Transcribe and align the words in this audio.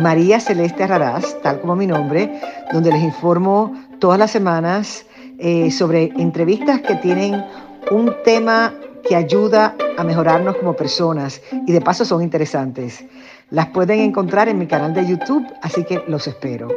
María 0.00 0.40
Celeste 0.40 0.86
Raraz, 0.86 1.40
tal 1.42 1.60
como 1.60 1.76
mi 1.76 1.86
nombre, 1.86 2.40
donde 2.72 2.90
les 2.92 3.02
informo 3.02 3.74
todas 3.98 4.18
las 4.18 4.30
semanas 4.30 5.06
eh, 5.38 5.70
sobre 5.70 6.04
entrevistas 6.16 6.80
que 6.80 6.94
tienen 6.96 7.44
un 7.90 8.14
tema 8.24 8.74
que 9.06 9.16
ayuda 9.16 9.74
a 9.98 10.04
mejorarnos 10.04 10.56
como 10.56 10.74
personas 10.74 11.42
y 11.66 11.72
de 11.72 11.80
paso 11.80 12.04
son 12.04 12.22
interesantes. 12.22 13.04
Las 13.50 13.68
pueden 13.68 14.00
encontrar 14.00 14.48
en 14.48 14.58
mi 14.58 14.66
canal 14.66 14.94
de 14.94 15.06
YouTube, 15.06 15.46
así 15.60 15.84
que 15.84 16.02
los 16.08 16.26
espero. 16.26 16.68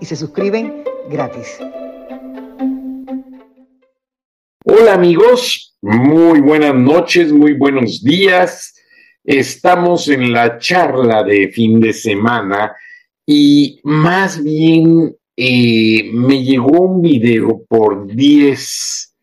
Y 0.00 0.04
se 0.04 0.14
suscriben 0.14 0.84
gratis. 1.10 1.58
Hola 4.64 4.94
amigos, 4.94 5.76
muy 5.82 6.40
buenas 6.40 6.74
noches, 6.74 7.32
muy 7.32 7.54
buenos 7.54 8.02
días. 8.04 8.71
Estamos 9.24 10.08
en 10.08 10.32
la 10.32 10.58
charla 10.58 11.22
de 11.22 11.48
fin 11.48 11.80
de 11.80 11.92
semana 11.92 12.74
y 13.24 13.80
más 13.84 14.42
bien 14.42 15.14
eh, 15.36 16.10
me 16.12 16.42
llegó 16.42 16.80
un 16.80 17.02
video 17.02 17.64
por 17.68 18.06
10, 18.06 19.14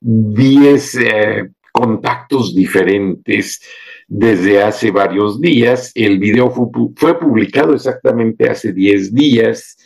10 0.00 0.94
eh, 0.96 1.50
contactos 1.72 2.54
diferentes 2.54 3.60
desde 4.08 4.62
hace 4.62 4.90
varios 4.90 5.40
días. 5.40 5.92
El 5.94 6.18
video 6.18 6.50
fue, 6.50 6.66
fue 6.96 7.18
publicado 7.18 7.74
exactamente 7.74 8.50
hace 8.50 8.72
10 8.72 9.14
días 9.14 9.76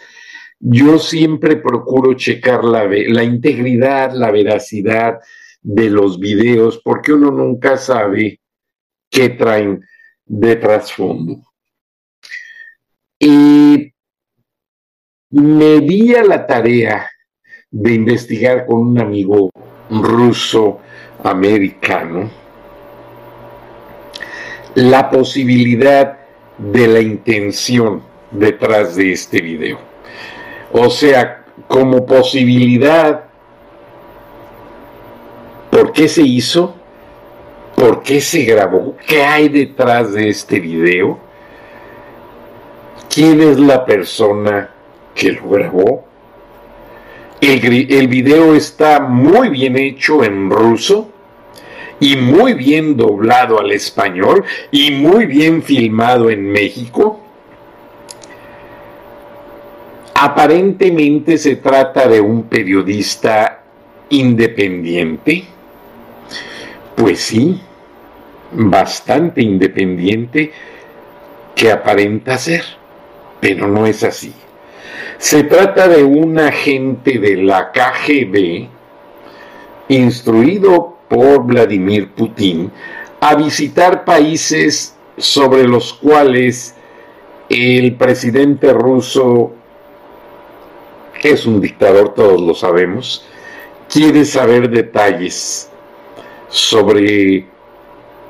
yo 0.60 0.98
siempre 0.98 1.56
procuro 1.56 2.14
checar 2.14 2.64
la, 2.64 2.84
la 2.84 3.22
integridad, 3.22 4.12
la 4.12 4.30
veracidad 4.30 5.18
de 5.62 5.88
los 5.88 6.18
videos, 6.18 6.80
porque 6.82 7.12
uno 7.12 7.30
nunca 7.30 7.76
sabe 7.76 8.40
qué 9.10 9.30
traen 9.30 9.84
de 10.24 10.56
trasfondo. 10.56 11.42
Y 13.18 13.92
me 15.30 15.80
di 15.80 16.14
a 16.14 16.22
la 16.24 16.46
tarea 16.46 17.10
de 17.70 17.94
investigar 17.94 18.66
con 18.66 18.80
un 18.80 19.00
amigo 19.00 19.50
ruso 19.90 20.80
americano 21.22 22.30
la 24.74 25.10
posibilidad 25.10 26.18
de 26.56 26.86
la 26.86 27.00
intención 27.00 28.02
detrás 28.30 28.96
de 28.96 29.12
este 29.12 29.40
video. 29.40 29.78
O 30.72 30.88
sea, 30.90 31.44
como 31.66 32.06
posibilidad, 32.06 33.24
¿por 35.70 35.92
qué 35.92 36.08
se 36.08 36.22
hizo? 36.22 36.77
¿Por 37.78 38.02
qué 38.02 38.20
se 38.20 38.42
grabó? 38.42 38.96
¿Qué 39.06 39.22
hay 39.22 39.48
detrás 39.48 40.12
de 40.12 40.30
este 40.30 40.58
video? 40.58 41.16
¿Quién 43.08 43.40
es 43.40 43.56
la 43.56 43.84
persona 43.84 44.70
que 45.14 45.30
lo 45.30 45.48
grabó? 45.48 46.04
El, 47.40 47.92
el 47.92 48.08
video 48.08 48.56
está 48.56 48.98
muy 48.98 49.50
bien 49.50 49.78
hecho 49.78 50.24
en 50.24 50.50
ruso 50.50 51.12
y 52.00 52.16
muy 52.16 52.54
bien 52.54 52.96
doblado 52.96 53.60
al 53.60 53.70
español 53.70 54.44
y 54.72 54.90
muy 54.90 55.26
bien 55.26 55.62
filmado 55.62 56.30
en 56.30 56.50
México. 56.50 57.20
Aparentemente 60.14 61.38
se 61.38 61.54
trata 61.54 62.08
de 62.08 62.20
un 62.20 62.42
periodista 62.42 63.62
independiente. 64.08 65.44
Pues 66.96 67.20
sí, 67.20 67.60
bastante 68.52 69.42
independiente 69.42 70.52
que 71.54 71.70
aparenta 71.72 72.38
ser, 72.38 72.64
pero 73.40 73.66
no 73.68 73.86
es 73.86 74.04
así. 74.04 74.32
Se 75.18 75.42
trata 75.44 75.88
de 75.88 76.04
un 76.04 76.38
agente 76.38 77.18
de 77.18 77.36
la 77.36 77.72
KGB 77.72 78.68
instruido 79.88 80.96
por 81.08 81.44
Vladimir 81.44 82.10
Putin 82.12 82.70
a 83.20 83.34
visitar 83.34 84.04
países 84.04 84.94
sobre 85.16 85.64
los 85.64 85.92
cuales 85.94 86.74
el 87.48 87.96
presidente 87.96 88.72
ruso 88.72 89.52
es 91.22 91.46
un 91.46 91.60
dictador, 91.60 92.14
todos 92.14 92.40
lo 92.40 92.54
sabemos, 92.54 93.24
quiere 93.88 94.24
saber 94.24 94.70
detalles 94.70 95.68
sobre 96.48 97.46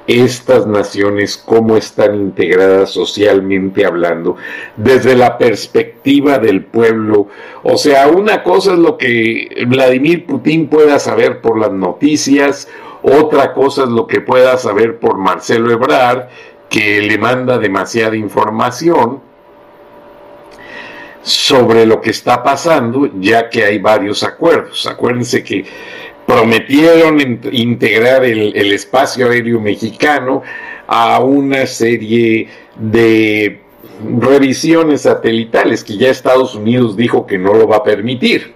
estas 0.09 0.67
naciones, 0.67 1.37
cómo 1.37 1.77
están 1.77 2.15
integradas 2.15 2.91
socialmente 2.91 3.85
hablando, 3.85 4.37
desde 4.77 5.15
la 5.15 5.37
perspectiva 5.37 6.39
del 6.39 6.65
pueblo. 6.65 7.29
O 7.63 7.77
sea, 7.77 8.09
una 8.09 8.43
cosa 8.43 8.73
es 8.73 8.79
lo 8.79 8.97
que 8.97 9.65
Vladimir 9.69 10.25
Putin 10.25 10.69
pueda 10.69 10.99
saber 10.99 11.43
por 11.43 11.59
las 11.59 11.73
noticias, 11.73 12.69
otra 13.03 13.53
cosa 13.53 13.85
es 13.85 13.91
lo 13.91 14.07
que 14.07 14.23
pueda 14.23 14.57
saber 14.57 14.99
por 14.99 15.19
Marcelo 15.19 15.71
Ebrard, 15.71 16.29
que 16.71 17.03
le 17.03 17.19
manda 17.19 17.59
demasiada 17.59 18.17
información, 18.17 19.21
sobre 21.21 21.85
lo 21.85 22.01
que 22.01 22.11
está 22.11 22.43
pasando, 22.43 23.11
ya 23.21 23.51
que 23.51 23.63
hay 23.63 23.79
varios 23.79 24.23
acuerdos. 24.23 24.87
Acuérdense 24.87 25.45
que 25.45 25.67
prometieron 26.29 27.41
integrar 27.53 28.23
el, 28.23 28.71
espacio 28.71 29.31
aéreo 29.31 29.59
mexicano 29.63 30.43
a 30.87 31.21
una 31.21 31.67
serie 31.67 32.47
de 32.77 33.63
revisiones 34.21 35.01
satelitales 35.01 35.83
que 35.83 35.97
ya 35.97 36.11
Estados 36.11 36.55
Unidos 36.55 36.99
dijo 36.99 37.27
que 37.27 37.39
no 37.39 37.55
lo 37.55 37.67
va 37.67 37.77
a 37.77 37.83
permitir. 37.83 38.53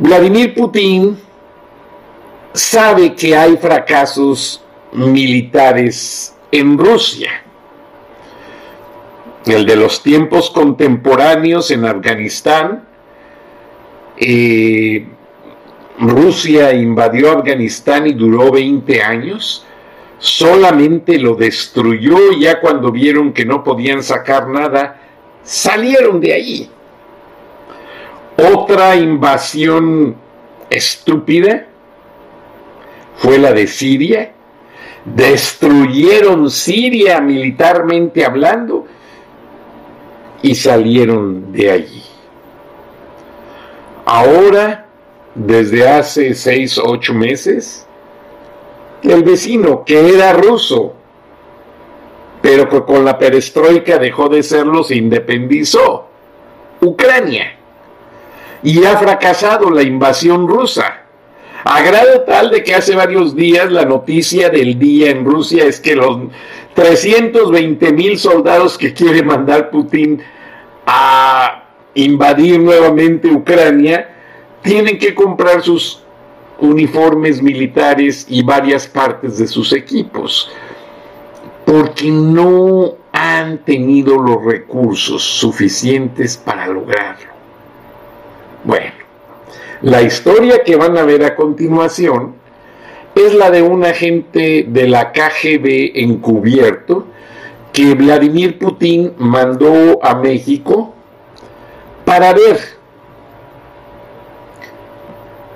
Vladimir 0.00 0.52
Putin 0.54 1.16
sabe 2.52 3.14
que 3.14 3.36
hay 3.36 3.56
fracasos 3.56 4.60
militares 4.90 6.34
en 6.50 6.78
Rusia 6.78 7.44
el 9.46 9.66
de 9.66 9.76
los 9.76 10.02
tiempos 10.02 10.50
contemporáneos 10.50 11.70
en 11.70 11.84
Afganistán. 11.84 12.88
Eh, 14.16 15.06
Rusia 15.98 16.72
invadió 16.72 17.32
Afganistán 17.32 18.06
y 18.06 18.12
duró 18.12 18.50
20 18.50 19.02
años. 19.02 19.66
Solamente 20.18 21.18
lo 21.18 21.34
destruyó 21.34 22.32
ya 22.38 22.60
cuando 22.60 22.90
vieron 22.90 23.32
que 23.32 23.44
no 23.44 23.64
podían 23.64 24.02
sacar 24.02 24.48
nada, 24.48 25.00
salieron 25.42 26.20
de 26.20 26.32
ahí. 26.32 26.70
Otra 28.36 28.96
invasión 28.96 30.16
estúpida 30.70 31.66
fue 33.16 33.38
la 33.38 33.52
de 33.52 33.66
Siria. 33.66 34.32
Destruyeron 35.04 36.50
Siria 36.50 37.20
militarmente 37.20 38.24
hablando 38.24 38.86
y 40.42 40.54
salieron 40.54 41.52
de 41.52 41.70
allí. 41.70 42.02
Ahora, 44.04 44.81
desde 45.34 45.88
hace 45.88 46.34
seis, 46.34 46.78
ocho 46.78 47.14
meses, 47.14 47.86
el 49.02 49.22
vecino, 49.22 49.84
que 49.84 50.14
era 50.14 50.32
ruso, 50.32 50.94
pero 52.40 52.68
que 52.68 52.82
con 52.82 53.04
la 53.04 53.18
perestroika 53.18 53.98
dejó 53.98 54.28
de 54.28 54.42
serlo, 54.42 54.84
se 54.84 54.96
independizó, 54.96 56.08
Ucrania, 56.80 57.56
y 58.62 58.84
ha 58.84 58.96
fracasado 58.96 59.70
la 59.70 59.82
invasión 59.82 60.46
rusa. 60.46 60.98
A 61.64 61.80
grado 61.82 62.22
tal 62.22 62.50
de 62.50 62.64
que 62.64 62.74
hace 62.74 62.96
varios 62.96 63.36
días 63.36 63.70
la 63.70 63.84
noticia 63.84 64.48
del 64.50 64.78
día 64.78 65.10
en 65.10 65.24
Rusia 65.24 65.64
es 65.64 65.80
que 65.80 65.94
los 65.94 66.18
320 66.74 67.92
mil 67.92 68.18
soldados 68.18 68.76
que 68.76 68.92
quiere 68.92 69.22
mandar 69.22 69.70
Putin 69.70 70.20
a 70.86 71.64
invadir 71.94 72.58
nuevamente 72.58 73.28
Ucrania, 73.28 74.12
tienen 74.62 74.98
que 74.98 75.14
comprar 75.14 75.62
sus 75.62 76.02
uniformes 76.58 77.42
militares 77.42 78.26
y 78.28 78.42
varias 78.42 78.86
partes 78.86 79.38
de 79.38 79.46
sus 79.46 79.72
equipos, 79.72 80.50
porque 81.64 82.10
no 82.10 82.94
han 83.12 83.58
tenido 83.58 84.16
los 84.16 84.44
recursos 84.44 85.22
suficientes 85.22 86.36
para 86.36 86.66
lograrlo. 86.66 87.32
Bueno, 88.64 88.92
la 89.82 90.02
historia 90.02 90.62
que 90.62 90.76
van 90.76 90.96
a 90.96 91.02
ver 91.02 91.24
a 91.24 91.34
continuación 91.34 92.34
es 93.14 93.34
la 93.34 93.50
de 93.50 93.62
un 93.62 93.84
agente 93.84 94.64
de 94.68 94.88
la 94.88 95.12
KGB 95.12 95.92
encubierto 95.96 97.06
que 97.72 97.94
Vladimir 97.94 98.58
Putin 98.58 99.12
mandó 99.18 99.98
a 100.02 100.14
México 100.14 100.94
para 102.04 102.32
ver 102.32 102.81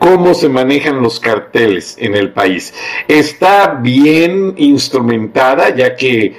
cómo 0.07 0.35
se 0.35 0.49
manejan 0.49 1.03
los 1.03 1.19
carteles 1.19 1.97
en 1.99 2.15
el 2.15 2.31
país. 2.31 2.73
Está 3.09 3.75
bien 3.75 4.55
instrumentada, 4.57 5.75
ya 5.75 5.97
que 5.97 6.37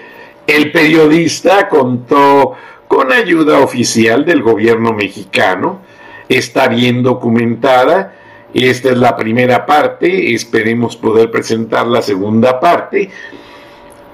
el 0.48 0.72
periodista 0.72 1.68
contó 1.68 2.54
con 2.88 3.12
ayuda 3.12 3.60
oficial 3.60 4.24
del 4.24 4.42
gobierno 4.42 4.94
mexicano, 4.94 5.81
está 6.30 6.69
bien 6.69 7.04
documentada. 7.04 8.14
Esta 8.54 8.92
es 8.92 8.98
la 8.98 9.18
primera 9.18 9.66
parte, 9.66 10.34
esperemos 10.34 10.96
poder 10.96 11.30
presentar 11.30 11.88
la 11.88 12.02
segunda 12.02 12.62
parte, 12.62 13.10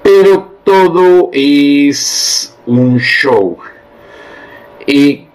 pero 0.02 0.56
todo 0.64 1.30
es 1.32 2.56
un 2.66 2.98
show. 2.98 3.56
Y 4.84 5.28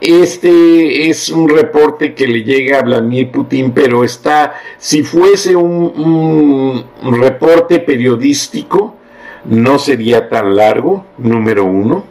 este 0.00 1.10
es 1.10 1.28
un 1.28 1.48
reporte 1.48 2.14
que 2.14 2.26
le 2.26 2.42
llega 2.42 2.78
a 2.78 2.82
Vladimir 2.82 3.30
Putin, 3.30 3.72
pero 3.72 4.02
está, 4.02 4.54
si 4.78 5.02
fuese 5.02 5.54
un, 5.54 6.84
reporte 7.02 7.80
periodístico, 7.80 8.96
no 9.44 9.78
sería 9.78 10.28
tan 10.28 10.56
largo, 10.56 11.04
número 11.18 11.64
uno. 11.64 12.04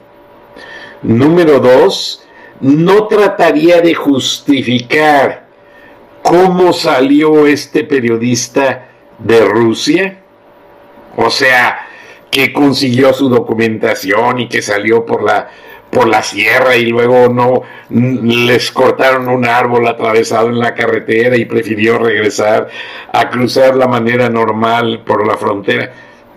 Número 1.02 1.60
dos, 1.60 2.24
no 2.62 3.08
trataría 3.08 3.82
de 3.82 3.96
justificar 3.96 5.48
cómo 6.22 6.74
salió 6.74 7.48
este 7.48 7.84
periodista 7.86 8.90
de 9.18 9.40
Rusia. 9.46 10.20
O 11.16 11.30
sea, 11.32 11.88
que 12.30 12.54
consiguió 12.54 13.14
su 13.14 13.30
documentación 13.30 14.42
y 14.42 14.50
que 14.50 14.62
salió 14.62 15.06
por 15.06 15.24
la 15.24 15.50
por 15.90 16.08
la 16.08 16.22
sierra 16.22 16.76
y 16.76 16.86
luego 16.86 17.30
no 17.30 17.64
les 17.90 18.72
cortaron 18.72 19.28
un 19.28 19.46
árbol 19.46 19.88
atravesado 19.88 20.50
en 20.50 20.60
la 20.60 20.74
carretera 20.74 21.36
y 21.36 21.46
prefirió 21.46 21.98
regresar 21.98 22.70
a 23.12 23.30
cruzar 23.30 23.76
la 23.76 23.88
manera 23.88 24.30
normal 24.30 25.04
por 25.06 25.26
la 25.26 25.36
frontera. 25.36 25.92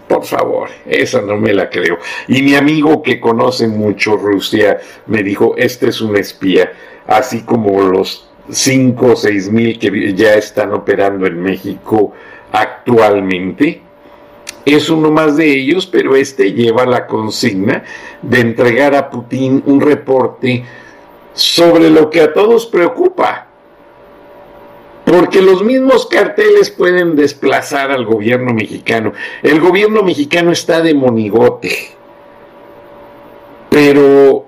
Por 0.09 0.25
favor, 0.25 0.69
esa 0.87 1.23
no 1.23 1.37
me 1.37 1.53
la 1.53 1.71
creo. 1.71 1.99
Y 2.29 2.43
mi 2.43 2.55
amigo 2.55 3.03
que 3.03 3.21
conoce 3.21 3.69
mucho 3.69 4.17
Rusia 4.17 4.79
me 5.07 5.23
dijo, 5.23 5.55
este 5.57 5.89
es 5.89 6.01
un 6.01 6.17
espía, 6.17 6.73
así 7.07 7.43
como 7.43 7.81
los 7.83 8.29
5 8.51 9.07
o 9.07 9.17
6 9.17 9.51
mil 9.51 9.79
que 9.79 10.15
ya 10.15 10.35
están 10.35 10.73
operando 10.73 11.27
en 11.27 11.43
México 11.43 12.13
actualmente 12.51 13.81
es 14.65 14.89
uno 14.91 15.11
más 15.11 15.37
de 15.37 15.51
ellos, 15.51 15.87
pero 15.87 16.15
este 16.15 16.53
lleva 16.53 16.87
la 16.87 17.07
consigna 17.07 17.83
de 18.23 18.41
entregar 18.41 18.95
a 18.95 19.11
Putin 19.11 19.63
un 19.67 19.81
reporte 19.81 20.65
sobre 21.33 21.91
lo 21.91 22.11
que 22.11 22.21
a 22.21 22.33
todos 22.33 22.67
preocupa. 22.67 23.49
Porque 25.05 25.43
los 25.43 25.65
mismos 25.65 26.07
carteles 26.07 26.71
pueden 26.71 27.17
desplazar 27.17 27.91
al 27.91 28.05
gobierno 28.05 28.55
mexicano. 28.55 29.13
El 29.43 29.61
gobierno 29.61 30.03
mexicano 30.03 30.53
está 30.53 30.81
de 30.81 30.95
monigote. 30.95 31.91
Pero 33.69 34.47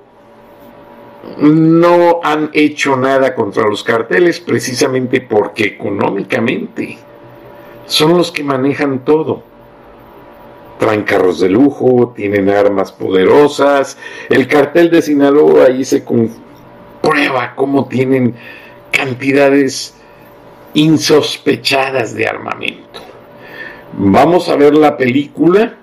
no 1.38 2.20
han 2.22 2.50
hecho 2.52 2.96
nada 2.96 3.34
contra 3.34 3.66
los 3.66 3.82
carteles 3.82 4.38
precisamente 4.40 5.20
porque 5.20 5.64
económicamente 5.64 6.98
son 7.86 8.16
los 8.16 8.30
que 8.30 8.44
manejan 8.44 9.04
todo 9.04 9.53
traen 10.84 11.04
carros 11.04 11.40
de 11.40 11.48
lujo, 11.48 12.12
tienen 12.14 12.50
armas 12.50 12.92
poderosas. 12.92 13.96
El 14.28 14.46
cartel 14.46 14.90
de 14.90 15.00
Sinaloa 15.00 15.68
ahí 15.68 15.82
se 15.82 16.04
comprueba 16.04 17.54
cómo 17.56 17.88
tienen 17.88 18.34
cantidades 18.90 19.94
insospechadas 20.74 22.14
de 22.14 22.26
armamento. 22.26 23.00
Vamos 23.94 24.50
a 24.50 24.56
ver 24.56 24.74
la 24.74 24.98
película, 24.98 25.74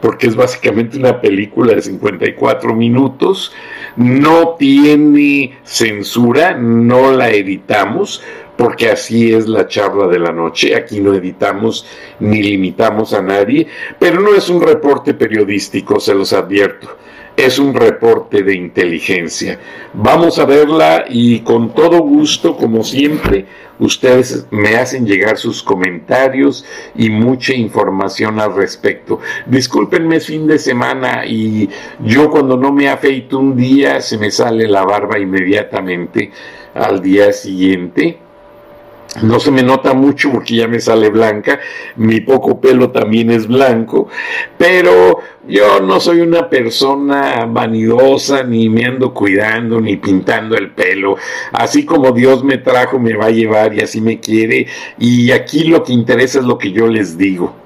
porque 0.00 0.26
es 0.26 0.34
básicamente 0.34 0.98
una 0.98 1.20
película 1.20 1.74
de 1.74 1.82
54 1.82 2.74
minutos. 2.74 3.52
No 3.94 4.56
tiene 4.58 5.56
censura, 5.62 6.54
no 6.54 7.12
la 7.12 7.30
editamos, 7.30 8.24
porque 8.56 8.88
así 8.90 9.32
es 9.32 9.46
la 9.46 9.68
charla 9.68 10.06
de 10.08 10.18
la 10.18 10.32
noche. 10.32 10.74
Aquí 10.74 11.00
no 11.00 11.14
editamos 11.14 11.86
ni 12.20 12.42
limitamos 12.42 13.12
a 13.12 13.22
nadie, 13.22 13.66
pero 13.98 14.20
no 14.20 14.34
es 14.34 14.48
un 14.48 14.60
reporte 14.60 15.14
periodístico, 15.14 16.00
se 16.00 16.14
los 16.14 16.32
advierto. 16.32 16.96
Es 17.36 17.58
un 17.58 17.74
reporte 17.74 18.42
de 18.42 18.54
inteligencia. 18.54 19.58
Vamos 19.92 20.38
a 20.38 20.46
verla 20.46 21.04
y 21.06 21.40
con 21.40 21.74
todo 21.74 21.98
gusto, 21.98 22.56
como 22.56 22.82
siempre, 22.82 23.44
ustedes 23.78 24.46
me 24.50 24.76
hacen 24.76 25.06
llegar 25.06 25.36
sus 25.36 25.62
comentarios 25.62 26.64
y 26.94 27.10
mucha 27.10 27.52
información 27.52 28.40
al 28.40 28.54
respecto. 28.54 29.20
Discúlpenme 29.44 30.18
fin 30.20 30.46
de 30.46 30.58
semana 30.58 31.26
y 31.26 31.68
yo 32.02 32.30
cuando 32.30 32.56
no 32.56 32.72
me 32.72 32.88
afeito 32.88 33.38
un 33.38 33.54
día 33.54 34.00
se 34.00 34.16
me 34.16 34.30
sale 34.30 34.66
la 34.66 34.84
barba 34.84 35.18
inmediatamente 35.18 36.30
al 36.72 37.02
día 37.02 37.34
siguiente 37.34 38.18
no 39.22 39.40
se 39.40 39.50
me 39.50 39.62
nota 39.62 39.94
mucho 39.94 40.30
porque 40.30 40.56
ya 40.56 40.68
me 40.68 40.80
sale 40.80 41.10
blanca, 41.10 41.58
mi 41.96 42.20
poco 42.20 42.60
pelo 42.60 42.90
también 42.90 43.30
es 43.30 43.46
blanco, 43.46 44.08
pero 44.58 45.20
yo 45.48 45.80
no 45.80 46.00
soy 46.00 46.20
una 46.20 46.48
persona 46.48 47.46
vanidosa, 47.46 48.42
ni 48.42 48.68
me 48.68 48.84
ando 48.84 49.14
cuidando, 49.14 49.80
ni 49.80 49.96
pintando 49.96 50.56
el 50.56 50.70
pelo. 50.70 51.16
Así 51.52 51.84
como 51.84 52.12
Dios 52.12 52.42
me 52.42 52.58
trajo, 52.58 52.98
me 52.98 53.14
va 53.14 53.26
a 53.26 53.30
llevar 53.30 53.74
y 53.74 53.80
así 53.80 54.00
me 54.00 54.18
quiere. 54.18 54.66
Y 54.98 55.30
aquí 55.30 55.64
lo 55.64 55.84
que 55.84 55.92
interesa 55.92 56.40
es 56.40 56.44
lo 56.44 56.58
que 56.58 56.72
yo 56.72 56.88
les 56.88 57.16
digo 57.16 57.65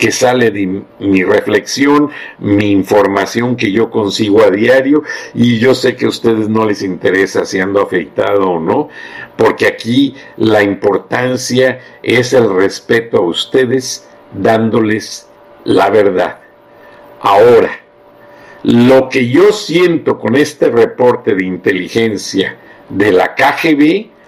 que 0.00 0.10
sale 0.10 0.50
de 0.50 0.82
mi 0.98 1.22
reflexión, 1.22 2.10
mi 2.38 2.70
información 2.70 3.54
que 3.54 3.70
yo 3.70 3.90
consigo 3.90 4.42
a 4.42 4.50
diario 4.50 5.02
y 5.34 5.58
yo 5.58 5.74
sé 5.74 5.94
que 5.94 6.06
a 6.06 6.08
ustedes 6.08 6.48
no 6.48 6.64
les 6.64 6.82
interesa 6.82 7.44
si 7.44 7.60
ando 7.60 7.82
afeitado 7.82 8.48
o 8.48 8.58
no, 8.58 8.88
porque 9.36 9.66
aquí 9.66 10.14
la 10.38 10.62
importancia 10.62 11.80
es 12.02 12.32
el 12.32 12.52
respeto 12.52 13.18
a 13.18 13.20
ustedes 13.20 14.08
dándoles 14.32 15.28
la 15.64 15.90
verdad. 15.90 16.40
Ahora, 17.20 17.70
lo 18.62 19.10
que 19.10 19.28
yo 19.28 19.52
siento 19.52 20.18
con 20.18 20.34
este 20.34 20.70
reporte 20.70 21.34
de 21.34 21.44
inteligencia 21.44 22.56
de 22.88 23.12
la 23.12 23.34
KGB 23.34 24.19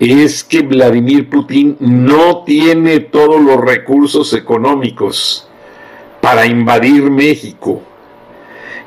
es 0.00 0.44
que 0.44 0.60
Vladimir 0.60 1.28
Putin 1.28 1.76
no 1.80 2.44
tiene 2.44 3.00
todos 3.00 3.40
los 3.40 3.60
recursos 3.60 4.32
económicos 4.32 5.48
para 6.20 6.46
invadir 6.46 7.10
México 7.10 7.82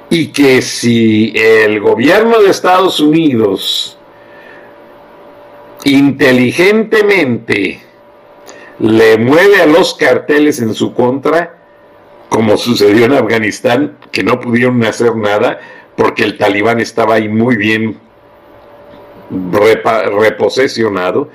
y 0.09 0.27
que 0.27 0.61
si 0.61 1.33
el 1.35 1.79
gobierno 1.79 2.41
de 2.41 2.49
Estados 2.49 2.99
Unidos 2.99 3.97
inteligentemente 5.83 7.81
le 8.79 9.17
mueve 9.17 9.61
a 9.61 9.65
los 9.65 9.93
carteles 9.93 10.59
en 10.61 10.73
su 10.73 10.93
contra, 10.93 11.57
como 12.29 12.57
sucedió 12.57 13.05
en 13.05 13.13
Afganistán, 13.13 13.97
que 14.11 14.23
no 14.23 14.39
pudieron 14.39 14.83
hacer 14.85 15.15
nada 15.15 15.59
porque 15.95 16.23
el 16.23 16.37
talibán 16.37 16.79
estaba 16.79 17.15
ahí 17.15 17.27
muy 17.27 17.57
bien 17.57 17.99
reposesionado, 19.31 21.29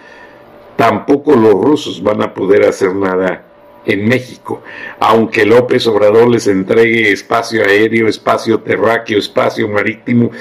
tampoco 0.76 1.35
los 1.35 1.55
rusos 1.55 2.03
van 2.03 2.23
a 2.23 2.35
poder 2.35 2.65
hacer 2.65 2.95
nada 2.95 3.45
en 3.87 4.09
México, 4.09 4.62
aunque 4.99 5.47
López 5.47 5.87
Obrador 5.87 6.29
les 6.29 6.49
entregue 6.49 7.12
espacio 7.12 7.65
aéreo, 7.65 8.09
espacio 8.09 8.61
terráqueo, 8.61 9.19
espacio 9.19 9.69
marítimo, 9.69 10.33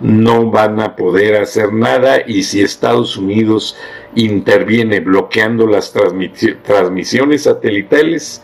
no 0.00 0.50
van 0.50 0.80
a 0.80 0.96
poder 0.96 1.36
hacer 1.36 1.72
nada 1.72 2.22
y 2.26 2.42
si 2.42 2.62
Estados 2.62 3.16
Unidos 3.16 3.76
interviene 4.14 5.00
bloqueando 5.00 5.66
las 5.66 5.92
transmisiones 5.92 7.42
satelitales, 7.42 8.42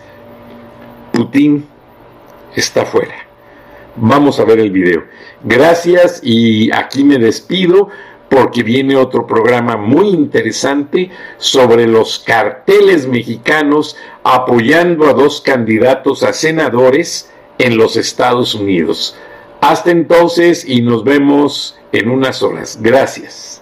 Putin 1.13 1.67
está 2.55 2.85
fuera. 2.85 3.15
Vamos 3.97 4.39
a 4.39 4.45
ver 4.45 4.61
el 4.61 4.71
video. 4.71 5.05
Gracias 5.43 6.21
y 6.23 6.71
aquí 6.73 7.03
me 7.03 7.19
despido 7.19 7.89
porque 8.31 8.63
viene 8.63 8.97
otro 8.97 9.27
programa 9.27 9.77
muy 9.77 10.09
interesante 10.09 11.11
sobre 11.37 11.87
los 11.87 12.21
carteles 12.21 13.07
mexicanos 13.07 13.97
apoyando 14.23 15.09
a 15.09 15.13
dos 15.13 15.41
candidatos 15.41 16.23
a 16.23 16.33
senadores 16.33 17.31
en 17.59 17.77
los 17.77 17.97
Estados 17.97 18.55
Unidos. 18.55 19.17
Hasta 19.61 19.91
entonces 19.91 20.65
y 20.67 20.81
nos 20.81 21.05
vemos 21.05 21.77
en 21.93 22.09
unas 22.09 22.43
horas. 22.43 22.79
Gracias. 22.81 23.60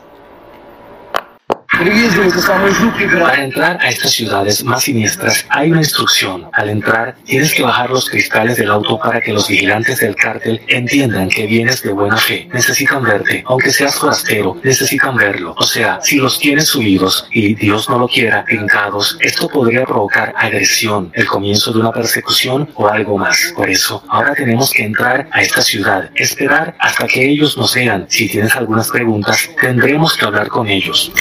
Para 1.79 3.45
entrar 3.45 3.79
a 3.81 3.89
estas 3.89 4.11
ciudades 4.11 4.65
más 4.65 4.83
siniestras 4.83 5.47
hay 5.49 5.71
una 5.71 5.81
instrucción. 5.81 6.49
Al 6.53 6.71
entrar 6.71 7.15
tienes 7.25 7.55
que 7.55 7.63
bajar 7.63 7.91
los 7.91 8.11
cristales 8.11 8.57
del 8.57 8.71
auto 8.71 8.99
para 8.99 9.21
que 9.21 9.33
los 9.33 9.47
vigilantes 9.47 10.01
del 10.01 10.17
cártel 10.17 10.61
entiendan 10.67 11.29
que 11.29 11.47
vienes 11.47 11.81
de 11.83 11.93
buena 11.93 12.17
fe. 12.17 12.49
Necesitan 12.53 13.05
verte, 13.05 13.45
aunque 13.47 13.71
seas 13.71 13.95
forastero, 13.95 14.61
necesitan 14.65 15.15
verlo. 15.17 15.55
O 15.57 15.63
sea, 15.63 16.01
si 16.03 16.17
los 16.17 16.41
tienes 16.41 16.67
subidos 16.67 17.29
y 17.31 17.55
Dios 17.55 17.89
no 17.89 18.01
lo 18.01 18.09
quiera, 18.09 18.45
pintados, 18.45 19.17
esto 19.21 19.49
podría 19.49 19.85
provocar 19.85 20.35
agresión, 20.37 21.13
el 21.15 21.27
comienzo 21.27 21.73
de 21.73 21.79
una 21.79 21.93
persecución 21.93 22.69
o 22.75 22.89
algo 22.89 23.17
más. 23.19 23.53
Por 23.55 23.71
eso, 23.71 24.03
ahora 24.09 24.35
tenemos 24.35 24.73
que 24.73 24.83
entrar 24.83 25.29
a 25.31 25.43
esta 25.43 25.63
ciudad, 25.63 26.11
esperar 26.17 26.75
hasta 26.81 27.07
que 27.07 27.25
ellos 27.25 27.57
nos 27.57 27.73
vean. 27.73 28.07
Si 28.09 28.29
tienes 28.29 28.57
algunas 28.57 28.91
preguntas, 28.91 29.49
tendremos 29.61 30.17
que 30.17 30.25
hablar 30.25 30.49
con 30.49 30.67
ellos. 30.67 31.13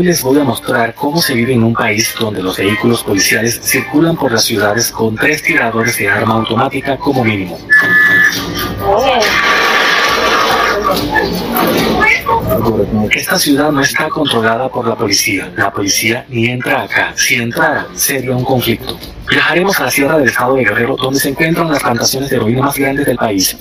Hoy 0.00 0.06
les 0.06 0.22
voy 0.22 0.40
a 0.40 0.44
mostrar 0.44 0.94
cómo 0.94 1.20
se 1.20 1.34
vive 1.34 1.52
en 1.52 1.62
un 1.62 1.74
país 1.74 2.14
donde 2.18 2.42
los 2.42 2.56
vehículos 2.56 3.02
policiales 3.02 3.60
circulan 3.62 4.16
por 4.16 4.32
las 4.32 4.44
ciudades 4.44 4.90
con 4.90 5.14
tres 5.14 5.42
tiradores 5.42 5.98
de 5.98 6.08
arma 6.08 6.36
automática 6.36 6.96
como 6.96 7.22
mínimo. 7.22 7.58
Esta 13.10 13.38
ciudad 13.38 13.70
no 13.70 13.82
está 13.82 14.08
controlada 14.08 14.70
por 14.70 14.88
la 14.88 14.96
policía. 14.96 15.52
La 15.54 15.70
policía 15.70 16.24
ni 16.30 16.46
entra 16.46 16.84
acá. 16.84 17.12
Si 17.14 17.34
entrara, 17.34 17.86
sería 17.94 18.34
un 18.34 18.44
conflicto. 18.44 18.98
Viajaremos 19.30 19.78
a 19.78 19.84
la 19.84 19.90
sierra 19.92 20.18
del 20.18 20.28
estado 20.28 20.56
de 20.56 20.64
Guerrero, 20.64 20.96
donde 20.96 21.20
se 21.20 21.28
encuentran 21.28 21.70
las 21.70 21.80
plantaciones 21.80 22.30
de 22.30 22.36
heroína 22.36 22.62
más 22.62 22.76
grandes 22.76 23.06
del 23.06 23.16
país. 23.16 23.56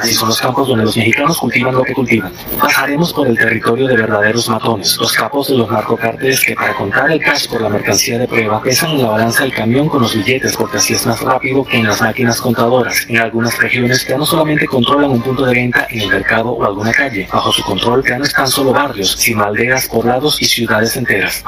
Así 0.00 0.14
son 0.14 0.28
los 0.30 0.40
campos 0.40 0.66
donde 0.66 0.84
los 0.84 0.96
mexicanos 0.96 1.38
cultivan 1.38 1.74
lo 1.76 1.84
que 1.84 1.94
cultivan. 1.94 2.32
Pasaremos 2.58 3.12
por 3.12 3.28
el 3.28 3.38
territorio 3.38 3.86
de 3.86 3.96
verdaderos 3.96 4.48
matones, 4.48 4.96
los 4.96 5.12
capos 5.12 5.46
de 5.48 5.58
los 5.58 5.70
narcocárteles 5.70 6.44
que 6.44 6.56
para 6.56 6.74
contar 6.74 7.08
el 7.12 7.20
cash 7.20 7.48
por 7.48 7.60
la 7.60 7.68
mercancía 7.68 8.18
de 8.18 8.26
prueba 8.26 8.60
pesan 8.60 8.90
en 8.90 9.02
la 9.02 9.10
balanza 9.10 9.44
el 9.44 9.52
camión 9.52 9.88
con 9.88 10.02
los 10.02 10.16
billetes 10.16 10.56
porque 10.56 10.78
así 10.78 10.94
es 10.94 11.06
más 11.06 11.20
rápido 11.20 11.64
que 11.64 11.76
en 11.76 11.86
las 11.86 12.00
máquinas 12.00 12.40
contadoras. 12.40 13.06
En 13.08 13.18
algunas 13.18 13.56
regiones 13.58 14.04
ya 14.08 14.18
no 14.18 14.26
solamente 14.26 14.66
controlan 14.66 15.12
un 15.12 15.22
punto 15.22 15.44
de 15.44 15.54
venta 15.54 15.86
en 15.88 16.00
el 16.00 16.08
mercado 16.08 16.50
o 16.50 16.64
alguna 16.64 16.92
calle, 16.92 17.28
bajo 17.32 17.52
su 17.52 17.62
control 17.62 18.02
ya 18.04 18.18
no 18.18 18.24
están 18.24 18.48
solo 18.48 18.72
barrios, 18.72 19.12
sino 19.12 19.44
aldeas, 19.44 19.86
poblados 19.86 20.42
y 20.42 20.46
ciudades 20.46 20.96
enteras. 20.96 21.44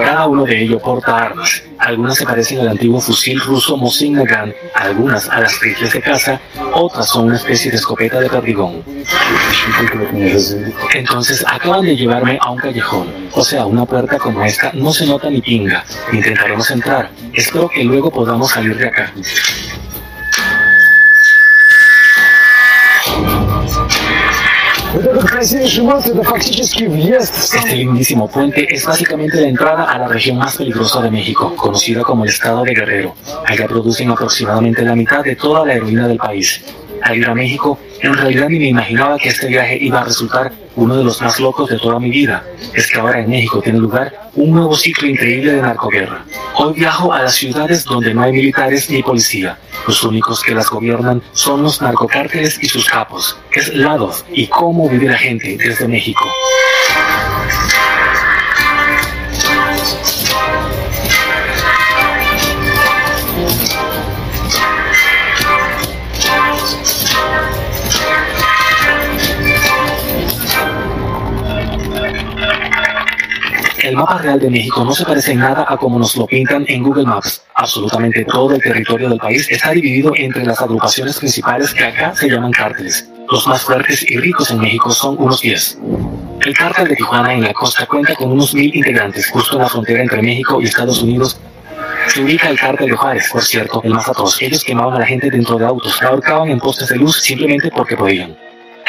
Cada 0.00 0.26
uno 0.26 0.44
de 0.44 0.62
ellos 0.62 0.80
porta 0.80 1.16
armas. 1.18 1.65
Algunas 1.78 2.16
se 2.16 2.24
parecen 2.24 2.60
al 2.60 2.68
antiguo 2.68 3.00
fusil 3.00 3.40
ruso 3.40 3.76
Mosin 3.76 4.14
Nagant, 4.14 4.54
algunas 4.74 5.28
a 5.28 5.40
las 5.40 5.60
rifles 5.60 5.92
de 5.92 6.00
caza, 6.00 6.40
otras 6.72 7.08
son 7.08 7.26
una 7.26 7.36
especie 7.36 7.70
de 7.70 7.76
escopeta 7.76 8.18
de 8.18 8.28
perdigón. 8.28 8.82
Entonces 10.94 11.44
acaban 11.46 11.84
de 11.84 11.96
llevarme 11.96 12.38
a 12.40 12.50
un 12.50 12.58
callejón, 12.58 13.08
o 13.32 13.44
sea, 13.44 13.66
una 13.66 13.84
puerta 13.84 14.18
como 14.18 14.42
esta 14.44 14.72
no 14.72 14.92
se 14.92 15.06
nota 15.06 15.28
ni 15.28 15.40
pinga. 15.40 15.84
Intentaremos 16.12 16.70
entrar. 16.70 17.10
Espero 17.32 17.68
que 17.68 17.84
luego 17.84 18.10
podamos 18.10 18.50
salir 18.50 18.76
de 18.76 18.86
acá. 18.86 19.12
Este 27.54 27.76
lindísimo 27.76 28.28
puente 28.28 28.66
es 28.74 28.84
básicamente 28.84 29.40
la 29.40 29.48
entrada 29.48 29.84
a 29.84 29.98
la 29.98 30.08
región 30.08 30.36
más 30.36 30.56
peligrosa 30.56 31.00
de 31.00 31.10
México, 31.10 31.54
conocida 31.56 32.02
como 32.02 32.24
el 32.24 32.30
estado 32.30 32.62
de 32.64 32.74
Guerrero. 32.74 33.14
Allá 33.46 33.66
producen 33.66 34.10
aproximadamente 34.10 34.82
la 34.82 34.94
mitad 34.94 35.24
de 35.24 35.36
toda 35.36 35.64
la 35.64 35.72
heroína 35.74 36.06
del 36.06 36.18
país. 36.18 36.62
Al 37.02 37.16
ir 37.16 37.26
a 37.28 37.34
México, 37.34 37.78
en 38.00 38.14
realidad 38.14 38.48
ni 38.50 38.58
me 38.58 38.68
imaginaba 38.68 39.16
que 39.16 39.30
este 39.30 39.46
viaje 39.46 39.78
iba 39.80 40.00
a 40.00 40.04
resultar 40.04 40.52
uno 40.76 40.96
de 40.96 41.04
los 41.04 41.20
más 41.20 41.40
locos 41.40 41.68
de 41.68 41.78
toda 41.78 41.98
mi 41.98 42.10
vida. 42.10 42.44
Es 42.74 42.90
que 42.90 42.98
ahora 42.98 43.20
en 43.20 43.30
México 43.30 43.60
tiene 43.60 43.78
lugar 43.78 44.30
un 44.34 44.52
nuevo 44.52 44.76
ciclo 44.76 45.08
increíble 45.08 45.52
de 45.52 45.62
narcoguerra. 45.62 46.24
Hoy 46.54 46.74
viajo 46.74 47.12
a 47.12 47.22
las 47.22 47.34
ciudades 47.34 47.84
donde 47.84 48.14
no 48.14 48.22
hay 48.22 48.32
militares 48.32 48.88
ni 48.90 49.02
policía. 49.02 49.58
Los 49.86 50.02
únicos 50.04 50.42
que 50.42 50.54
las 50.54 50.68
gobiernan 50.68 51.22
son 51.32 51.62
los 51.62 51.80
narcocárteles 51.80 52.62
y 52.62 52.68
sus 52.68 52.86
capos. 52.86 53.36
Es 53.52 53.74
lado 53.74 54.12
y 54.32 54.46
cómo 54.46 54.88
vive 54.88 55.08
la 55.08 55.18
gente 55.18 55.56
desde 55.56 55.88
México. 55.88 56.24
El 73.86 73.94
mapa 73.94 74.18
real 74.18 74.40
de 74.40 74.50
México 74.50 74.84
no 74.84 74.90
se 74.90 75.04
parece 75.04 75.30
en 75.30 75.38
nada 75.38 75.64
a 75.68 75.76
como 75.76 75.96
nos 75.96 76.16
lo 76.16 76.26
pintan 76.26 76.64
en 76.66 76.82
Google 76.82 77.04
Maps. 77.04 77.44
Absolutamente 77.54 78.24
todo 78.24 78.52
el 78.52 78.60
territorio 78.60 79.08
del 79.08 79.20
país 79.20 79.48
está 79.48 79.70
dividido 79.70 80.12
entre 80.16 80.44
las 80.44 80.60
agrupaciones 80.60 81.16
principales 81.18 81.72
que 81.72 81.84
acá 81.84 82.12
se 82.12 82.28
llaman 82.28 82.50
cárteles. 82.50 83.08
Los 83.30 83.46
más 83.46 83.62
fuertes 83.62 84.04
y 84.10 84.16
ricos 84.16 84.50
en 84.50 84.58
México 84.58 84.90
son 84.90 85.14
unos 85.20 85.40
10. 85.40 85.78
El 86.44 86.54
cártel 86.54 86.88
de 86.88 86.96
Tijuana 86.96 87.32
en 87.32 87.44
la 87.44 87.52
costa 87.52 87.86
cuenta 87.86 88.16
con 88.16 88.32
unos 88.32 88.54
mil 88.54 88.74
integrantes 88.74 89.30
justo 89.30 89.54
en 89.54 89.62
la 89.62 89.68
frontera 89.68 90.02
entre 90.02 90.20
México 90.20 90.60
y 90.60 90.64
Estados 90.64 91.00
Unidos 91.00 91.40
se 92.08 92.22
ubica 92.24 92.48
el 92.48 92.58
cártel 92.58 92.90
de 92.90 92.96
Juárez, 92.96 93.28
por 93.30 93.44
cierto, 93.44 93.80
el 93.84 93.94
más 93.94 94.08
atroz. 94.08 94.42
Ellos 94.42 94.64
quemaban 94.64 94.96
a 94.96 94.98
la 94.98 95.06
gente 95.06 95.30
dentro 95.30 95.58
de 95.58 95.64
autos, 95.64 96.02
la 96.02 96.08
ahorcaban 96.08 96.48
en 96.48 96.58
postes 96.58 96.88
de 96.88 96.96
luz 96.96 97.20
simplemente 97.20 97.70
porque 97.70 97.96
podían. 97.96 98.36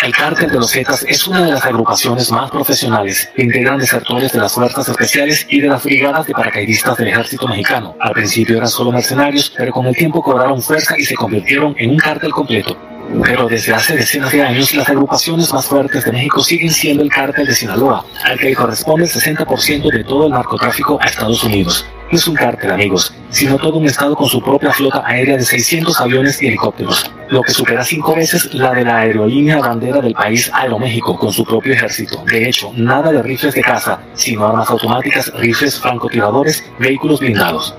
El 0.03 0.13
Cártel 0.13 0.51
de 0.51 0.59
los 0.59 0.71
Zetas 0.71 1.03
es 1.07 1.27
una 1.27 1.43
de 1.43 1.51
las 1.51 1.65
agrupaciones 1.65 2.31
más 2.31 2.51
profesionales 2.51 3.29
integran 3.35 3.79
desertores 3.79 4.31
de 4.31 4.39
las 4.39 4.53
fuerzas 4.53 4.87
especiales 4.87 5.47
y 5.49 5.59
de 5.59 5.69
las 5.69 5.83
brigadas 5.83 6.27
de 6.27 6.33
paracaidistas 6.33 6.97
del 6.97 7.07
ejército 7.07 7.47
mexicano. 7.47 7.95
Al 7.99 8.13
principio 8.13 8.57
eran 8.57 8.69
solo 8.69 8.91
mercenarios, 8.91 9.51
pero 9.57 9.71
con 9.71 9.87
el 9.87 9.95
tiempo 9.95 10.21
cobraron 10.21 10.61
fuerza 10.61 10.95
y 10.97 11.03
se 11.03 11.15
convirtieron 11.15 11.75
en 11.79 11.91
un 11.91 11.97
cártel 11.97 12.31
completo. 12.31 12.77
Pero 13.23 13.47
desde 13.47 13.73
hace 13.73 13.95
decenas 13.95 14.31
de 14.31 14.41
años, 14.41 14.73
las 14.73 14.89
agrupaciones 14.89 15.53
más 15.53 15.65
fuertes 15.65 16.03
de 16.05 16.11
México 16.11 16.43
siguen 16.43 16.71
siendo 16.71 17.03
el 17.03 17.09
cártel 17.09 17.47
de 17.47 17.55
Sinaloa, 17.55 18.05
al 18.23 18.37
que 18.37 18.53
corresponde 18.53 19.05
el 19.05 19.11
60% 19.11 19.91
de 19.91 20.03
todo 20.03 20.25
el 20.25 20.31
narcotráfico 20.31 20.99
a 21.01 21.05
Estados 21.05 21.43
Unidos. 21.43 21.85
No 22.11 22.17
es 22.17 22.27
un 22.27 22.35
cártel, 22.35 22.71
amigos, 22.71 23.13
sino 23.29 23.57
todo 23.57 23.77
un 23.77 23.85
estado 23.85 24.15
con 24.15 24.29
su 24.29 24.41
propia 24.41 24.71
flota 24.71 25.03
aérea 25.05 25.35
de 25.35 25.43
600 25.43 25.99
aviones 25.99 26.41
y 26.41 26.47
helicópteros, 26.47 27.11
lo 27.29 27.41
que 27.41 27.51
supera 27.51 27.83
cinco 27.83 28.15
veces 28.15 28.53
la 28.53 28.73
de 28.73 28.85
la 28.85 28.99
aerolínea 28.99 29.59
bandera 29.59 29.99
del 29.99 30.13
país 30.13 30.49
Aeroméxico 30.53 31.17
con 31.17 31.33
su 31.33 31.43
propio 31.43 31.73
ejército. 31.73 32.23
De 32.25 32.47
hecho, 32.47 32.71
nada 32.75 33.11
de 33.11 33.21
rifles 33.21 33.53
de 33.53 33.61
caza, 33.61 33.99
sino 34.13 34.47
armas 34.47 34.69
automáticas, 34.69 35.33
rifles 35.35 35.79
francotiradores, 35.79 36.63
vehículos 36.79 37.19
blindados 37.19 37.75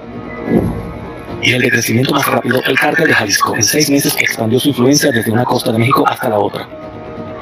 y 1.42 1.52
el 1.52 1.62
de 1.62 1.70
crecimiento 1.70 2.14
más 2.14 2.26
rápido, 2.26 2.60
el 2.64 2.78
cártel 2.78 3.08
de 3.08 3.14
Jalisco. 3.14 3.54
En 3.54 3.62
seis 3.62 3.90
meses 3.90 4.16
expandió 4.18 4.58
su 4.60 4.68
influencia 4.68 5.10
desde 5.10 5.30
una 5.30 5.44
costa 5.44 5.72
de 5.72 5.78
México 5.78 6.06
hasta 6.06 6.28
la 6.28 6.38
otra. 6.38 6.68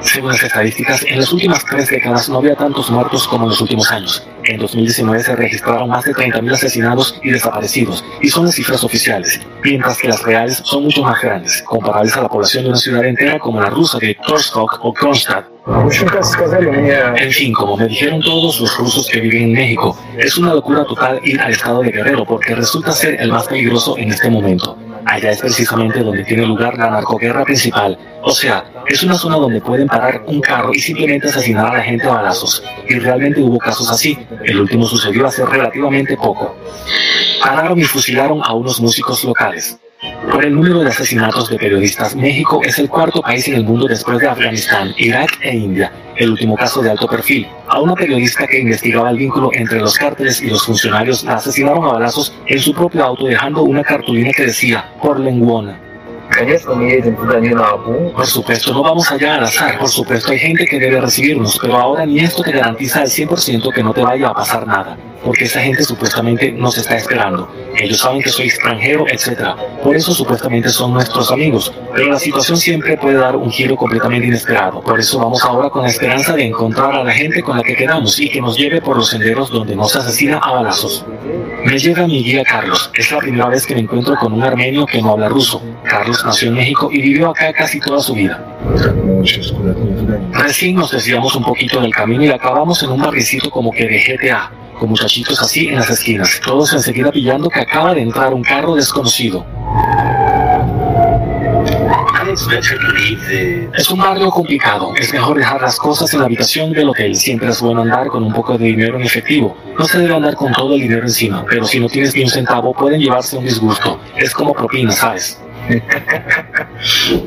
Según 0.01 0.31
las 0.31 0.43
estadísticas, 0.43 1.03
en 1.07 1.19
las 1.19 1.33
últimas 1.33 1.65
tres 1.65 1.89
décadas 1.89 2.29
no 2.29 2.37
había 2.37 2.55
tantos 2.55 2.89
muertos 2.91 3.27
como 3.27 3.45
en 3.45 3.49
los 3.49 3.61
últimos 3.61 3.91
años. 3.91 4.25
En 4.43 4.59
2019 4.59 5.23
se 5.23 5.35
registraron 5.35 5.89
más 5.89 6.05
de 6.05 6.13
30.000 6.13 6.53
asesinados 6.53 7.19
y 7.23 7.31
desaparecidos, 7.31 8.05
y 8.21 8.29
son 8.29 8.45
las 8.45 8.55
cifras 8.55 8.83
oficiales, 8.83 9.41
mientras 9.63 9.97
que 9.97 10.07
las 10.07 10.21
reales 10.23 10.61
son 10.63 10.83
mucho 10.83 11.01
más 11.01 11.19
grandes, 11.21 11.63
comparables 11.63 12.15
a 12.15 12.21
la 12.21 12.29
población 12.29 12.63
de 12.63 12.69
una 12.69 12.77
ciudad 12.77 13.05
entera 13.05 13.39
como 13.39 13.59
la 13.59 13.69
rusa 13.69 13.97
de 13.97 14.15
Torskok 14.25 14.79
o 14.81 14.93
Kronstadt. 14.93 15.56
En 17.17 17.31
fin, 17.31 17.51
como 17.51 17.75
me 17.75 17.87
dijeron 17.87 18.21
todos 18.21 18.61
los 18.61 18.77
rusos 18.77 19.07
que 19.09 19.19
viven 19.19 19.43
en 19.43 19.51
México, 19.53 19.97
es 20.17 20.37
una 20.37 20.53
locura 20.53 20.85
total 20.85 21.19
ir 21.25 21.41
al 21.41 21.51
estado 21.51 21.81
de 21.81 21.91
Guerrero 21.91 22.23
porque 22.23 22.55
resulta 22.55 22.93
ser 22.93 23.19
el 23.19 23.31
más 23.31 23.47
peligroso 23.47 23.97
en 23.97 24.11
este 24.11 24.29
momento. 24.29 24.77
Allá 25.05 25.31
es 25.31 25.39
precisamente 25.39 25.99
donde 26.01 26.23
tiene 26.23 26.45
lugar 26.45 26.77
la 26.77 26.89
narcoguerra 26.89 27.43
principal. 27.43 27.97
O 28.23 28.31
sea, 28.31 28.63
es 28.87 29.03
una 29.03 29.15
zona 29.15 29.35
donde 29.37 29.59
pueden 29.59 29.87
parar 29.87 30.23
un 30.27 30.39
carro 30.39 30.73
y 30.73 30.79
simplemente 30.79 31.27
asesinar 31.27 31.67
a 31.67 31.77
la 31.77 31.83
gente 31.83 32.07
a 32.07 32.13
balazos. 32.13 32.63
Y 32.87 32.99
realmente 32.99 33.41
hubo 33.41 33.57
casos 33.57 33.91
así. 33.91 34.17
El 34.45 34.61
último 34.61 34.85
sucedió 34.85 35.27
hace 35.27 35.45
relativamente 35.45 36.15
poco. 36.15 36.55
Pararon 37.41 37.79
y 37.79 37.83
fusilaron 37.83 38.41
a 38.43 38.53
unos 38.53 38.79
músicos 38.79 39.23
locales. 39.23 39.77
Por 40.31 40.45
el 40.45 40.53
número 40.53 40.81
de 40.81 40.89
asesinatos 40.89 41.49
de 41.49 41.57
periodistas, 41.57 42.15
México 42.15 42.61
es 42.63 42.77
el 42.77 42.87
cuarto 42.87 43.19
país 43.21 43.47
en 43.47 43.55
el 43.55 43.63
mundo 43.63 43.87
después 43.87 44.19
de 44.19 44.27
Afganistán, 44.27 44.93
Irak 44.97 45.39
e 45.41 45.55
India. 45.55 45.91
El 46.15 46.31
último 46.31 46.55
caso 46.55 46.83
de 46.83 46.91
alto 46.91 47.07
perfil. 47.07 47.47
A 47.67 47.81
una 47.81 47.95
periodista 47.95 48.45
que 48.45 48.59
investigaba 48.59 49.09
el 49.09 49.17
vínculo 49.17 49.49
entre 49.53 49.79
los 49.79 49.95
cárteles 49.97 50.39
y 50.41 50.49
los 50.51 50.63
funcionarios 50.63 51.23
la 51.23 51.35
asesinaron 51.35 51.83
a 51.83 51.93
balazos 51.93 52.35
en 52.45 52.59
su 52.59 52.73
propio 52.73 53.03
auto 53.03 53.25
dejando 53.25 53.63
una 53.63 53.83
cartulina 53.83 54.31
que 54.35 54.43
decía, 54.43 54.85
por 55.01 55.19
lenguona. 55.19 55.79
Por 58.13 58.27
supuesto, 58.27 58.73
no 58.73 58.83
vamos 58.83 59.11
allá 59.11 59.35
al 59.35 59.45
azar. 59.45 59.79
Por 59.79 59.89
supuesto, 59.89 60.31
hay 60.31 60.37
gente 60.37 60.65
que 60.65 60.79
debe 60.79 61.01
recibirnos, 61.01 61.57
pero 61.59 61.75
ahora 61.75 62.05
ni 62.05 62.19
esto 62.19 62.43
te 62.43 62.51
garantiza 62.51 63.01
al 63.01 63.07
100% 63.07 63.73
que 63.73 63.81
no 63.81 63.93
te 63.93 64.01
vaya 64.01 64.27
a 64.27 64.33
pasar 64.35 64.67
nada 64.67 64.95
porque 65.23 65.45
esa 65.45 65.61
gente 65.61 65.83
supuestamente 65.83 66.51
nos 66.51 66.77
está 66.77 66.95
esperando. 66.95 67.49
Ellos 67.75 67.99
saben 67.99 68.21
que 68.21 68.29
soy 68.29 68.47
extranjero, 68.47 69.05
etc. 69.07 69.55
Por 69.83 69.95
eso 69.95 70.13
supuestamente 70.13 70.69
son 70.69 70.93
nuestros 70.93 71.31
amigos. 71.31 71.71
Pero 71.93 72.11
la 72.11 72.19
situación 72.19 72.57
siempre 72.57 72.97
puede 72.97 73.17
dar 73.17 73.35
un 73.35 73.51
giro 73.51 73.75
completamente 73.75 74.27
inesperado. 74.27 74.81
Por 74.81 74.99
eso 74.99 75.19
vamos 75.19 75.43
ahora 75.43 75.69
con 75.69 75.83
la 75.83 75.89
esperanza 75.89 76.33
de 76.33 76.45
encontrar 76.45 76.95
a 76.95 77.03
la 77.03 77.11
gente 77.11 77.41
con 77.41 77.57
la 77.57 77.63
que 77.63 77.75
quedamos 77.75 78.19
y 78.19 78.29
que 78.29 78.41
nos 78.41 78.57
lleve 78.57 78.81
por 78.81 78.97
los 78.97 79.09
senderos 79.09 79.49
donde 79.49 79.75
nos 79.75 79.95
asesina 79.95 80.37
a 80.37 80.53
balazos. 80.53 81.05
Me 81.65 81.77
llega 81.77 82.07
mi 82.07 82.23
guía 82.23 82.43
Carlos. 82.43 82.89
Es 82.95 83.11
la 83.11 83.19
primera 83.19 83.47
vez 83.47 83.65
que 83.65 83.75
me 83.75 83.81
encuentro 83.81 84.15
con 84.15 84.33
un 84.33 84.43
armenio 84.43 84.85
que 84.85 85.01
no 85.01 85.11
habla 85.11 85.29
ruso. 85.29 85.61
Carlos 85.83 86.23
nació 86.25 86.49
en 86.49 86.55
México 86.55 86.89
y 86.91 87.01
vivió 87.01 87.29
acá 87.29 87.51
casi 87.53 87.79
toda 87.79 87.99
su 87.99 88.13
vida. 88.13 88.43
Recién 90.31 90.75
nos 90.75 90.91
desviamos 90.91 91.35
un 91.35 91.43
poquito 91.43 91.81
del 91.81 91.93
camino 91.93 92.23
y 92.23 92.29
acabamos 92.29 92.81
en 92.83 92.91
un 92.91 93.01
barricito 93.01 93.49
como 93.49 93.71
que 93.71 93.87
de 93.87 93.99
GTA 93.99 94.51
con 94.77 94.89
muchachitos 94.89 95.41
así 95.41 95.67
en 95.67 95.75
las 95.75 95.89
esquinas, 95.89 96.39
todos 96.43 96.73
enseguida 96.73 97.11
pillando 97.11 97.49
que 97.49 97.59
acaba 97.59 97.93
de 97.93 98.01
entrar 98.01 98.33
un 98.33 98.43
carro 98.43 98.75
desconocido. 98.75 99.45
Es 103.73 103.89
un 103.89 103.99
barrio 103.99 104.29
complicado. 104.29 104.93
Es 104.99 105.13
mejor 105.13 105.37
dejar 105.37 105.61
las 105.61 105.77
cosas 105.77 106.13
en 106.13 106.19
la 106.19 106.25
habitación 106.25 106.71
del 106.73 106.89
hotel. 106.89 107.15
Siempre 107.15 107.49
es 107.49 107.61
bueno 107.61 107.81
andar 107.81 108.07
con 108.07 108.23
un 108.23 108.33
poco 108.33 108.57
de 108.57 108.65
dinero 108.65 108.97
en 108.97 109.03
efectivo. 109.03 109.55
No 109.77 109.85
se 109.85 109.99
debe 109.99 110.15
andar 110.15 110.35
con 110.35 110.51
todo 110.51 110.75
el 110.75 110.81
dinero 110.81 111.03
encima, 111.03 111.45
pero 111.49 111.65
si 111.65 111.79
no 111.79 111.87
tienes 111.87 112.13
ni 112.15 112.23
un 112.23 112.29
centavo 112.29 112.73
pueden 112.73 112.99
llevarse 112.99 113.37
un 113.37 113.45
disgusto. 113.45 113.99
Es 114.17 114.33
como 114.33 114.53
propina, 114.53 114.91
¿sabes? 114.91 115.39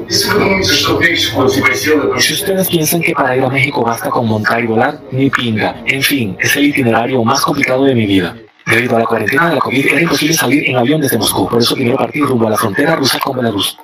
Si 2.19 2.33
ustedes 2.33 2.69
piensan 2.69 3.01
que 3.01 3.13
para 3.13 3.37
ir 3.37 3.43
a 3.43 3.49
México 3.49 3.83
basta 3.83 4.09
con 4.11 4.27
montar 4.27 4.63
y 4.63 4.67
volar, 4.67 5.01
ni 5.11 5.31
pinga. 5.31 5.83
En 5.87 6.03
fin, 6.03 6.37
es 6.39 6.57
el 6.57 6.67
itinerario 6.67 7.23
más 7.25 7.41
complicado 7.43 7.85
de 7.85 7.95
mi 7.95 8.07
vida. 8.07 8.37
Debido 8.67 8.97
a 8.97 9.01
la 9.01 9.05
cuarentena 9.07 9.49
de 9.49 9.55
la 9.57 9.61
COVID 9.61 9.87
era 9.87 10.01
imposible 10.03 10.35
salir 10.35 10.69
en 10.69 10.77
avión 10.77 11.01
desde 11.01 11.19
Moscú, 11.19 11.49
por 11.49 11.61
eso 11.61 11.75
primero 11.75 11.97
partí 11.97 12.21
rumbo 12.21 12.47
a 12.47 12.51
la 12.51 12.57
frontera 12.57 12.97
rusa 12.97 13.19
con 13.19 13.37
Belarus. 13.37 13.77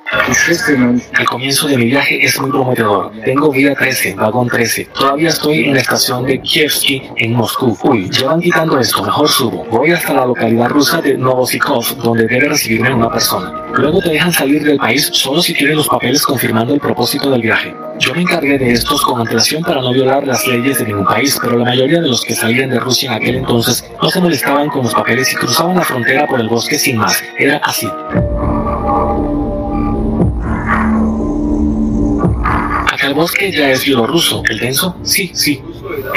El 1.19 1.27
comienzo 1.27 1.69
de 1.69 1.77
mi 1.77 1.87
viaje 1.87 2.25
es 2.25 2.41
muy 2.41 2.51
prometedor. 2.51 3.13
Tengo 3.25 3.51
vía 3.51 3.75
13, 3.75 4.15
vagón 4.15 4.49
13. 4.49 4.89
Todavía 4.95 5.29
estoy 5.29 5.65
en 5.65 5.75
la 5.75 5.81
estación 5.81 6.25
de 6.27 6.41
Kievsky 6.41 7.03
en 7.17 7.33
Moscú. 7.33 7.77
Uy, 7.85 8.09
ya 8.11 8.27
van 8.27 8.41
quitando 8.41 8.79
esto, 8.79 9.03
mejor 9.03 9.29
subo. 9.29 9.65
Voy 9.71 9.93
hasta 9.93 10.13
la 10.15 10.27
localidad 10.27 10.69
rusa 10.69 11.01
de 11.01 11.17
Novosikov, 11.17 11.97
donde 12.03 12.27
debe 12.27 12.49
recibirme 12.49 12.95
una 12.95 13.11
persona. 13.11 13.53
Luego 13.75 14.01
te 14.01 14.11
dejan 14.11 14.33
salir 14.33 14.63
del 14.63 14.79
país 14.79 15.11
solo 15.13 15.43
si 15.43 15.55
tienes 15.55 15.77
los 15.77 15.89
papeles 15.89 16.23
confirmando 16.23 16.75
el 16.75 16.81
propósito 16.81 17.31
del 17.31 17.43
viaje. 17.43 17.75
Yo 17.99 18.15
me 18.15 18.23
encargué 18.23 18.59
de 18.59 18.73
estos 18.73 19.03
con 19.03 19.21
antelación 19.21 19.63
para 19.63 19.81
no 19.81 19.93
violar 19.93 20.27
las 20.27 20.47
leyes 20.47 20.79
de 20.79 20.85
ningún 20.87 21.07
país, 21.07 21.39
pero 21.41 21.59
la 21.59 21.65
mayoría 21.65 22.01
de 22.01 22.09
los 22.09 22.23
que 22.23 22.35
salían 22.35 22.71
de 22.71 22.79
Rusia 22.79 23.11
en 23.11 23.23
aquel 23.23 23.37
entonces 23.37 23.85
no 24.03 24.11
se 24.11 24.21
molestaban 24.21 24.69
con 24.69 24.83
los 24.83 24.95
papeles 24.95 25.33
y 25.33 25.37
cruzaban 25.37 25.77
la 25.77 25.85
frontera 25.85 26.27
por 26.27 26.41
el 26.41 26.49
bosque 26.49 26.79
sin 26.79 26.99
más. 26.99 27.23
Era 27.39 27.57
así. 27.59 27.87
Acá 32.93 33.07
el 33.07 33.15
bosque 33.15 33.51
ya 33.51 33.71
es 33.71 33.85
bielorruso. 33.85 34.43
¿El 34.49 34.59
denso? 34.59 34.97
Sí, 35.03 35.31
sí. 35.35 35.63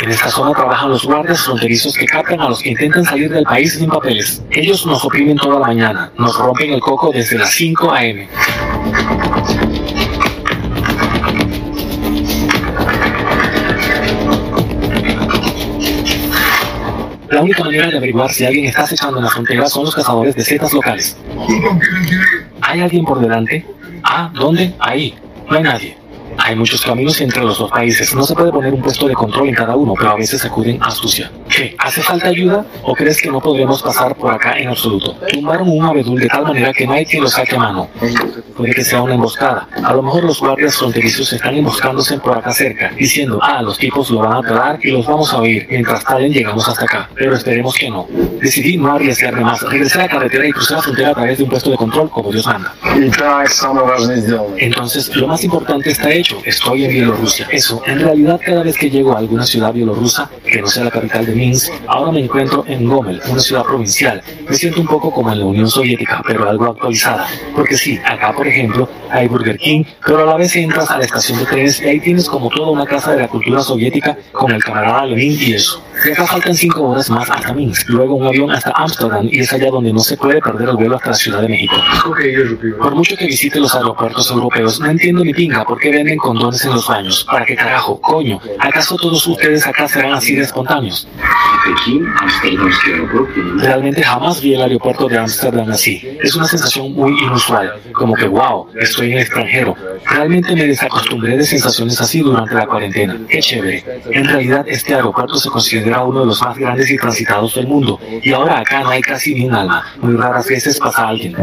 En 0.04 0.10
esta 0.12 0.30
zona 0.30 0.52
trabajan 0.52 0.89
los 0.89 1.06
guardias 1.06 1.42
fronterizos 1.44 1.96
que 1.96 2.06
captan 2.06 2.42
a 2.42 2.50
los 2.50 2.62
que 2.62 2.70
intentan 2.70 3.06
salir 3.06 3.30
del 3.32 3.44
país 3.44 3.74
sin 3.74 3.89
papeles. 3.89 4.44
Ellos 4.52 4.86
nos 4.86 5.04
oprimen 5.06 5.38
toda 5.38 5.60
la 5.60 5.68
mañana, 5.68 6.12
nos 6.18 6.38
rompen 6.38 6.74
el 6.74 6.82
coco 6.82 7.12
desde 7.12 7.38
las 7.38 7.52
5 7.52 7.94
a.m. 7.94 8.28
La 17.32 17.42
única 17.42 17.63
manera 17.63 17.88
de 17.88 17.98
averiguar 17.98 18.32
si 18.32 18.46
alguien 18.46 18.65
está 18.65 18.84
acechando 18.84 19.18
en 19.18 19.26
la 19.26 19.30
frontera 19.30 19.68
son 19.68 19.86
los 19.86 19.96
cazadores 19.96 20.36
de 20.36 20.44
setas 20.44 20.74
locales. 20.74 21.18
¿Hay 22.62 22.82
alguien 22.82 23.06
por 23.06 23.20
delante? 23.20 23.65
Ah, 24.04 24.32
¿dónde? 24.34 24.74
Ahí. 24.80 25.15
No 25.50 25.58
hay 25.58 25.63
nadie. 25.63 25.98
Hay 26.38 26.56
muchos 26.56 26.82
caminos 26.82 27.20
entre 27.22 27.44
los 27.44 27.60
dos 27.60 27.70
países. 27.70 28.13
No 28.15 28.24
se 28.24 28.34
puede 28.34 28.52
poner 28.52 28.74
un 28.74 28.82
puesto 28.82 29.08
de 29.08 29.13
control 29.13 29.50
en 29.50 29.56
cada 29.56 29.76
uno, 29.76 29.94
pero 29.98 30.12
a 30.12 30.15
veces 30.15 30.44
acuden 30.46 30.82
astucia. 30.82 31.32
¿Qué? 31.60 31.76
¿Hace 31.78 32.02
falta 32.02 32.30
ayuda? 32.30 32.65
¿O 32.84 32.95
crees 32.95 33.22
que 33.22 33.30
no 33.30 33.41
podremos 33.41 33.84
pasar 33.84 34.15
por 34.15 34.34
acá 34.34 34.58
en 34.58 34.69
absoluto? 34.69 35.17
Tumbaron 35.28 35.67
un 35.67 35.84
abedul 35.84 36.17
de 36.17 36.28
tal 36.28 36.43
manera 36.43 36.72
que 36.72 36.88
no 36.88 36.93
hay 36.93 37.06
quien 37.06 37.22
lo 37.22 37.28
saque 37.28 37.56
a 37.56 37.60
mano. 37.60 37.89
Puede 38.56 38.74
que 38.74 38.86
sea 38.86 39.02
una 39.02 39.15
emboscada. 39.15 39.67
A 39.84 39.93
lo 39.93 40.02
mejor 40.02 40.24
los 40.24 40.39
guardias 40.39 40.78
fronterizos 40.78 41.34
están 41.34 41.56
emboscándose 41.56 42.17
por 42.17 42.38
acá 42.38 42.54
cerca, 42.54 42.91
diciendo, 42.98 43.39
ah, 43.41 43.62
los 43.62 43.78
tipos 43.78 44.10
lo 44.10 44.19
van 44.19 44.38
a 44.38 44.41
parar 44.41 44.80
y 44.82 44.91
los 44.91 45.06
vamos 45.06 45.34
a 45.34 45.39
oír. 45.39 45.67
Mientras 45.69 46.02
talen 46.06 46.32
llegamos 46.32 46.65
hasta 46.69 46.86
acá. 46.86 47.10
Pero 47.13 47.36
esperemos 47.36 47.76
que 47.76 47.89
no. 47.89 48.08
Decidí 48.41 48.78
no 48.78 48.93
arriesgarme 48.93 49.41
más. 49.41 49.62
Regresé 49.62 50.00
a 50.00 50.04
la 50.04 50.08
carretera 50.08 50.48
y 50.48 50.52
crucé 50.52 50.76
la 50.76 50.82
frontera 50.82 51.10
a 51.10 51.13
través 51.13 51.38
de 51.39 51.43
un 51.43 51.50
puesto 51.50 51.72
de 51.72 51.76
control 51.76 52.10
como 52.10 52.32
Dios 52.32 52.48
manda. 52.48 52.74
Entonces, 54.58 55.13
lo 55.13 55.28
más 55.28 55.43
importante 55.43 55.91
está 55.91 56.10
hecho 56.10 56.41
estoy 56.45 56.86
en 56.86 56.91
Bielorrusia. 56.91 57.48
Eso, 57.52 57.82
en 57.86 58.00
realidad 58.00 58.39
cada 58.43 58.63
vez 58.63 58.78
que 58.78 58.89
llego 58.89 59.13
a 59.13 59.17
alguna 59.17 59.45
ciudad 59.45 59.74
bielorrusa, 59.74 60.30
que 60.45 60.62
no 60.62 60.67
sea 60.67 60.86
la 60.86 60.91
capital 60.91 61.26
de 61.26 61.34
Ahora 61.88 62.12
me 62.12 62.22
encuentro 62.22 62.64
en 62.68 62.88
Gomel, 62.88 63.22
una 63.30 63.40
ciudad 63.40 63.64
provincial. 63.64 64.22
Me 64.48 64.56
siento 64.56 64.82
un 64.82 64.88
poco 64.88 65.12
como 65.12 65.32
en 65.32 65.40
la 65.40 65.46
Unión 65.46 65.70
Soviética, 65.70 66.22
pero 66.26 66.50
algo 66.50 66.66
actualizada. 66.66 67.28
Porque 67.56 67.76
sí, 67.76 68.00
acá 68.06 68.34
por 68.34 68.48
ejemplo 68.48 68.90
hay 69.10 69.28
Burger 69.28 69.58
King, 69.58 69.84
pero 70.06 70.24
a 70.24 70.26
la 70.26 70.38
vez 70.38 70.56
entras 70.56 70.90
a 70.92 70.98
la 70.98 71.06
estación 71.06 71.40
de 71.40 71.46
trenes 71.46 71.82
y 71.82 71.86
ahí 71.86 72.00
tienes 72.00 72.30
como 72.30 72.50
toda 72.50 72.72
una 72.72 72.86
casa 72.86 73.12
de 73.14 73.22
la 73.22 73.28
cultura 73.28 73.62
soviética 73.62 74.18
con 74.32 74.52
el 74.52 74.64
camarada 74.64 75.06
Lenin 75.06 75.38
y 75.40 75.54
eso. 75.54 75.84
Y 76.06 76.12
acá 76.12 76.26
faltan 76.26 76.56
cinco 76.56 76.84
horas 76.84 77.10
más 77.10 77.30
hasta 77.30 77.54
Minsk, 77.54 77.90
luego 77.90 78.16
un 78.16 78.28
avión 78.28 78.52
hasta 78.52 78.72
Amsterdam 78.72 79.28
y 79.30 79.40
es 79.40 79.52
allá 79.52 79.70
donde 79.70 79.92
no 79.92 80.00
se 80.00 80.16
puede 80.16 80.42
perder 80.42 80.70
el 80.70 80.76
vuelo 80.76 80.96
hasta 80.96 81.10
la 81.10 81.16
Ciudad 81.16 81.42
de 81.42 81.50
México. 81.50 81.76
Por 82.82 82.96
mucho 82.96 83.16
que 83.18 83.26
visite 83.26 83.60
los 83.60 83.76
aeropuertos 83.76 84.32
europeos, 84.32 84.80
no 84.80 84.90
entiendo 84.90 85.24
ni 85.24 85.34
pinga 85.34 85.66
por 85.66 85.78
qué 85.80 85.92
venden 85.92 86.18
condones 86.18 86.64
en 86.64 86.72
los 86.72 86.88
baños. 86.88 87.26
¿Para 87.30 87.46
qué 87.46 87.56
carajo? 87.56 88.00
Coño, 88.00 88.40
¿acaso 88.60 88.96
todos 88.96 89.26
ustedes 89.28 89.66
acá 89.68 89.88
serán 89.88 90.14
así 90.14 90.36
de 90.36 90.44
espontáneos? 90.44 91.08
Realmente 93.58 94.04
jamás 94.04 94.41
vi 94.41 94.56
el 94.56 94.62
aeropuerto 94.62 95.08
de 95.08 95.17
Amsterdam 95.17 95.69
así. 95.69 96.17
Es 96.21 96.36
una 96.36 96.45
sensación 96.45 96.93
muy 96.93 97.12
inusual, 97.12 97.73
como 97.93 98.13
que 98.15 98.28
wow, 98.28 98.67
estoy 98.80 99.08
en 99.08 99.13
el 99.13 99.19
extranjero. 99.19 99.75
Realmente 100.06 100.56
me 100.56 100.65
desacostumbré 100.65 101.38
de 101.38 101.43
sensaciones 101.43 101.99
así 102.02 102.19
durante 102.19 102.56
la 102.56 102.65
cuarentena. 102.65 103.17
Qué 103.28 103.39
chévere. 103.39 103.84
En 104.12 104.25
realidad 104.25 104.65
este 104.67 104.95
aeropuerto 104.95 105.36
se 105.36 105.49
considera 105.49 106.04
uno 106.04 106.21
de 106.21 106.25
los 106.28 106.41
más 106.41 106.58
grandes 106.58 106.89
y 106.89 106.97
transitados 106.97 107.56
del 107.56 107.67
mundo, 107.67 107.99
y 108.21 108.32
ahora 108.32 108.60
acá 108.60 108.82
no 108.82 108.89
hay 108.89 109.02
casi 109.02 109.34
ni 109.36 109.45
un 109.45 109.56
alma. 109.56 109.86
Muy 110.02 110.15
raras 110.15 110.47
veces 110.47 110.80
pasa 110.80 111.08
alguien. 111.08 111.36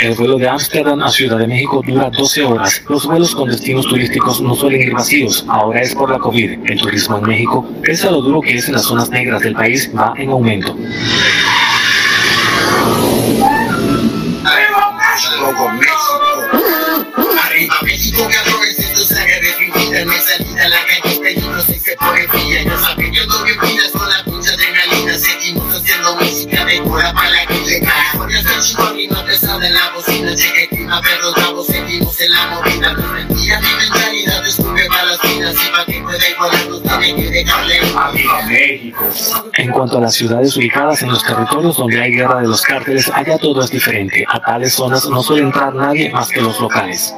El 0.00 0.14
vuelo 0.14 0.36
de 0.36 0.48
Ámsterdam 0.48 1.02
a 1.02 1.10
Ciudad 1.10 1.38
de 1.38 1.46
México 1.46 1.82
dura 1.86 2.10
12 2.10 2.44
horas. 2.44 2.82
Los 2.88 3.06
vuelos 3.06 3.34
con 3.34 3.48
destinos 3.48 3.86
turísticos 3.86 4.40
no 4.40 4.54
suelen 4.54 4.82
ir 4.82 4.92
vacíos. 4.92 5.44
Ahora 5.48 5.80
es 5.80 5.94
por 5.94 6.10
la 6.10 6.18
COVID. 6.18 6.70
El 6.70 6.80
turismo 6.80 7.18
en 7.18 7.24
México, 7.24 7.66
pese 7.82 8.08
a 8.08 8.10
lo 8.10 8.20
duro 8.20 8.40
que 8.40 8.54
es 8.56 8.68
en 8.68 8.74
las 8.74 8.82
zonas 8.82 9.10
negras 9.10 9.42
del 9.42 9.54
país, 9.54 9.90
va 9.96 10.12
en 10.16 10.30
aumento. 10.30 10.76
Seguimos 25.16 25.74
haciendo 25.74 26.16
música 26.16 26.64
de 26.66 26.80
cura 26.82 27.12
En 28.74 29.74
la 29.74 29.90
bocina. 29.94 30.34
Llega 30.34 30.60
el 30.62 30.68
clima, 30.68 31.00
perros 31.00 31.34
bravos, 31.36 31.66
seguimos 31.66 32.20
en 32.20 32.30
la 32.32 32.46
movida. 32.48 32.92
No 32.94 33.12
mentira, 33.12 33.60
mi 33.60 33.68
mentalidad 33.78 34.42
descubre 34.42 34.88
balas 34.88 35.20
finas. 35.20 35.54
Y 35.54 35.70
pa' 35.70 35.84
que 35.86 36.00
pueda 36.02 36.28
igualarnos 36.28 36.82
tiene 36.82 37.14
que 37.14 37.30
dejarle. 37.30 37.80
Arriba 37.96 38.42
México. 38.46 39.04
En 39.54 39.70
cuanto 39.70 39.98
a 39.98 40.00
las 40.00 40.14
ciudades 40.14 40.56
ubicadas 40.56 41.00
en 41.02 41.10
los 41.10 41.22
territorios 41.24 41.76
donde 41.76 42.02
hay 42.02 42.12
guerra 42.12 42.40
de 42.40 42.48
los 42.48 42.60
cárteles, 42.62 43.08
allá 43.14 43.38
todo 43.38 43.62
es 43.62 43.70
diferente. 43.70 44.24
A 44.28 44.40
tales 44.40 44.74
zonas 44.74 45.08
no 45.08 45.22
suele 45.22 45.44
entrar 45.44 45.72
nadie 45.72 46.10
más 46.10 46.28
que 46.28 46.40
los 46.40 46.60
locales. 46.60 47.14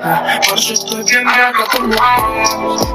Por 0.00 0.56
eso 0.58 0.72
estoy 0.72 1.04
bien 1.04 1.28
acá 1.28 1.52
como 1.72 1.94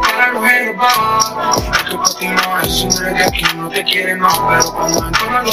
para 0.02 0.32
los 0.32 0.44
herbanos. 0.44 1.64
Esto 1.78 1.98
para 1.98 2.10
ti 2.20 2.28
no 2.28 2.60
es 2.62 2.84
un 2.84 2.90
de 3.14 3.24
aquí 3.24 3.44
no 3.56 3.70
te 3.70 3.84
quieren 3.84 4.18
no, 4.20 4.28
pero 4.50 4.74
cuando 4.74 5.06
entro 5.06 5.30
me 5.30 5.44
lo 5.44 5.52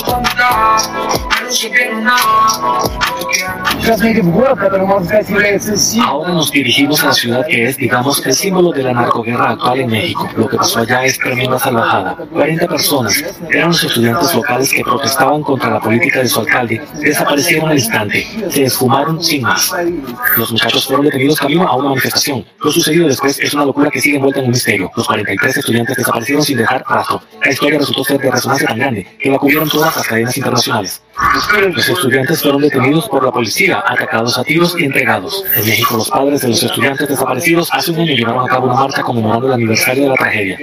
me 1.28 1.40
lo 1.44 1.52
supieron 1.52 2.04
nada. 2.04 2.80
No 3.82 3.96
te 3.96 4.22
Ahora 6.00 6.32
nos 6.32 6.50
dirigimos 6.50 7.02
a 7.02 7.08
la 7.08 7.12
ciudad 7.12 7.46
que 7.46 7.68
es, 7.68 7.76
digamos, 7.76 8.24
el 8.24 8.32
símbolo 8.32 8.70
de 8.70 8.84
la 8.84 8.92
narcoguerra 8.92 9.50
actual 9.50 9.80
en 9.80 9.90
México. 9.90 10.28
Lo 10.36 10.48
que 10.48 10.56
pasó 10.56 10.78
allá 10.80 11.04
es 11.04 11.18
tremenda 11.18 11.58
salvajada. 11.58 12.16
40 12.32 12.66
personas 12.66 13.22
eran 13.50 13.68
los 13.68 13.84
estudiantes 13.84 14.34
locales 14.34 14.72
que 14.72 14.82
protestaban 14.82 15.42
contra 15.42 15.68
la 15.70 15.80
política 15.80 16.20
de 16.20 16.28
su 16.28 16.40
alcalde. 16.40 16.82
Desaparecieron 16.94 17.68
al 17.70 17.78
instante. 17.78 18.26
Se 18.48 18.64
esfumaron 18.64 19.22
sin 19.22 19.42
más. 19.42 19.70
Los 20.36 20.52
muchachos 20.52 20.86
fueron 20.86 21.04
detenidos 21.06 21.41
camino 21.42 21.68
a 21.68 21.76
una 21.76 21.90
manifestación. 21.90 22.44
Lo 22.60 22.70
sucedido 22.70 23.06
después 23.06 23.38
es 23.38 23.52
una 23.54 23.64
locura 23.64 23.90
que 23.90 24.00
sigue 24.00 24.16
envuelta 24.16 24.40
en 24.40 24.46
un 24.46 24.52
misterio. 24.52 24.90
Los 24.96 25.06
43 25.06 25.56
estudiantes 25.56 25.96
desaparecieron 25.96 26.44
sin 26.44 26.58
dejar 26.58 26.84
rastro. 26.88 27.22
La 27.44 27.52
historia 27.52 27.78
resultó 27.78 28.04
ser 28.04 28.18
de 28.20 28.30
resonancia 28.30 28.68
tan 28.68 28.78
grande 28.78 29.06
que 29.18 29.30
la 29.30 29.38
cubrieron 29.38 29.68
todas 29.68 29.94
las 29.96 30.06
cadenas 30.06 30.36
internacionales. 30.36 31.02
Los 31.74 31.88
estudiantes 31.88 32.42
fueron 32.42 32.62
detenidos 32.62 33.08
por 33.08 33.24
la 33.24 33.30
policía, 33.30 33.82
atacados 33.86 34.38
a 34.38 34.44
tiros 34.44 34.74
y 34.78 34.84
entregados. 34.84 35.44
En 35.56 35.66
México, 35.66 35.96
los 35.96 36.10
padres 36.10 36.40
de 36.40 36.48
los 36.48 36.62
estudiantes 36.62 37.08
desaparecidos 37.08 37.68
hace 37.72 37.90
un 37.90 38.00
año 38.00 38.14
llevaron 38.14 38.44
a 38.44 38.48
cabo 38.48 38.66
una 38.66 38.74
marcha 38.74 39.02
conmemorando 39.02 39.48
el 39.48 39.52
aniversario 39.54 40.04
de 40.04 40.08
la 40.10 40.14
tragedia. 40.16 40.58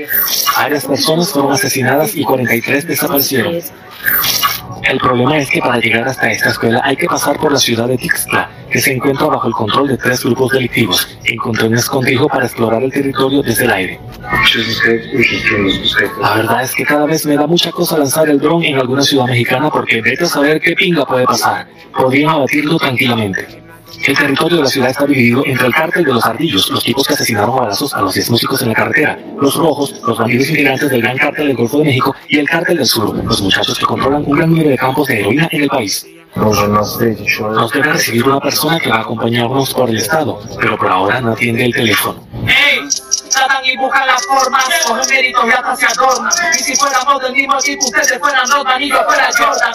Varias 0.55 0.85
personas 0.85 1.31
fueron 1.31 1.51
asesinadas 1.51 2.15
y 2.15 2.23
43 2.23 2.87
desaparecieron. 2.87 3.61
El 4.83 4.97
problema 4.99 5.37
es 5.37 5.49
que 5.49 5.59
para 5.59 5.79
llegar 5.79 6.07
hasta 6.07 6.31
esta 6.31 6.49
escuela 6.49 6.81
hay 6.83 6.95
que 6.95 7.05
pasar 7.05 7.37
por 7.37 7.51
la 7.51 7.59
ciudad 7.59 7.87
de 7.87 7.97
Tixla, 7.97 8.49
que 8.69 8.79
se 8.79 8.93
encuentra 8.93 9.27
bajo 9.27 9.47
el 9.47 9.53
control 9.53 9.87
de 9.89 9.97
tres 9.97 10.23
grupos 10.23 10.51
delictivos. 10.51 11.17
Encontré 11.25 11.67
un 11.67 11.75
escondrijo 11.75 12.27
para 12.27 12.45
explorar 12.45 12.83
el 12.83 12.91
territorio 12.91 13.41
desde 13.41 13.65
el 13.65 13.71
aire. 13.71 13.99
La 16.21 16.35
verdad 16.35 16.63
es 16.63 16.73
que 16.73 16.85
cada 16.85 17.05
vez 17.05 17.25
me 17.25 17.35
da 17.35 17.47
mucha 17.47 17.71
cosa 17.71 17.97
lanzar 17.97 18.29
el 18.29 18.39
dron 18.39 18.63
en 18.63 18.77
alguna 18.77 19.01
ciudad 19.01 19.25
mexicana 19.25 19.69
porque 19.69 20.01
vete 20.01 20.23
a 20.23 20.27
saber 20.27 20.59
qué 20.61 20.73
pinga 20.73 21.05
puede 21.05 21.25
pasar. 21.25 21.67
Podrían 21.95 22.29
abatirlo 22.29 22.77
tranquilamente. 22.77 23.68
El 24.05 24.17
territorio 24.17 24.57
de 24.57 24.63
la 24.63 24.69
ciudad 24.69 24.89
está 24.89 25.05
dividido 25.05 25.43
entre 25.45 25.67
el 25.67 25.73
cártel 25.73 26.05
de 26.05 26.13
los 26.13 26.25
ardillos, 26.25 26.69
los 26.69 26.83
tipos 26.83 27.05
que 27.05 27.13
asesinaron 27.13 27.57
a 27.57 27.61
balazos 27.61 27.93
a 27.93 28.01
los 28.01 28.13
10 28.13 28.31
músicos 28.31 28.61
en 28.61 28.69
la 28.69 28.73
carretera, 28.73 29.19
los 29.39 29.55
rojos, 29.55 30.01
los 30.05 30.17
bandidos 30.17 30.49
inmigrantes 30.49 30.89
del 30.89 31.01
gran 31.01 31.17
cártel 31.17 31.47
del 31.47 31.57
Golfo 31.57 31.79
de 31.79 31.85
México 31.85 32.15
y 32.27 32.39
el 32.39 32.47
cártel 32.47 32.77
del 32.77 32.85
sur, 32.85 33.15
los 33.23 33.41
muchachos 33.41 33.77
que 33.77 33.85
controlan 33.85 34.23
un 34.25 34.37
gran 34.37 34.49
número 34.49 34.69
de 34.69 34.77
campos 34.77 35.07
de 35.07 35.19
heroína 35.19 35.49
en 35.51 35.63
el 35.63 35.69
país. 35.69 36.07
Nos 36.35 36.99
debe 37.73 37.91
recibir 37.91 38.23
una 38.23 38.39
persona 38.39 38.79
que 38.79 38.89
va 38.89 38.97
a 38.97 39.01
acompañarnos 39.01 39.73
por 39.73 39.89
el 39.89 39.97
estado, 39.97 40.39
pero 40.59 40.77
por 40.77 40.87
ahora 40.87 41.21
no 41.21 41.31
atiende 41.33 41.65
el 41.65 41.73
teléfono. 41.73 42.23
Y 43.71 43.77
buscan 43.77 44.07
las 44.07 44.25
formas, 44.25 44.65
cogen 44.87 45.05
méritos 45.09 45.45
y 45.45 45.51
hasta 45.51 45.75
se 45.75 45.85
adornan. 45.85 46.31
Y 46.57 46.63
si 46.63 46.75
fuéramos 46.75 47.21
del 47.21 47.33
mismo 47.33 47.59
equipo, 47.59 47.85
ustedes 47.85 48.17
fueran 48.19 48.49
Rodman 48.49 48.81
y 48.81 48.89
yo 48.89 49.03
fuera 49.05 49.29
Jordan. 49.37 49.73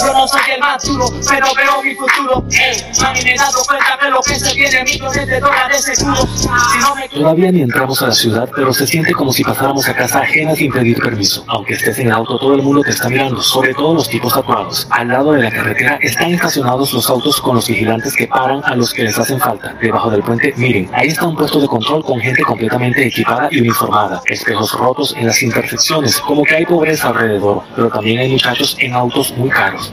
Yo 0.00 0.12
no 0.12 0.26
soy 0.26 0.40
el 0.52 0.60
más 0.60 0.82
duro, 0.84 1.12
pero 1.28 1.46
veo 1.54 1.82
mi 1.82 1.94
futuro. 1.94 2.44
Ey, 2.50 2.82
a 3.04 3.12
mí 3.12 3.20
me 3.22 3.34
he 3.34 3.36
dado 3.36 3.62
cuenta 3.64 3.98
de 4.02 4.10
lo 4.10 4.20
que 4.22 4.34
se 4.34 4.52
viene, 4.54 4.82
millones 4.82 5.26
de 5.28 5.38
dólares 5.38 5.84
seguro. 5.84 6.26
Si 6.36 6.48
no 6.80 6.94
me 6.96 7.08
Todavía 7.08 7.52
ni 7.52 7.62
entramos 7.62 8.02
a 8.02 8.08
la 8.08 8.12
ciudad, 8.12 8.48
pero 8.54 8.72
se 8.72 8.84
siente 8.84 9.12
como 9.12 9.32
si 9.32 9.44
pasáramos 9.44 9.88
a 9.88 9.94
casa 9.94 10.20
ajena 10.20 10.56
sin 10.56 10.72
pedir 10.72 10.98
permiso. 11.00 11.44
Aunque 11.46 11.74
estés 11.74 11.98
en 12.00 12.10
auto, 12.10 12.38
todo 12.38 12.54
el 12.54 12.62
mundo 12.62 12.82
te 12.82 12.90
está 12.90 13.08
mirando, 13.08 13.40
sobre 13.42 13.74
todo 13.74 13.94
los 13.94 14.08
tipos 14.08 14.34
tatuados. 14.34 14.88
Al 14.90 15.06
lado 15.08 15.32
de 15.32 15.42
la 15.44 15.52
carretera 15.52 15.98
están 16.02 16.32
estacionados 16.32 16.92
los 16.92 17.08
autos 17.08 17.40
con 17.40 17.54
los 17.54 17.68
vigilantes 17.68 18.16
que 18.16 18.26
paran 18.26 18.60
a 18.64 18.74
los 18.74 18.92
que 18.92 19.04
les 19.04 19.16
hacen 19.16 19.38
falta. 19.38 19.72
Debajo 19.80 20.10
del 20.10 20.22
puente, 20.22 20.52
miren, 20.56 20.90
ahí 20.92 21.08
está 21.08 21.26
un 21.26 21.36
puesto 21.36 21.60
de 21.60 21.68
control 21.68 22.02
con 22.04 22.18
gente 22.18 22.42
completamente 22.42 23.06
equipada 23.06 23.35
y 23.50 23.60
uniformada. 23.60 24.22
Espejos 24.26 24.72
rotos 24.72 25.14
en 25.16 25.26
las 25.26 25.42
intersecciones, 25.42 26.18
como 26.20 26.42
que 26.44 26.56
hay 26.56 26.66
pobreza 26.66 27.08
alrededor, 27.08 27.62
pero 27.74 27.88
también 27.90 28.18
hay 28.20 28.30
muchachos 28.30 28.76
en 28.78 28.94
autos 28.94 29.32
muy 29.36 29.50
caros. 29.50 29.90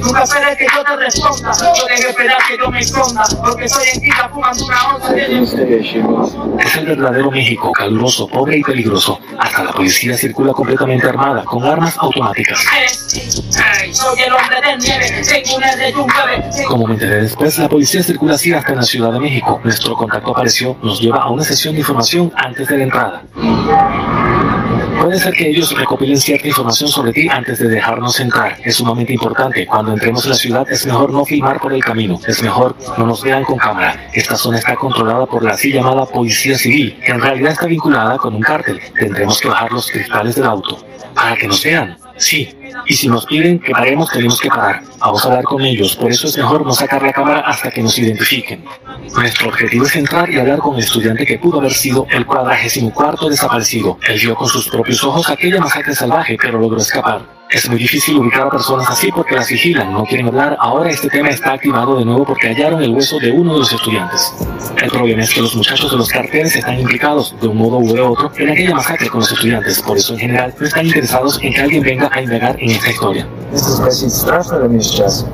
Nunca 0.00 0.22
esperes 0.22 0.58
que 0.58 0.66
yo 0.74 0.84
te 0.84 0.96
responda. 0.96 1.52
Esperar 1.98 2.38
que 2.48 2.56
yo 2.58 2.70
me 2.70 2.80
esconda. 2.80 3.24
Porque 3.42 3.68
soy 3.68 3.88
en 3.88 4.30
fumando 4.30 4.64
una 4.64 4.94
onza 4.94 5.16
Es 5.16 6.76
el 6.76 6.86
verdadero 6.86 7.30
México, 7.30 7.72
caluroso, 7.72 8.28
pobre 8.28 8.58
y 8.58 8.62
peligroso. 8.62 9.18
Hasta 9.38 9.64
la 9.64 9.72
policía 9.72 10.16
circula 10.16 10.52
completamente 10.52 11.08
armada, 11.08 11.44
con 11.44 11.64
armas 11.64 11.96
automáticas. 11.98 12.64
Soy 13.92 14.20
el 14.20 14.32
hombre 14.32 14.60
de 14.60 14.72
Como 16.66 16.86
me 16.86 16.94
enteré 16.94 17.22
después, 17.22 17.58
la 17.58 17.68
policía 17.68 18.02
circula 18.02 18.34
así 18.34 18.52
hasta 18.52 18.74
la 18.74 18.82
Ciudad 18.82 19.12
de 19.12 19.20
México. 19.20 19.60
Nuestro 19.62 19.94
contacto 19.94 20.30
apareció, 20.30 20.76
nos 20.82 21.00
lleva 21.00 21.22
a 21.22 21.30
una 21.30 21.44
sesión 21.44 21.74
de 21.74 21.80
información 21.80 22.32
antes 22.36 22.68
de 22.68 22.78
la 22.78 22.84
entrada. 22.84 23.22
Puede 25.00 25.18
ser 25.18 25.32
que 25.34 25.48
ellos 25.48 25.76
recopilen 25.76 26.18
cierta 26.18 26.48
información 26.48 26.88
sobre 26.88 27.12
ti 27.12 27.28
antes 27.30 27.58
de 27.58 27.68
dejarnos 27.68 28.18
entrar. 28.18 28.56
Es 28.64 28.76
sumamente 28.76 29.12
importante. 29.12 29.66
Cuando 29.66 29.92
entremos 29.92 30.24
en 30.24 30.30
la 30.30 30.36
ciudad 30.36 30.66
es 30.68 30.84
mejor 30.86 31.12
no 31.12 31.24
filmar 31.24 31.60
por 31.60 31.72
el 31.72 31.82
camino. 31.82 32.18
Es 32.26 32.42
mejor 32.42 32.76
no 32.98 33.06
nos 33.06 33.22
vean 33.22 33.44
con 33.44 33.58
cámara. 33.58 34.08
Esta 34.12 34.36
zona 34.36 34.58
está 34.58 34.74
controlada 34.74 35.26
por 35.26 35.44
la 35.44 35.52
así 35.52 35.72
llamada 35.72 36.04
Policía 36.04 36.58
Civil, 36.58 36.98
que 37.04 37.12
en 37.12 37.20
realidad 37.20 37.52
está 37.52 37.66
vinculada 37.66 38.16
con 38.16 38.34
un 38.34 38.42
cártel. 38.42 38.80
Tendremos 38.98 39.40
que 39.40 39.48
bajar 39.48 39.70
los 39.70 39.90
cristales 39.90 40.34
del 40.34 40.44
auto. 40.44 40.84
Para 41.14 41.36
que 41.36 41.46
nos 41.46 41.62
vean. 41.62 41.96
Sí. 42.18 42.54
Y 42.86 42.94
si 42.94 43.08
nos 43.08 43.26
piden 43.26 43.58
que 43.58 43.72
paremos, 43.72 44.10
tenemos 44.10 44.40
que 44.40 44.48
parar. 44.48 44.82
Vamos 44.98 45.24
a 45.24 45.28
hablar 45.28 45.44
con 45.44 45.62
ellos. 45.62 45.96
Por 45.96 46.10
eso 46.10 46.26
es 46.26 46.36
mejor 46.36 46.66
no 46.66 46.72
sacar 46.72 47.02
la 47.02 47.12
cámara 47.12 47.40
hasta 47.40 47.70
que 47.70 47.82
nos 47.82 47.98
identifiquen. 47.98 48.64
Nuestro 49.14 49.48
objetivo 49.48 49.84
es 49.84 49.96
entrar 49.96 50.28
y 50.30 50.38
hablar 50.38 50.58
con 50.58 50.74
el 50.74 50.80
estudiante 50.80 51.24
que 51.24 51.38
pudo 51.38 51.58
haber 51.58 51.72
sido 51.72 52.06
el 52.10 52.26
cuadragésimo 52.26 52.92
cuarto 52.92 53.28
desaparecido. 53.28 53.98
Él 54.06 54.18
vio 54.18 54.34
con 54.34 54.48
sus 54.48 54.68
propios 54.68 55.02
ojos 55.04 55.30
aquella 55.30 55.60
masacre 55.60 55.94
salvaje, 55.94 56.36
pero 56.40 56.58
logró 56.58 56.78
escapar. 56.78 57.37
Es 57.50 57.66
muy 57.66 57.78
difícil 57.78 58.18
ubicar 58.18 58.46
a 58.46 58.50
personas 58.50 58.90
así 58.90 59.10
porque 59.10 59.34
las 59.34 59.48
vigilan, 59.48 59.90
no 59.90 60.04
quieren 60.04 60.26
hablar. 60.26 60.54
Ahora 60.60 60.90
este 60.90 61.08
tema 61.08 61.30
está 61.30 61.54
activado 61.54 61.96
de 61.96 62.04
nuevo 62.04 62.26
porque 62.26 62.48
hallaron 62.48 62.82
el 62.82 62.90
hueso 62.90 63.18
de 63.18 63.30
uno 63.30 63.54
de 63.54 63.60
los 63.60 63.72
estudiantes. 63.72 64.34
El 64.76 64.90
problema 64.90 65.22
es 65.22 65.32
que 65.32 65.40
los 65.40 65.56
muchachos 65.56 65.90
de 65.90 65.96
los 65.96 66.10
carteles 66.10 66.54
están 66.54 66.78
implicados, 66.78 67.34
de 67.40 67.48
un 67.48 67.56
modo 67.56 67.78
u 67.78 68.12
otro, 68.12 68.30
en 68.36 68.50
aquella 68.50 68.74
masacre 68.74 69.08
con 69.08 69.20
los 69.20 69.32
estudiantes. 69.32 69.80
Por 69.80 69.96
eso, 69.96 70.12
en 70.12 70.18
general, 70.18 70.54
no 70.60 70.66
están 70.66 70.86
interesados 70.86 71.38
en 71.42 71.54
que 71.54 71.60
alguien 71.62 71.82
venga 71.82 72.10
a 72.12 72.20
indagar 72.20 72.54
en 72.60 72.70
esta 72.70 72.90
historia. 72.90 73.26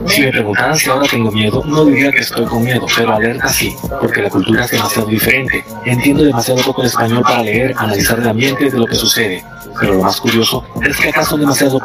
Si 0.07 0.21
me 0.21 0.31
preguntaran 0.31 0.77
si 0.77 0.91
ahora 0.91 1.09
tengo 1.11 1.33
miedo, 1.33 1.65
no 1.67 1.85
diría 1.85 2.13
que 2.13 2.21
estoy 2.21 2.45
con 2.47 2.63
miedo, 2.63 2.87
pero 2.95 3.13
alerta 3.13 3.49
sí, 3.49 3.75
porque 4.01 4.23
la 4.23 4.31
cultura 4.31 4.65
es 4.65 4.71
demasiado 4.71 5.09
diferente. 5.09 5.65
Entiendo 5.85 6.23
demasiado 6.23 6.63
poco 6.63 6.83
el 6.83 6.89
español 6.89 7.23
para 7.23 7.43
leer, 7.43 7.75
analizar 7.77 8.21
el 8.21 8.29
ambiente 8.29 8.71
de 8.71 8.79
lo 8.79 8.87
que 8.87 8.95
sucede. 8.95 9.45
Pero 9.81 9.95
lo 9.95 10.03
más 10.03 10.21
curioso 10.21 10.65
es 10.83 10.97
que 10.97 11.09
acá 11.09 11.25
son 11.25 11.41
demasiado 11.41 11.81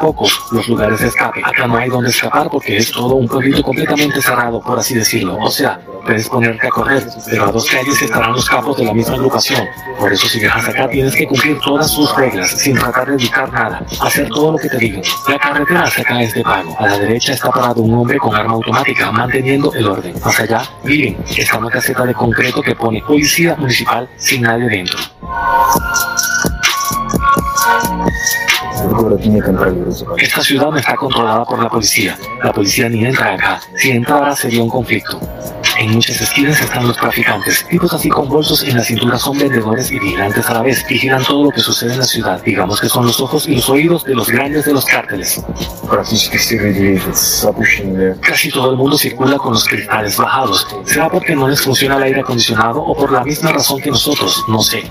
los 0.50 0.68
lugares 0.68 1.00
de 1.00 1.08
escape. 1.08 1.40
Acá 1.44 1.66
no 1.66 1.76
hay 1.76 1.88
donde 1.88 2.10
escapar 2.10 2.48
porque 2.50 2.76
es 2.76 2.90
todo 2.90 3.14
un 3.14 3.26
pueblito 3.26 3.62
completamente 3.62 4.20
cerrado, 4.20 4.60
por 4.60 4.78
así 4.78 4.94
decirlo. 4.94 5.36
O 5.40 5.50
sea, 5.50 5.80
puedes 6.04 6.28
ponerte 6.28 6.66
a 6.66 6.70
correr, 6.70 7.06
pero 7.28 7.46
a 7.46 7.52
dos 7.52 7.66
calles 7.66 8.00
estarán 8.02 8.32
los 8.32 8.48
campos 8.48 8.76
de 8.76 8.84
la 8.84 8.94
misma 8.94 9.14
agrupación. 9.14 9.66
Por 9.98 10.12
eso 10.12 10.26
si 10.28 10.40
viajas 10.40 10.68
acá 10.68 10.88
tienes 10.88 11.14
que 11.14 11.26
cumplir 11.26 11.58
todas 11.60 11.90
sus 11.90 12.14
reglas, 12.16 12.50
sin 12.50 12.76
tratar 12.76 13.08
de 13.08 13.14
evitar 13.14 13.52
nada. 13.52 13.84
Hacer 14.00 14.28
todo 14.28 14.52
lo 14.52 14.58
que 14.58 14.68
te 14.68 14.78
digan. 14.78 15.02
La 15.28 15.38
carretera 15.38 15.82
hacia 15.84 16.02
acá 16.02 16.22
es 16.22 16.34
de 16.34 16.42
pago. 16.42 16.76
A 16.78 16.86
la 16.86 16.98
derecha 16.98 17.32
está 17.32 17.50
parado 17.50 17.82
un 17.82 17.94
hombre 17.94 18.18
con 18.18 18.34
arma 18.34 18.54
automática, 18.54 19.10
manteniendo 19.10 19.72
el 19.74 19.86
orden. 19.86 20.14
Más 20.24 20.38
allá, 20.40 20.62
miren, 20.84 21.16
está 21.36 21.58
una 21.58 21.70
caseta 21.70 22.04
de 22.04 22.14
concreto 22.14 22.62
que 22.62 22.74
pone 22.74 23.02
policía 23.02 23.56
municipal 23.56 24.08
sin 24.16 24.42
nadie 24.42 24.68
dentro. 24.68 24.98
Esta 30.18 30.42
ciudad 30.42 30.70
no 30.70 30.76
está 30.76 30.94
controlada 30.96 31.44
por 31.44 31.62
la 31.62 31.68
policía. 31.68 32.16
La 32.42 32.52
policía 32.52 32.88
ni 32.88 33.04
entra 33.04 33.34
acá. 33.34 33.60
Si 33.76 33.90
entrara 33.90 34.34
sería 34.34 34.62
un 34.62 34.68
conflicto. 34.68 35.20
En 35.78 35.92
muchas 35.92 36.20
esquinas 36.20 36.60
están 36.60 36.86
los 36.86 36.96
traficantes. 36.96 37.66
Tipos 37.66 37.92
así 37.94 38.10
con 38.10 38.28
bolsos 38.28 38.62
en 38.64 38.76
la 38.76 38.84
cintura 38.84 39.18
son 39.18 39.38
vendedores 39.38 39.90
y 39.90 39.98
vigilantes 39.98 40.46
a 40.50 40.54
la 40.54 40.62
vez. 40.62 40.86
Vigilan 40.86 41.24
todo 41.24 41.44
lo 41.44 41.50
que 41.50 41.60
sucede 41.60 41.94
en 41.94 42.00
la 42.00 42.04
ciudad. 42.04 42.42
Digamos 42.42 42.80
que 42.80 42.88
son 42.88 43.06
los 43.06 43.18
ojos 43.20 43.48
y 43.48 43.54
los 43.56 43.68
oídos 43.70 44.04
de 44.04 44.14
los 44.14 44.28
grandes 44.28 44.66
de 44.66 44.74
los 44.74 44.84
cárteles. 44.84 45.42
Casi 48.20 48.50
todo 48.50 48.72
el 48.72 48.76
mundo 48.76 48.98
circula 48.98 49.38
con 49.38 49.54
los 49.54 49.64
cristales 49.64 50.16
bajados. 50.16 50.66
¿Será 50.84 51.08
porque 51.08 51.34
no 51.34 51.48
les 51.48 51.62
funciona 51.62 51.96
el 51.96 52.02
aire 52.02 52.20
acondicionado 52.20 52.82
o 52.82 52.94
por 52.94 53.10
la 53.10 53.24
misma 53.24 53.52
razón 53.52 53.80
que 53.80 53.90
nosotros? 53.90 54.44
No 54.48 54.60
sé. 54.62 54.82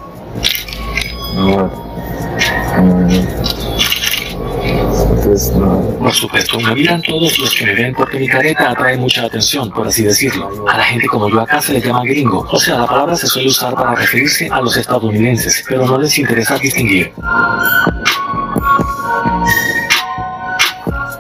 Por 5.99 6.13
supuesto, 6.13 6.59
me 6.59 6.73
miran 6.75 7.01
todos 7.01 7.37
los 7.39 7.53
que 7.53 7.65
me 7.65 7.75
ven 7.75 7.93
porque 7.93 8.19
mi 8.19 8.27
careta 8.27 8.71
atrae 8.71 8.97
mucha 8.97 9.23
atención, 9.23 9.69
por 9.69 9.87
así 9.87 10.03
decirlo. 10.03 10.65
A 10.67 10.77
la 10.77 10.83
gente 10.83 11.07
como 11.07 11.29
yo 11.29 11.41
acá 11.41 11.61
se 11.61 11.73
le 11.73 11.81
llama 11.81 12.03
gringo. 12.03 12.47
O 12.51 12.59
sea, 12.59 12.79
la 12.79 12.87
palabra 12.87 13.15
se 13.15 13.27
suele 13.27 13.49
usar 13.49 13.75
para 13.75 13.95
referirse 13.95 14.49
a 14.51 14.59
los 14.61 14.75
estadounidenses, 14.75 15.63
pero 15.67 15.85
no 15.85 15.97
les 15.97 16.17
interesa 16.17 16.57
distinguir. 16.57 17.13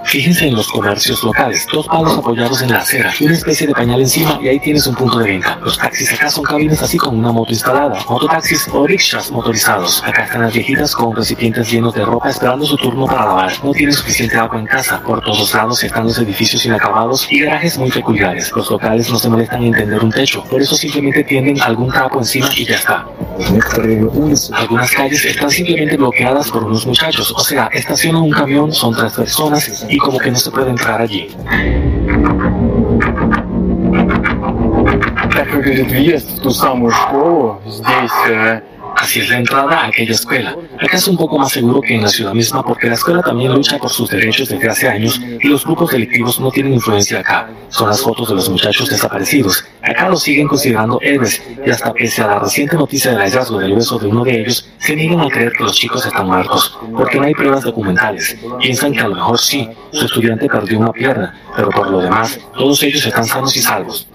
Fíjense 0.09 0.47
en 0.47 0.55
los 0.55 0.67
comercios 0.69 1.23
locales, 1.23 1.67
dos 1.71 1.85
palos 1.85 2.17
apoyados 2.17 2.63
en 2.63 2.71
la 2.71 2.79
acera, 2.79 3.13
una 3.21 3.33
especie 3.33 3.67
de 3.67 3.73
pañal 3.73 4.01
encima 4.01 4.39
y 4.41 4.47
ahí 4.47 4.59
tienes 4.59 4.87
un 4.87 4.95
punto 4.95 5.19
de 5.19 5.25
venta. 5.25 5.59
Los 5.63 5.77
taxis 5.77 6.11
acá 6.13 6.31
son 6.31 6.43
cabines 6.43 6.81
así 6.81 6.97
con 6.97 7.15
una 7.15 7.31
moto 7.31 7.51
instalada, 7.51 8.03
mototaxis 8.09 8.67
o 8.73 8.87
rickshaws 8.87 9.29
motorizados. 9.29 10.01
Acá 10.03 10.23
están 10.23 10.41
las 10.41 10.53
viejitas 10.53 10.95
con 10.95 11.15
recipientes 11.15 11.69
llenos 11.69 11.93
de 11.93 12.03
ropa 12.03 12.27
esperando 12.27 12.65
su 12.65 12.75
turno 12.77 13.05
para 13.05 13.25
lavar. 13.25 13.53
No 13.63 13.71
tienen 13.71 13.93
suficiente 13.93 14.35
agua 14.35 14.57
en 14.57 14.65
casa. 14.65 14.99
Por 15.03 15.21
todos 15.21 15.53
lados 15.53 15.83
están 15.83 16.05
los 16.05 16.17
edificios 16.17 16.65
inacabados 16.65 17.31
y 17.31 17.41
garajes 17.41 17.77
muy 17.77 17.91
peculiares. 17.91 18.51
Los 18.55 18.71
locales 18.71 19.11
no 19.11 19.19
se 19.19 19.29
molestan 19.29 19.61
en 19.61 19.73
tender 19.73 20.03
un 20.03 20.11
techo, 20.11 20.43
por 20.45 20.59
eso 20.59 20.73
simplemente 20.75 21.23
tienden 21.23 21.61
algún 21.61 21.91
trapo 21.91 22.17
encima 22.17 22.49
y 22.55 22.65
ya 22.65 22.77
está. 22.77 23.05
Algunas 24.53 24.91
calles 24.91 25.23
están 25.23 25.51
simplemente 25.51 25.97
bloqueadas 25.97 26.49
por 26.49 26.63
unos 26.63 26.85
muchachos, 26.87 27.31
o 27.31 27.39
sea, 27.39 27.69
estacionan 27.71 28.23
un 28.23 28.31
camión, 28.31 28.73
son 28.73 28.95
tres 28.95 29.13
personas 29.13 29.85
y 29.87 29.98
piccolo 29.99 30.17
che 30.17 30.29
non 30.29 30.39
sapeva 30.39 30.69
entrare 30.69 31.03
allí. 31.03 31.29
Так 35.33 35.51
как 35.51 35.67
идет 35.67 35.91
въезд 35.91 36.39
в 36.39 36.41
ту 36.41 36.51
самую 36.51 36.91
школу, 36.91 37.59
здесь 37.65 38.11
э, 38.29 38.61
Así 38.99 39.21
es 39.21 39.29
la 39.29 39.37
entrada 39.37 39.79
a 39.79 39.87
aquella 39.87 40.11
escuela. 40.11 40.57
Acá 40.77 40.97
es 40.97 41.07
un 41.07 41.15
poco 41.15 41.39
más 41.39 41.53
seguro 41.53 41.79
que 41.79 41.95
en 41.95 42.03
la 42.03 42.09
ciudad 42.09 42.33
misma 42.33 42.65
porque 42.65 42.87
la 42.87 42.95
escuela 42.95 43.21
también 43.21 43.53
lucha 43.53 43.77
por 43.77 43.89
sus 43.89 44.09
derechos 44.09 44.49
desde 44.49 44.67
hace 44.67 44.89
años 44.89 45.21
y 45.39 45.47
los 45.47 45.63
grupos 45.63 45.91
delictivos 45.91 46.37
no 46.41 46.51
tienen 46.51 46.73
influencia 46.73 47.19
acá. 47.19 47.49
Son 47.69 47.87
las 47.87 48.01
fotos 48.01 48.27
de 48.27 48.35
los 48.35 48.49
muchachos 48.49 48.89
desaparecidos. 48.89 49.63
Acá 49.81 50.09
los 50.09 50.21
siguen 50.21 50.49
considerando 50.49 50.99
héroes 51.01 51.41
y 51.65 51.69
hasta 51.69 51.93
pese 51.93 52.21
a 52.23 52.27
la 52.27 52.39
reciente 52.39 52.75
noticia 52.75 53.11
del 53.11 53.21
hallazgo 53.21 53.57
del 53.59 53.71
hueso 53.71 53.97
de 53.97 54.07
uno 54.07 54.25
de 54.25 54.41
ellos, 54.41 54.69
se 54.79 54.95
niegan 54.97 55.21
a 55.21 55.29
creer 55.29 55.53
que 55.53 55.63
los 55.63 55.77
chicos 55.77 56.05
están 56.05 56.27
muertos 56.27 56.77
porque 56.93 57.19
no 57.19 57.23
hay 57.23 57.33
pruebas 57.33 57.63
documentales. 57.63 58.37
Piensan 58.59 58.91
que 58.91 58.99
a 58.99 59.07
lo 59.07 59.15
mejor 59.15 59.39
sí, 59.39 59.69
su 59.93 60.05
estudiante 60.05 60.47
perdió 60.47 60.77
una 60.77 60.91
pierna, 60.91 61.39
pero 61.55 61.69
por 61.69 61.89
lo 61.89 62.01
demás, 62.01 62.37
todos 62.53 62.83
ellos 62.83 63.05
están 63.05 63.23
sanos 63.23 63.55
y 63.55 63.61
salvos. 63.61 64.09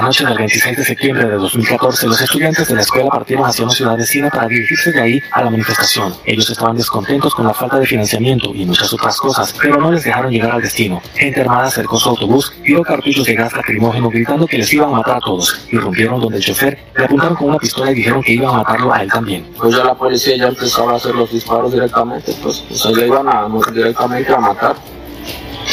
La 0.00 0.06
noche 0.06 0.24
del 0.24 0.38
26 0.38 0.78
de 0.78 0.84
septiembre 0.84 1.26
de 1.26 1.34
2014, 1.34 2.06
los 2.06 2.18
estudiantes 2.22 2.68
de 2.68 2.74
la 2.74 2.80
escuela 2.80 3.10
partieron 3.10 3.44
hacia 3.44 3.64
una 3.64 3.74
ciudad 3.74 3.98
vecina 3.98 4.30
para 4.30 4.48
dirigirse 4.48 4.92
de 4.92 5.00
ahí 5.00 5.22
a 5.30 5.44
la 5.44 5.50
manifestación. 5.50 6.14
Ellos 6.24 6.48
estaban 6.48 6.74
descontentos 6.74 7.34
con 7.34 7.46
la 7.46 7.52
falta 7.52 7.78
de 7.78 7.84
financiamiento 7.84 8.50
y 8.54 8.64
muchas 8.64 8.90
otras 8.94 9.18
cosas, 9.18 9.54
pero 9.60 9.76
no 9.76 9.92
les 9.92 10.02
dejaron 10.02 10.32
llegar 10.32 10.52
al 10.52 10.62
destino. 10.62 11.02
Gente 11.14 11.42
armada 11.42 11.66
acercó 11.66 11.98
su 11.98 12.08
autobús, 12.08 12.50
tiró 12.64 12.80
cartuchos 12.82 13.26
de 13.26 13.34
gas 13.34 13.52
lacrimógeno 13.52 14.08
gritando 14.08 14.46
que 14.46 14.56
les 14.56 14.72
iban 14.72 14.88
a 14.88 14.92
matar 14.92 15.18
a 15.18 15.20
todos. 15.20 15.66
Irrumpieron 15.70 16.18
donde 16.18 16.38
el 16.38 16.44
chofer, 16.44 16.78
le 16.96 17.04
apuntaron 17.04 17.36
con 17.36 17.48
una 17.50 17.58
pistola 17.58 17.92
y 17.92 17.96
dijeron 17.96 18.22
que 18.22 18.32
iban 18.32 18.54
a 18.54 18.58
matarlo 18.58 18.94
a 18.94 19.02
él 19.02 19.10
también. 19.10 19.44
pues 19.58 19.76
ya 19.76 19.84
la 19.84 19.94
policía 19.94 20.34
ya 20.34 20.46
empezaba 20.46 20.92
a 20.92 20.96
hacer 20.96 21.14
los 21.14 21.30
disparos 21.30 21.72
directamente, 21.72 22.34
pues, 22.42 22.64
o 22.70 22.74
sea, 22.74 22.92
ya 22.92 23.04
iban 23.04 23.28
a, 23.28 23.46
directamente 23.70 24.32
a 24.32 24.38
matar. 24.38 24.76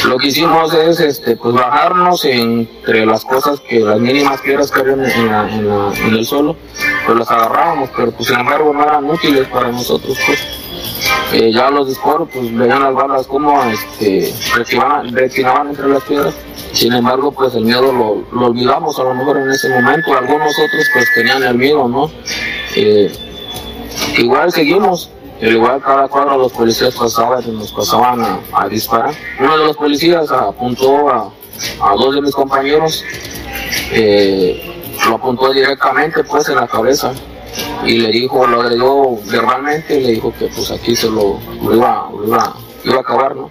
Lo 0.06 0.16
que 0.16 0.28
hicimos 0.28 0.72
es 0.74 1.00
este, 1.00 1.36
pues 1.36 1.54
bajarnos 1.54 2.24
entre 2.24 3.04
las 3.04 3.24
cosas 3.24 3.60
que, 3.60 3.80
las 3.80 3.98
mínimas 3.98 4.40
piedras 4.40 4.70
que 4.70 4.80
habían 4.80 5.04
en, 5.04 5.26
la- 5.28 5.48
en 5.48 6.14
el 6.14 6.24
suelo, 6.24 6.56
pues 7.04 7.18
las 7.18 7.30
agarrábamos, 7.30 7.90
pero 7.96 8.12
pues 8.12 8.28
sin 8.28 8.38
embargo 8.38 8.72
no 8.72 8.82
eran 8.84 9.04
útiles 9.10 9.46
para 9.48 9.70
nosotros, 9.72 10.16
pues. 10.26 10.38
Eh, 11.32 11.52
ya 11.52 11.70
los 11.70 11.88
disparos, 11.88 12.28
pues 12.32 12.54
veían 12.56 12.82
las 12.82 12.94
balas 12.94 13.26
como 13.26 13.62
este, 13.64 14.32
retinaban 14.54 15.68
entre 15.68 15.88
las 15.88 16.02
piedras. 16.04 16.34
Sin 16.72 16.92
embargo, 16.92 17.32
pues 17.32 17.54
el 17.54 17.64
miedo 17.64 17.92
lo, 17.92 18.24
lo 18.38 18.46
olvidamos 18.46 18.98
a 18.98 19.04
lo 19.04 19.14
mejor 19.14 19.38
en 19.38 19.50
ese 19.50 19.68
momento. 19.68 20.16
Algunos 20.16 20.52
otros 20.52 20.86
pues 20.92 21.06
tenían 21.14 21.42
el 21.42 21.54
miedo, 21.56 21.86
¿no? 21.88 22.10
Eh, 22.76 23.12
igual 24.16 24.52
seguimos. 24.52 25.10
Al 25.40 25.52
igual 25.52 25.80
cada 25.80 26.08
cuadro 26.08 26.36
los 26.36 26.52
policías 26.52 26.94
pasaban 26.94 27.42
y 27.46 27.50
nos 27.52 27.72
pasaban 27.72 28.40
a, 28.52 28.68
disparar. 28.68 29.14
Uno 29.38 29.56
de 29.56 29.64
los 29.64 29.76
policías 29.76 30.30
apuntó 30.32 31.08
a, 31.08 31.30
a 31.80 31.94
dos 31.94 32.14
de 32.14 32.22
mis 32.22 32.34
compañeros, 32.34 33.04
eh, 33.92 34.96
lo 35.06 35.14
apuntó 35.14 35.52
directamente 35.52 36.24
pues 36.24 36.48
en 36.48 36.56
la 36.56 36.66
cabeza 36.66 37.12
y 37.84 37.98
le 37.98 38.10
dijo, 38.10 38.46
lo 38.46 38.62
agredió 38.62 39.16
verbalmente 39.26 40.00
y 40.00 40.04
le 40.04 40.12
dijo 40.12 40.32
que 40.36 40.46
pues 40.48 40.70
aquí 40.70 40.96
se 40.96 41.08
lo, 41.08 41.38
lo 41.62 41.74
iba, 41.74 42.10
lo 42.12 42.26
iba, 42.26 42.54
iba 42.84 42.96
a 42.96 43.00
acabar, 43.00 43.36
¿no? 43.36 43.50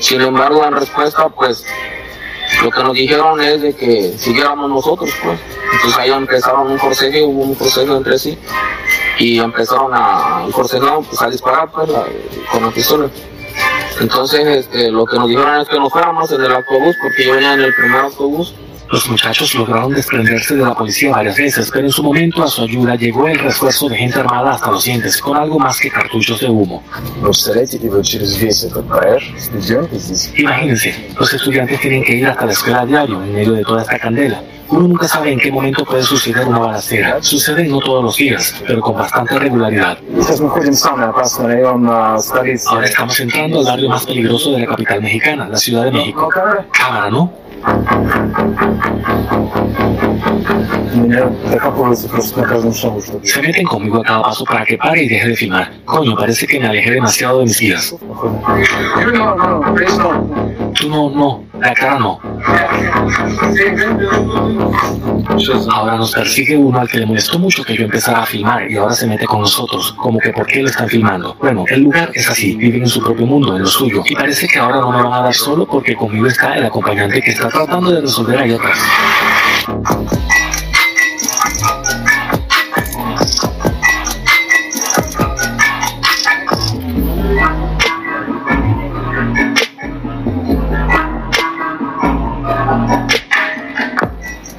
Sin 0.00 0.20
embargo, 0.20 0.64
en 0.64 0.74
respuesta, 0.74 1.28
pues 1.28 1.64
lo 2.66 2.72
que 2.72 2.82
nos 2.82 2.94
dijeron 2.94 3.40
es 3.40 3.62
de 3.62 3.72
que 3.74 4.12
siguiéramos 4.18 4.68
nosotros, 4.68 5.08
pues. 5.22 5.38
Entonces 5.72 5.98
ahí 6.00 6.10
empezaron 6.10 6.72
un 6.72 6.78
forcejeo, 6.80 7.28
hubo 7.28 7.44
un 7.44 7.54
forcejeo 7.54 7.96
entre 7.96 8.18
sí 8.18 8.36
y 9.18 9.38
empezaron 9.38 9.92
a 9.94 10.42
el 10.46 10.52
pues, 10.52 11.22
a 11.22 11.30
disparar 11.30 11.70
pues, 11.70 11.88
con 12.50 12.64
la 12.64 12.70
pistola. 12.72 13.08
Entonces 14.00 14.44
este, 14.46 14.90
lo 14.90 15.06
que 15.06 15.16
nos 15.16 15.28
dijeron 15.28 15.60
es 15.60 15.68
que 15.68 15.78
nos 15.78 15.92
fuéramos 15.92 16.28
en 16.32 16.42
el 16.42 16.52
autobús 16.52 16.96
porque 17.00 17.24
yo 17.24 17.34
venía 17.34 17.54
en 17.54 17.60
el 17.60 17.72
primer 17.72 18.00
autobús 18.00 18.52
los 18.90 19.08
muchachos 19.08 19.54
lograron 19.54 19.92
desprenderse 19.92 20.54
de 20.56 20.62
la 20.62 20.74
policía 20.74 21.10
varias 21.10 21.36
veces, 21.36 21.70
pero 21.72 21.86
en 21.86 21.92
su 21.92 22.02
momento 22.02 22.42
a 22.42 22.48
su 22.48 22.62
ayuda 22.62 22.94
llegó 22.94 23.26
el 23.26 23.38
refuerzo 23.38 23.88
de 23.88 23.96
gente 23.96 24.20
armada 24.20 24.52
hasta 24.52 24.70
los 24.70 24.84
dientes, 24.84 25.18
con 25.20 25.36
algo 25.36 25.58
más 25.58 25.80
que 25.80 25.90
cartuchos 25.90 26.40
de 26.40 26.48
humo. 26.48 26.82
Imagínense, 30.36 31.08
los 31.18 31.34
estudiantes 31.34 31.80
tienen 31.80 32.04
que 32.04 32.14
ir 32.14 32.26
hasta 32.28 32.46
la 32.46 32.52
escuela 32.52 32.80
a 32.82 32.86
diario 32.86 33.22
en 33.22 33.34
medio 33.34 33.52
de 33.54 33.62
toda 33.64 33.82
esta 33.82 33.98
candela. 33.98 34.42
Uno 34.68 34.88
nunca 34.88 35.06
sabe 35.06 35.32
en 35.32 35.38
qué 35.38 35.50
momento 35.50 35.84
puede 35.84 36.02
suceder 36.02 36.46
una 36.46 36.58
balacera. 36.58 37.22
Sucede 37.22 37.68
no 37.68 37.78
todos 37.78 38.02
los 38.02 38.16
días, 38.16 38.54
pero 38.66 38.80
con 38.80 38.96
bastante 38.96 39.38
regularidad. 39.38 39.98
Ahora 42.66 42.86
estamos 42.86 43.20
entrando 43.20 43.60
al 43.60 43.64
barrio 43.64 43.88
más 43.88 44.04
peligroso 44.06 44.52
de 44.52 44.60
la 44.60 44.66
capital 44.66 45.02
mexicana, 45.02 45.48
la 45.48 45.56
Ciudad 45.56 45.84
de 45.84 45.90
México. 45.92 46.28
Cámara, 46.72 47.10
¿no? 47.10 47.45
Se 53.22 53.42
meten 53.42 53.66
conmigo 53.66 53.98
a 53.98 54.02
cada 54.02 54.22
paso 54.22 54.44
para 54.44 54.64
que 54.64 54.78
pare 54.78 55.04
y 55.04 55.08
deje 55.08 55.28
de 55.28 55.36
filmar. 55.36 55.70
Coño, 55.84 56.16
parece 56.16 56.46
que 56.46 56.58
me 56.58 56.66
alejé 56.66 56.92
demasiado 56.92 57.38
de 57.40 57.44
mis 57.44 57.60
guías. 57.60 57.94
No, 59.14 59.34
no, 59.36 59.60
no, 59.60 60.65
Tú 60.78 60.90
no, 60.90 61.08
no, 61.10 61.44
la 61.58 61.72
cara 61.72 61.98
no. 61.98 62.20
Ahora 65.70 65.96
nos 65.96 66.12
persigue 66.12 66.56
uno 66.56 66.80
al 66.80 66.88
que 66.88 66.98
le 66.98 67.06
molestó 67.06 67.38
mucho 67.38 67.64
que 67.64 67.74
yo 67.74 67.84
empezara 67.84 68.22
a 68.22 68.26
filmar 68.26 68.70
y 68.70 68.76
ahora 68.76 68.92
se 68.92 69.06
mete 69.06 69.24
con 69.24 69.40
nosotros, 69.40 69.92
como 69.92 70.18
que 70.18 70.30
por 70.30 70.46
qué 70.46 70.62
lo 70.62 70.68
están 70.68 70.88
filmando. 70.88 71.34
Bueno, 71.40 71.64
el 71.68 71.82
lugar 71.82 72.10
es 72.14 72.28
así, 72.28 72.56
viven 72.56 72.82
en 72.82 72.88
su 72.88 73.02
propio 73.02 73.26
mundo, 73.26 73.56
en 73.56 73.62
lo 73.62 73.68
suyo, 73.68 74.02
y 74.04 74.14
parece 74.14 74.46
que 74.48 74.58
ahora 74.58 74.80
no 74.80 74.92
me 74.92 75.02
van 75.02 75.12
a 75.12 75.22
dar 75.22 75.34
solo 75.34 75.66
porque 75.66 75.94
conmigo 75.94 76.26
está 76.26 76.56
el 76.56 76.66
acompañante 76.66 77.22
que 77.22 77.30
está 77.30 77.48
tratando 77.48 77.90
de 77.90 78.02
resolver 78.02 78.38
ahí 78.38 78.52
atrás. 78.52 78.78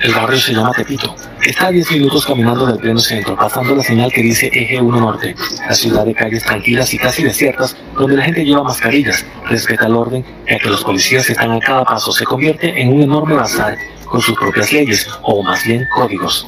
El 0.07 0.13
barrio 0.13 0.39
se 0.39 0.53
llama 0.53 0.71
Tepito. 0.71 1.13
Está 1.43 1.67
a 1.67 1.71
10 1.71 1.91
minutos 1.91 2.25
caminando 2.25 2.65
del 2.65 2.77
pleno 2.77 2.97
centro, 2.97 3.35
pasando 3.35 3.75
la 3.75 3.83
señal 3.83 4.09
que 4.09 4.21
dice 4.21 4.49
Eje 4.53 4.79
1 4.79 5.01
Norte. 5.01 5.35
La 5.67 5.75
ciudad 5.75 6.05
de 6.05 6.13
calles 6.13 6.43
tranquilas 6.43 6.93
y 6.93 6.97
casi 6.97 7.23
desiertas, 7.23 7.75
donde 7.93 8.15
la 8.15 8.23
gente 8.23 8.45
lleva 8.45 8.63
mascarillas, 8.63 9.25
respeta 9.49 9.87
el 9.87 9.95
orden, 9.95 10.23
ya 10.49 10.59
que 10.59 10.69
los 10.69 10.81
policías 10.85 11.29
están 11.29 11.51
a 11.51 11.59
cada 11.59 11.83
paso, 11.83 12.13
se 12.13 12.23
convierte 12.23 12.81
en 12.81 12.93
un 12.93 13.01
enorme 13.01 13.35
bazar 13.35 13.77
con 14.05 14.21
sus 14.21 14.37
propias 14.37 14.71
leyes, 14.71 15.09
o 15.23 15.43
más 15.43 15.65
bien 15.65 15.85
códigos. 15.93 16.47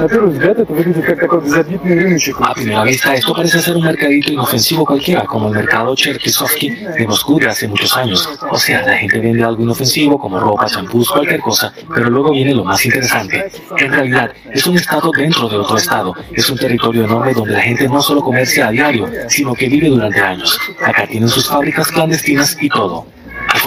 На 0.00 0.08
первый 0.08 0.32
взгляд 0.32 0.58
это 0.58 0.72
выглядит 0.72 1.04
как 1.04 1.20
такой 1.20 1.40
безобидный 1.40 1.98
рыночек. 1.98 2.36
A 2.40 2.54
primera 2.54 2.84
vista, 2.84 3.14
esto 3.14 3.34
parece 3.34 3.60
ser 3.60 3.76
un 3.76 3.84
mercadito 3.84 4.32
inofensivo 4.32 4.84
cualquiera, 4.84 5.24
como 5.24 5.48
el 5.48 5.54
mercado 5.54 5.94
Cherkisovsky 5.94 6.70
de 6.70 7.06
Moscú 7.06 7.38
de 7.38 7.48
hace 7.48 7.68
muchos 7.68 7.96
años. 7.96 8.28
O 8.50 8.58
sea, 8.58 8.82
la 8.82 8.96
gente 8.96 9.18
vende 9.20 9.42
algo 9.42 9.62
inofensivo, 9.62 10.18
como 10.18 10.38
ropa, 10.40 10.66
champús, 10.66 11.10
cualquier 11.10 11.40
cosa, 11.40 11.72
pero 11.94 12.10
luego 12.10 12.32
viene 12.32 12.54
lo 12.54 12.64
más 12.64 12.84
interesante. 12.84 13.50
En 13.78 13.92
realidad, 13.92 14.32
es 14.50 14.66
un 14.66 14.76
estado 14.76 15.10
dentro 15.16 15.48
de 15.48 15.56
otro 15.56 15.76
estado. 15.76 16.14
Es 16.32 16.48
un 16.50 16.58
territorio 16.58 17.04
enorme 17.04 17.32
donde 17.32 17.52
la 17.52 17.60
gente 17.60 17.88
no 17.88 18.02
solo 18.02 18.22
comercia 18.22 18.68
a 18.68 18.70
diario, 18.70 19.08
sino 19.28 19.54
que 19.54 19.68
vive 19.68 19.88
durante 19.88 20.20
años. 20.20 20.58
Acá 20.84 21.06
tienen 21.06 21.28
sus 21.28 21.48
fábricas 21.48 21.88
clandestinas 21.88 22.56
y 22.60 22.68
todo. 22.68 23.06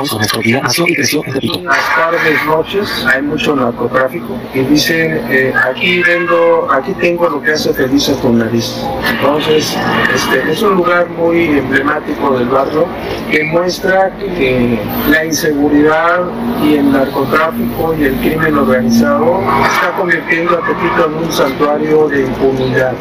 Al 0.00 0.04
Alfonso 0.04 0.18
Néstor 0.18 0.42
Vila 0.44 0.60
nació 0.62 0.88
y 0.88 0.94
creció 0.94 1.22
en 1.26 1.32
Tepito. 1.34 1.60
Las 1.62 1.94
tardes, 1.94 2.46
noches, 2.46 3.06
hay 3.06 3.20
mucho 3.20 3.54
narcotráfico 3.54 4.38
y 4.54 4.60
dicen, 4.60 5.26
eh, 5.28 5.52
aquí 5.68 6.02
vendo, 6.02 6.68
aquí 6.72 6.94
tengo 6.94 7.28
lo 7.28 7.42
que 7.42 7.52
hace 7.52 7.74
feliz 7.74 8.08
a 8.08 8.14
tu 8.14 8.32
nariz. 8.32 8.82
Entonces, 9.10 9.76
este, 10.14 10.50
es 10.50 10.62
un 10.62 10.76
lugar 10.76 11.06
muy 11.10 11.58
emblemático 11.58 12.38
del 12.38 12.48
barrio 12.48 12.86
que 13.30 13.44
muestra 13.44 14.10
que 14.18 14.78
la 15.10 15.26
inseguridad 15.26 16.22
y 16.64 16.76
el 16.76 16.92
narcotráfico 16.92 17.94
y 17.98 18.04
el 18.04 18.14
crimen 18.16 18.56
organizado 18.56 19.42
está 19.70 19.94
convirtiendo 19.98 20.56
a 20.56 20.66
Tepito 20.66 21.06
en 21.06 21.24
un 21.26 21.32
santuario 21.32 22.08
de 22.08 22.22
impunidad. 22.22 22.94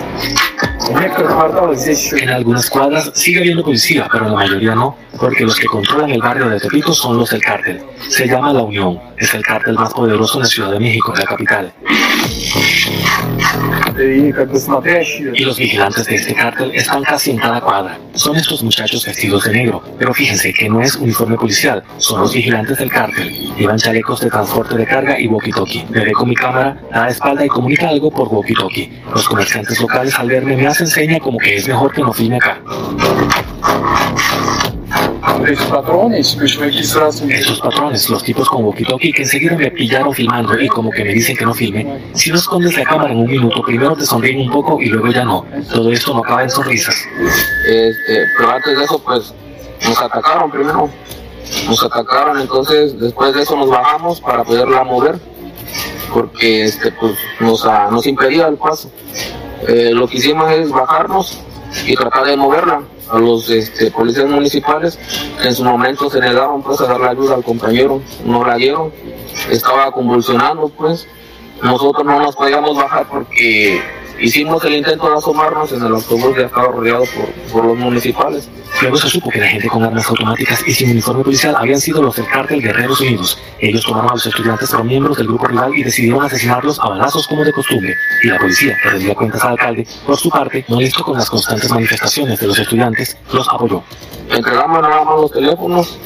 En 2.17 2.29
algunas 2.29 2.69
cuadras 2.69 3.11
sigue 3.13 3.39
habiendo 3.39 3.63
policía, 3.63 4.07
pero 4.11 4.25
en 4.25 4.31
la 4.31 4.37
mayoría 4.37 4.75
no, 4.75 4.97
porque 5.19 5.43
los 5.43 5.55
que 5.55 5.67
controlan 5.67 6.09
el 6.09 6.21
barrio 6.21 6.49
de 6.49 6.59
Tepito 6.59 6.93
son 6.93 7.17
los 7.17 7.29
del 7.29 7.41
cártel. 7.41 7.81
Se 8.09 8.27
llama 8.27 8.53
La 8.53 8.63
Unión, 8.63 8.99
es 9.19 9.33
el 9.33 9.43
cártel 9.43 9.75
más 9.75 9.93
poderoso 9.93 10.37
en 10.37 10.43
la 10.43 10.49
Ciudad 10.49 10.71
de 10.71 10.79
México, 10.79 11.13
la 11.15 11.25
capital. 11.25 11.73
Y 15.35 15.43
los 15.43 15.57
vigilantes 15.57 16.05
de 16.05 16.15
este 16.15 16.33
cártel 16.33 16.71
están 16.73 17.03
casi 17.03 17.31
en 17.31 17.37
cada 17.37 17.59
cuadra. 17.59 17.97
Son 18.13 18.35
estos 18.37 18.63
muchachos 18.63 19.05
vestidos 19.05 19.43
de 19.43 19.51
negro, 19.51 19.83
pero 19.97 20.13
fíjense 20.13 20.53
que 20.53 20.69
no 20.69 20.81
es 20.81 20.95
uniforme 20.95 21.35
policial, 21.35 21.83
son 21.97 22.21
los 22.21 22.33
vigilantes 22.33 22.77
del 22.77 22.89
cártel. 22.89 23.29
Llevan 23.57 23.77
chalecos 23.77 24.21
de 24.21 24.29
transporte 24.29 24.75
de 24.75 24.85
carga 24.85 25.19
y 25.19 25.27
walkie-talkie. 25.27 25.89
Me 25.89 26.05
ve 26.05 26.11
con 26.13 26.29
mi 26.29 26.35
cámara, 26.35 26.77
a 26.91 27.01
la 27.01 27.09
espalda 27.09 27.45
y 27.45 27.49
comunica 27.49 27.89
algo 27.89 28.09
por 28.09 28.29
walkie-talkie. 28.29 28.89
Los 29.13 29.27
comerciantes 29.27 29.81
locales 29.81 30.17
al 30.17 30.29
verme 30.29 30.55
me 30.55 30.67
hacen 30.67 30.87
seña 30.87 31.19
como 31.19 31.37
que 31.37 31.57
es 31.57 31.67
mejor 31.67 31.93
que 31.93 32.01
no 32.01 32.13
filme 32.13 32.37
acá. 32.37 32.61
Esos 37.29 37.59
patrones, 37.61 38.09
los 38.09 38.23
tipos 38.23 38.49
con 38.49 38.63
walkie-talkie 38.63 39.13
que 39.13 39.23
enseguida 39.23 39.55
me 39.55 39.71
pillaron 39.71 40.13
filmando 40.13 40.59
y 40.59 40.67
como 40.67 40.91
que 40.91 41.03
me 41.03 41.13
dicen 41.13 41.35
que 41.35 41.45
no 41.45 41.53
filme. 41.53 41.99
Si 42.13 42.29
no 42.29 42.37
escondes 42.37 42.77
la 42.77 42.83
cámara 42.83 43.11
en 43.11 43.19
un 43.19 43.27
minuto, 43.27 43.61
primero 43.63 43.95
te 43.95 44.05
sonríen 44.05 44.41
un 44.41 44.51
poco 44.51 44.81
y 44.81 44.87
luego 44.87 45.07
ya 45.07 45.23
no. 45.23 45.45
Todo 45.71 45.91
esto 45.91 46.13
no 46.13 46.19
acaba 46.19 46.43
en 46.43 46.49
sonrisas. 46.49 46.95
Este, 47.65 48.25
pero 48.37 48.51
antes 48.51 48.77
de 48.77 48.83
eso, 48.83 48.99
pues, 48.99 49.33
nos 49.87 50.01
atacaron 50.01 50.51
primero. 50.51 50.89
Nos 51.67 51.83
atacaron, 51.83 52.39
entonces 52.39 52.99
después 52.99 53.33
de 53.33 53.41
eso 53.41 53.55
nos 53.55 53.69
bajamos 53.69 54.21
para 54.21 54.43
poderla 54.43 54.83
mover, 54.83 55.19
porque 56.13 56.65
este, 56.65 56.91
pues, 56.91 57.13
nos, 57.39 57.65
ah, 57.65 57.89
nos 57.91 58.05
impedía 58.05 58.47
el 58.47 58.55
paso. 58.55 58.91
Eh, 59.67 59.91
lo 59.93 60.07
que 60.07 60.17
hicimos 60.17 60.51
es 60.51 60.69
bajarnos 60.69 61.39
y 61.85 61.95
tratar 61.95 62.25
de 62.25 62.37
moverla 62.37 62.81
a 63.09 63.19
los 63.19 63.49
este, 63.49 63.91
policías 63.91 64.27
municipales. 64.27 64.99
Que 65.41 65.49
en 65.49 65.55
su 65.55 65.63
momento 65.63 66.09
se 66.09 66.19
negaron 66.19 66.61
pues 66.61 66.79
a 66.81 66.87
dar 66.87 66.99
la 66.99 67.09
ayuda 67.11 67.35
al 67.35 67.43
compañero, 67.43 68.01
no 68.25 68.45
la 68.45 68.55
dieron, 68.55 68.91
estaba 69.49 69.91
convulsionando 69.91 70.69
pues, 70.69 71.07
nosotros 71.61 72.05
no 72.05 72.19
nos 72.19 72.35
podíamos 72.35 72.75
bajar 72.75 73.07
porque 73.09 73.81
hicimos 74.21 74.63
el 74.65 74.75
intento 74.75 75.09
de 75.09 75.17
asomarnos 75.17 75.71
en 75.71 75.83
el 75.83 75.93
autobús 75.93 76.35
ya 76.37 76.45
estaba 76.45 76.67
rodeado 76.67 77.03
por, 77.05 77.51
por 77.51 77.65
los 77.65 77.77
municipales. 77.77 78.49
Luego 78.81 78.97
se 78.97 79.09
supo 79.09 79.29
que 79.29 79.39
la 79.39 79.47
gente 79.47 79.67
con 79.67 79.83
armas 79.83 80.07
automáticas 80.09 80.63
y 80.65 80.73
sin 80.73 80.91
uniforme 80.91 81.23
policial 81.23 81.55
habían 81.57 81.81
sido 81.81 82.01
los 82.01 82.15
del 82.15 82.27
cártel 82.27 82.61
Guerreros 82.61 83.01
Unidos. 83.01 83.37
Ellos 83.59 83.83
tomaron 83.83 84.11
a 84.11 84.13
los 84.13 84.25
estudiantes 84.25 84.69
como 84.69 84.85
miembros 84.85 85.17
del 85.17 85.27
grupo 85.27 85.47
rival 85.47 85.75
y 85.75 85.83
decidieron 85.83 86.23
asesinarlos 86.23 86.79
a 86.79 86.89
balazos 86.89 87.27
como 87.27 87.43
de 87.43 87.51
costumbre. 87.51 87.95
Y 88.23 88.27
la 88.27 88.37
policía, 88.37 88.77
que 88.81 88.89
rendía 88.89 89.15
cuentas 89.15 89.43
al 89.43 89.51
alcalde, 89.51 89.85
por 90.05 90.17
su 90.17 90.29
parte, 90.29 90.63
molesto 90.67 91.03
con 91.03 91.17
las 91.17 91.29
constantes 91.29 91.69
manifestaciones 91.69 92.39
de 92.39 92.47
los 92.47 92.57
estudiantes, 92.57 93.17
los 93.33 93.47
apoyó. 93.49 93.83
Entregamos 94.29 94.81
nada 94.81 95.03
más 95.03 95.15
los 95.21 95.31
teléfonos 95.31 95.97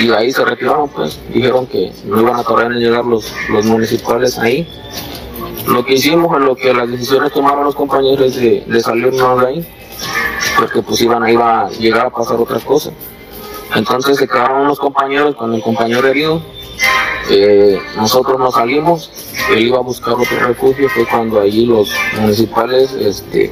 y 0.00 0.10
ahí 0.10 0.32
se 0.32 0.44
retiraron 0.44 0.88
pues. 0.88 1.20
Dijeron 1.32 1.66
que 1.66 1.92
no 2.04 2.20
iban 2.20 2.36
a 2.36 2.42
tardar 2.42 2.72
en 2.72 2.78
llegar 2.78 3.04
los, 3.04 3.32
los 3.50 3.64
municipales 3.64 4.38
ahí. 4.38 4.68
Lo 5.66 5.84
que 5.84 5.94
hicimos 5.94 6.38
lo 6.40 6.54
que 6.54 6.74
las 6.74 6.90
decisiones 6.90 7.32
tomaron 7.32 7.64
los 7.64 7.74
compañeros 7.74 8.34
de, 8.36 8.64
de 8.66 8.80
salirnos 8.80 9.40
de 9.40 9.46
ahí, 9.46 9.66
porque 10.58 10.82
pues 10.82 11.00
iban 11.00 11.22
a, 11.22 11.30
iba 11.30 11.62
a 11.62 11.70
llegar 11.70 12.06
a 12.06 12.10
pasar 12.10 12.36
otras 12.36 12.62
cosas. 12.64 12.92
Entonces 13.74 14.18
se 14.18 14.28
quedaron 14.28 14.62
unos 14.62 14.78
compañeros 14.78 15.34
con 15.34 15.54
el 15.54 15.62
compañero 15.62 16.06
herido. 16.06 16.42
Eh, 17.30 17.80
nosotros 17.96 18.38
nos 18.38 18.54
salimos, 18.54 19.10
él 19.50 19.66
iba 19.66 19.78
a 19.78 19.80
buscar 19.80 20.14
otro 20.14 20.38
refugio, 20.40 20.88
fue 20.90 21.06
cuando 21.06 21.40
allí 21.40 21.64
los 21.64 21.90
municipales 22.20 22.92
este, 22.92 23.50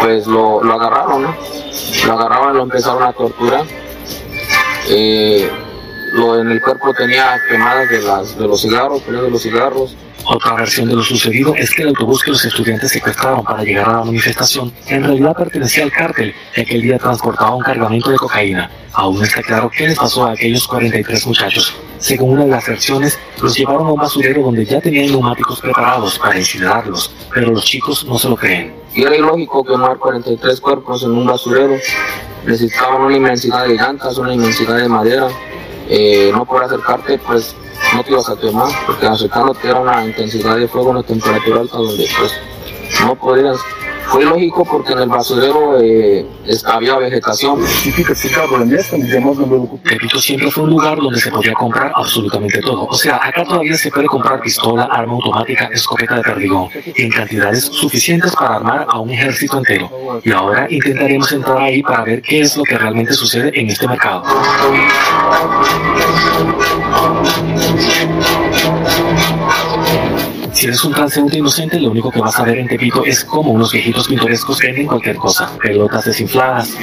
pues 0.00 0.26
lo, 0.26 0.62
lo 0.62 0.74
agarraron, 0.74 1.22
¿no? 1.22 1.36
Lo 2.06 2.12
agarraron 2.12 2.56
lo 2.56 2.62
empezaron 2.62 3.02
a 3.02 3.12
torturar. 3.12 3.64
Eh, 4.88 5.50
lo 6.12 6.38
en 6.38 6.50
el 6.50 6.60
cuerpo 6.60 6.92
tenía 6.94 7.40
quemadas 7.48 7.88
de, 7.88 8.02
las, 8.02 8.38
de 8.38 8.46
los 8.46 8.60
cigarros, 8.60 9.04
de 9.06 9.30
los 9.30 9.42
cigarros, 9.42 9.96
otra 10.24 10.54
versión 10.54 10.88
de 10.88 10.94
lo 10.94 11.02
sucedido 11.02 11.54
es 11.56 11.70
que 11.70 11.82
el 11.82 11.88
autobús 11.88 12.22
que 12.22 12.30
los 12.30 12.44
estudiantes 12.44 12.92
secuestraron 12.92 13.44
para 13.44 13.64
llegar 13.64 13.88
a 13.88 13.92
la 13.98 14.04
manifestación 14.04 14.72
en 14.86 15.02
realidad 15.02 15.34
pertenecía 15.36 15.84
al 15.84 15.90
cártel 15.90 16.34
y 16.56 16.60
aquel 16.60 16.82
día 16.82 16.98
transportaba 16.98 17.56
un 17.56 17.62
cargamento 17.62 18.10
de 18.10 18.16
cocaína. 18.16 18.70
Aún 18.92 19.22
está 19.22 19.42
claro 19.42 19.70
qué 19.70 19.88
les 19.88 19.98
pasó 19.98 20.26
a 20.26 20.32
aquellos 20.32 20.66
43 20.66 21.26
muchachos. 21.26 21.74
Según 21.98 22.32
una 22.32 22.44
de 22.44 22.50
las 22.50 22.66
versiones, 22.66 23.18
los 23.40 23.56
llevaron 23.56 23.86
a 23.86 23.92
un 23.92 24.00
basurero 24.00 24.42
donde 24.42 24.64
ya 24.64 24.80
tenían 24.80 25.06
neumáticos 25.06 25.60
preparados 25.60 26.18
para 26.18 26.38
incinerarlos, 26.38 27.12
pero 27.32 27.50
los 27.50 27.64
chicos 27.64 28.04
no 28.04 28.18
se 28.18 28.28
lo 28.28 28.36
creen. 28.36 28.74
Y 28.94 29.02
era 29.02 29.16
ilógico 29.16 29.64
quemar 29.64 29.96
43 29.98 30.60
cuerpos 30.60 31.02
en 31.02 31.12
un 31.12 31.26
basurero. 31.26 31.76
Necesitaban 32.44 33.02
una 33.02 33.16
inmensidad 33.16 33.66
de 33.66 33.74
llantas, 33.74 34.18
una 34.18 34.34
inmensidad 34.34 34.76
de 34.76 34.88
madera. 34.88 35.28
Eh, 35.88 36.30
no 36.32 36.44
por 36.44 36.62
acercarte, 36.62 37.18
pues 37.18 37.54
no 37.94 38.04
te 38.04 38.12
ibas 38.12 38.28
a 38.28 38.36
quemar, 38.36 38.70
porque 38.86 39.06
acercándote 39.06 39.68
era 39.68 39.80
una 39.80 40.04
intensidad 40.04 40.56
de 40.56 40.68
fuego, 40.68 40.90
una 40.90 41.02
temperatura 41.02 41.60
alta 41.60 41.76
donde 41.76 42.08
pues 42.18 42.32
no 43.00 43.14
podías. 43.14 43.58
Fue 44.06 44.24
lógico 44.24 44.64
porque 44.64 44.92
en 44.92 44.98
el 44.98 45.08
basurero 45.08 45.80
eh, 45.80 46.26
había 46.66 46.96
vegetación. 46.98 47.60
Tepito 49.84 50.18
siempre 50.18 50.50
fue 50.50 50.64
un 50.64 50.70
lugar 50.70 50.98
donde 50.98 51.18
se 51.18 51.30
podía 51.30 51.54
comprar 51.54 51.92
absolutamente 51.94 52.60
todo. 52.60 52.86
O 52.86 52.94
sea, 52.94 53.16
acá 53.16 53.44
todavía 53.44 53.76
se 53.76 53.90
puede 53.90 54.06
comprar 54.06 54.40
pistola, 54.40 54.84
arma 54.84 55.14
automática, 55.14 55.70
escopeta 55.72 56.16
de 56.16 56.22
perdigón, 56.22 56.68
en 56.96 57.10
cantidades 57.10 57.64
suficientes 57.64 58.34
para 58.36 58.56
armar 58.56 58.86
a 58.88 59.00
un 59.00 59.10
ejército 59.10 59.58
entero. 59.58 60.20
Y 60.22 60.32
ahora 60.32 60.66
intentaremos 60.68 61.32
entrar 61.32 61.58
ahí 61.58 61.82
para 61.82 62.04
ver 62.04 62.20
qué 62.20 62.42
es 62.42 62.56
lo 62.56 62.64
que 62.64 62.76
realmente 62.76 63.14
sucede 63.14 63.58
en 63.58 63.70
este 63.70 63.88
mercado. 63.88 64.24
Si 70.52 70.66
eres 70.66 70.84
un 70.84 70.92
transeúnte 70.92 71.38
inocente, 71.38 71.80
lo 71.80 71.90
único 71.90 72.10
que 72.10 72.20
vas 72.20 72.38
a 72.38 72.44
ver 72.44 72.58
en 72.58 72.68
Tepito 72.68 73.04
es 73.04 73.24
como 73.24 73.52
unos 73.52 73.72
viejitos 73.72 74.06
pintorescos 74.06 74.58
venden 74.60 74.86
cualquier 74.86 75.16
cosa. 75.16 75.50
Pelotas 75.58 76.04
desinfladas, 76.04 76.76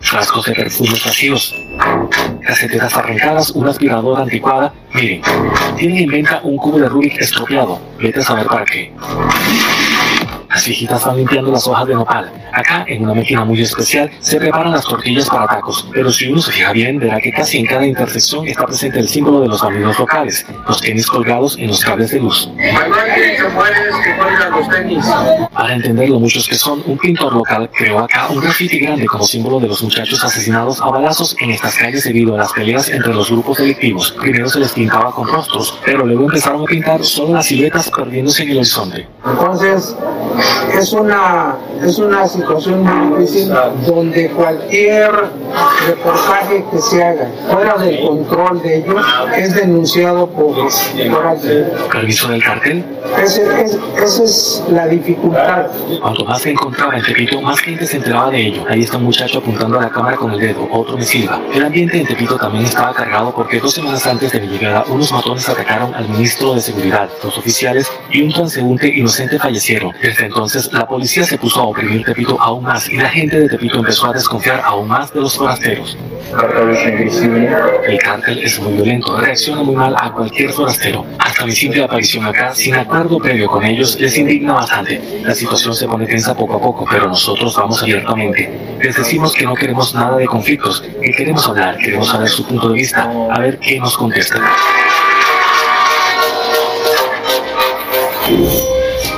frascos 0.00 0.44
de 0.46 0.54
perfumes 0.54 1.04
vacíos, 1.04 1.54
caseteras 2.46 2.94
arrancadas, 2.94 3.50
una 3.50 3.70
aspiradora 3.70 4.22
anticuada. 4.22 4.72
Miren, 4.92 5.22
tienen 5.76 6.04
en 6.04 6.10
venta 6.10 6.40
un 6.42 6.56
cubo 6.58 6.78
de 6.78 6.88
Rubik 6.88 7.18
estropeado. 7.18 7.80
Vete 7.98 8.20
a 8.20 8.22
saber 8.22 8.46
para 8.46 8.64
qué. 8.66 8.92
Las 10.52 10.66
viejitas 10.66 11.06
van 11.06 11.16
limpiando 11.16 11.50
las 11.50 11.66
hojas 11.66 11.86
de 11.86 11.94
nopal. 11.94 12.30
Acá, 12.52 12.84
en 12.86 13.04
una 13.04 13.14
máquina 13.14 13.42
muy 13.42 13.62
especial, 13.62 14.10
se 14.20 14.38
preparan 14.38 14.72
las 14.72 14.84
tortillas 14.84 15.26
para 15.26 15.46
tacos. 15.46 15.88
Pero 15.94 16.12
si 16.12 16.30
uno 16.30 16.42
se 16.42 16.52
fija 16.52 16.72
bien, 16.72 16.98
verá 16.98 17.18
que 17.20 17.32
casi 17.32 17.58
en 17.58 17.66
cada 17.66 17.86
intersección 17.86 18.46
está 18.46 18.66
presente 18.66 18.98
el 18.98 19.08
símbolo 19.08 19.40
de 19.40 19.48
los 19.48 19.62
amigos 19.62 19.98
locales, 19.98 20.44
los 20.68 20.82
tenis 20.82 21.06
colgados 21.06 21.56
en 21.56 21.68
los 21.68 21.82
cables 21.82 22.10
de 22.10 22.20
luz. 22.20 22.50
Para 25.54 25.74
entender 25.74 26.10
lo 26.10 26.20
muchos 26.20 26.46
que 26.46 26.56
son, 26.56 26.82
un 26.84 26.98
pintor 26.98 27.32
local 27.32 27.70
creó 27.74 28.00
acá 28.00 28.28
un 28.28 28.40
graffiti 28.40 28.78
grande 28.78 29.06
como 29.06 29.24
símbolo 29.24 29.58
de 29.58 29.68
los 29.68 29.82
muchachos 29.82 30.22
asesinados 30.22 30.82
a 30.82 30.90
balazos 30.90 31.34
en 31.40 31.52
estas 31.52 31.76
calles 31.76 32.04
debido 32.04 32.34
a 32.34 32.38
las 32.38 32.52
peleas 32.52 32.90
entre 32.90 33.14
los 33.14 33.30
grupos 33.30 33.56
delictivos. 33.56 34.12
Primero 34.20 34.50
se 34.50 34.60
les 34.60 34.72
pintaba 34.72 35.12
con 35.12 35.28
rostros, 35.28 35.78
pero 35.84 36.04
luego 36.04 36.24
empezaron 36.24 36.62
a 36.62 36.66
pintar 36.66 37.02
solo 37.02 37.32
las 37.32 37.46
siluetas 37.46 37.90
perdiéndose 37.90 38.42
en 38.42 38.50
el 38.50 38.56
horizonte. 38.58 39.08
Entonces, 39.24 39.96
es 40.78 40.92
una, 40.92 41.56
es 41.84 41.98
una 41.98 42.26
situación 42.26 42.82
muy 42.82 43.20
difícil 43.22 43.52
donde 43.86 44.28
cualquier 44.30 45.10
reportaje 45.86 46.64
que 46.70 46.78
se 46.80 47.02
haga 47.02 47.28
fuera 47.50 47.76
del 47.78 48.00
control 48.06 48.62
de 48.62 48.78
ellos 48.78 49.04
es 49.36 49.54
denunciado 49.54 50.26
por, 50.28 50.54
por 50.54 51.26
alguien. 51.26 51.70
¿Permiso 51.90 52.28
del 52.28 52.42
cartel? 52.42 52.84
Ese- 53.22 53.62
es- 53.62 53.78
esa 54.02 54.24
es 54.24 54.62
la 54.70 54.86
dificultad. 54.86 55.66
Cuanto 56.00 56.24
más 56.24 56.40
se 56.42 56.50
encontraba 56.50 56.96
en 56.96 57.02
Tepito, 57.04 57.40
más 57.40 57.60
gente 57.60 57.86
se 57.86 57.96
enteraba 57.98 58.30
de 58.30 58.46
ello. 58.46 58.64
Ahí 58.68 58.82
está 58.82 58.96
un 58.96 59.04
muchacho 59.04 59.38
apuntando 59.38 59.78
a 59.78 59.82
la 59.82 59.90
cámara 59.90 60.16
con 60.16 60.32
el 60.32 60.40
dedo, 60.40 60.66
otro 60.70 60.96
me 60.96 61.04
silba. 61.04 61.40
El 61.54 61.64
ambiente 61.64 61.98
en 62.00 62.06
Tepito 62.06 62.36
también 62.36 62.64
estaba 62.64 62.92
cargado 62.94 63.32
porque 63.34 63.60
dos 63.60 63.72
semanas 63.74 64.06
antes 64.06 64.32
de 64.32 64.40
mi 64.40 64.46
llegada, 64.48 64.84
unos 64.88 65.12
matones 65.12 65.48
atacaron 65.48 65.94
al 65.94 66.08
ministro 66.08 66.54
de 66.54 66.60
Seguridad, 66.60 67.08
los 67.22 67.36
oficiales 67.38 67.90
y 68.10 68.22
un 68.22 68.32
transeúnte 68.32 68.88
inocente 68.88 69.38
fallecieron. 69.38 69.92
Desde 70.02 70.28
entonces 70.32 70.72
la 70.72 70.86
policía 70.86 71.24
se 71.24 71.36
puso 71.36 71.60
a 71.60 71.64
oprimir 71.64 72.06
Tepito 72.06 72.40
aún 72.40 72.64
más 72.64 72.88
y 72.88 72.96
la 72.96 73.10
gente 73.10 73.38
de 73.38 73.48
Tepito 73.50 73.78
empezó 73.78 74.06
a 74.06 74.14
desconfiar 74.14 74.62
aún 74.64 74.88
más 74.88 75.12
de 75.12 75.20
los 75.20 75.36
forasteros. 75.36 75.98
El 77.86 77.98
cártel 77.98 78.38
es 78.38 78.58
muy 78.58 78.72
violento, 78.72 79.20
reacciona 79.20 79.62
muy 79.62 79.76
mal 79.76 79.94
a 79.98 80.10
cualquier 80.10 80.50
forastero. 80.50 81.04
Hasta 81.18 81.44
mi 81.44 81.52
simple 81.52 81.84
aparición 81.84 82.24
acá, 82.24 82.54
sin 82.54 82.74
acuerdo 82.74 83.18
previo 83.18 83.46
con 83.46 83.62
ellos, 83.62 84.00
les 84.00 84.16
indigna 84.16 84.54
bastante. 84.54 85.20
La 85.22 85.34
situación 85.34 85.74
se 85.74 85.86
pone 85.86 86.06
tensa 86.06 86.34
poco 86.34 86.54
a 86.54 86.60
poco, 86.60 86.86
pero 86.90 87.08
nosotros 87.08 87.54
vamos 87.54 87.82
abiertamente. 87.82 88.50
Les 88.80 88.96
decimos 88.96 89.34
que 89.34 89.44
no 89.44 89.54
queremos 89.54 89.94
nada 89.94 90.16
de 90.16 90.26
conflictos, 90.26 90.80
que 90.80 91.12
queremos 91.12 91.46
hablar, 91.46 91.76
queremos 91.76 92.08
saber 92.08 92.30
su 92.30 92.46
punto 92.46 92.70
de 92.70 92.74
vista, 92.74 93.12
a 93.30 93.38
ver 93.38 93.58
qué 93.58 93.78
nos 93.78 93.98
contestan. 93.98 94.40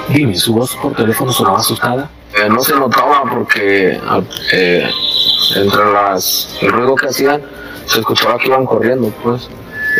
Dime, 0.08 0.36
¿su 0.36 0.54
voz 0.54 0.76
por 0.76 0.94
teléfono 0.94 1.32
sonaba 1.32 1.58
asustada? 1.58 2.10
Eh, 2.36 2.48
no 2.48 2.60
se 2.60 2.74
notaba 2.74 3.22
porque 3.30 3.98
eh, 4.52 4.90
entre 5.56 5.92
las, 5.92 6.58
el 6.60 6.72
ruido 6.72 6.94
que 6.94 7.06
hacían 7.06 7.42
se 7.86 8.00
escuchaba 8.00 8.38
que 8.38 8.48
iban 8.48 8.66
corriendo, 8.66 9.12
pues. 9.22 9.48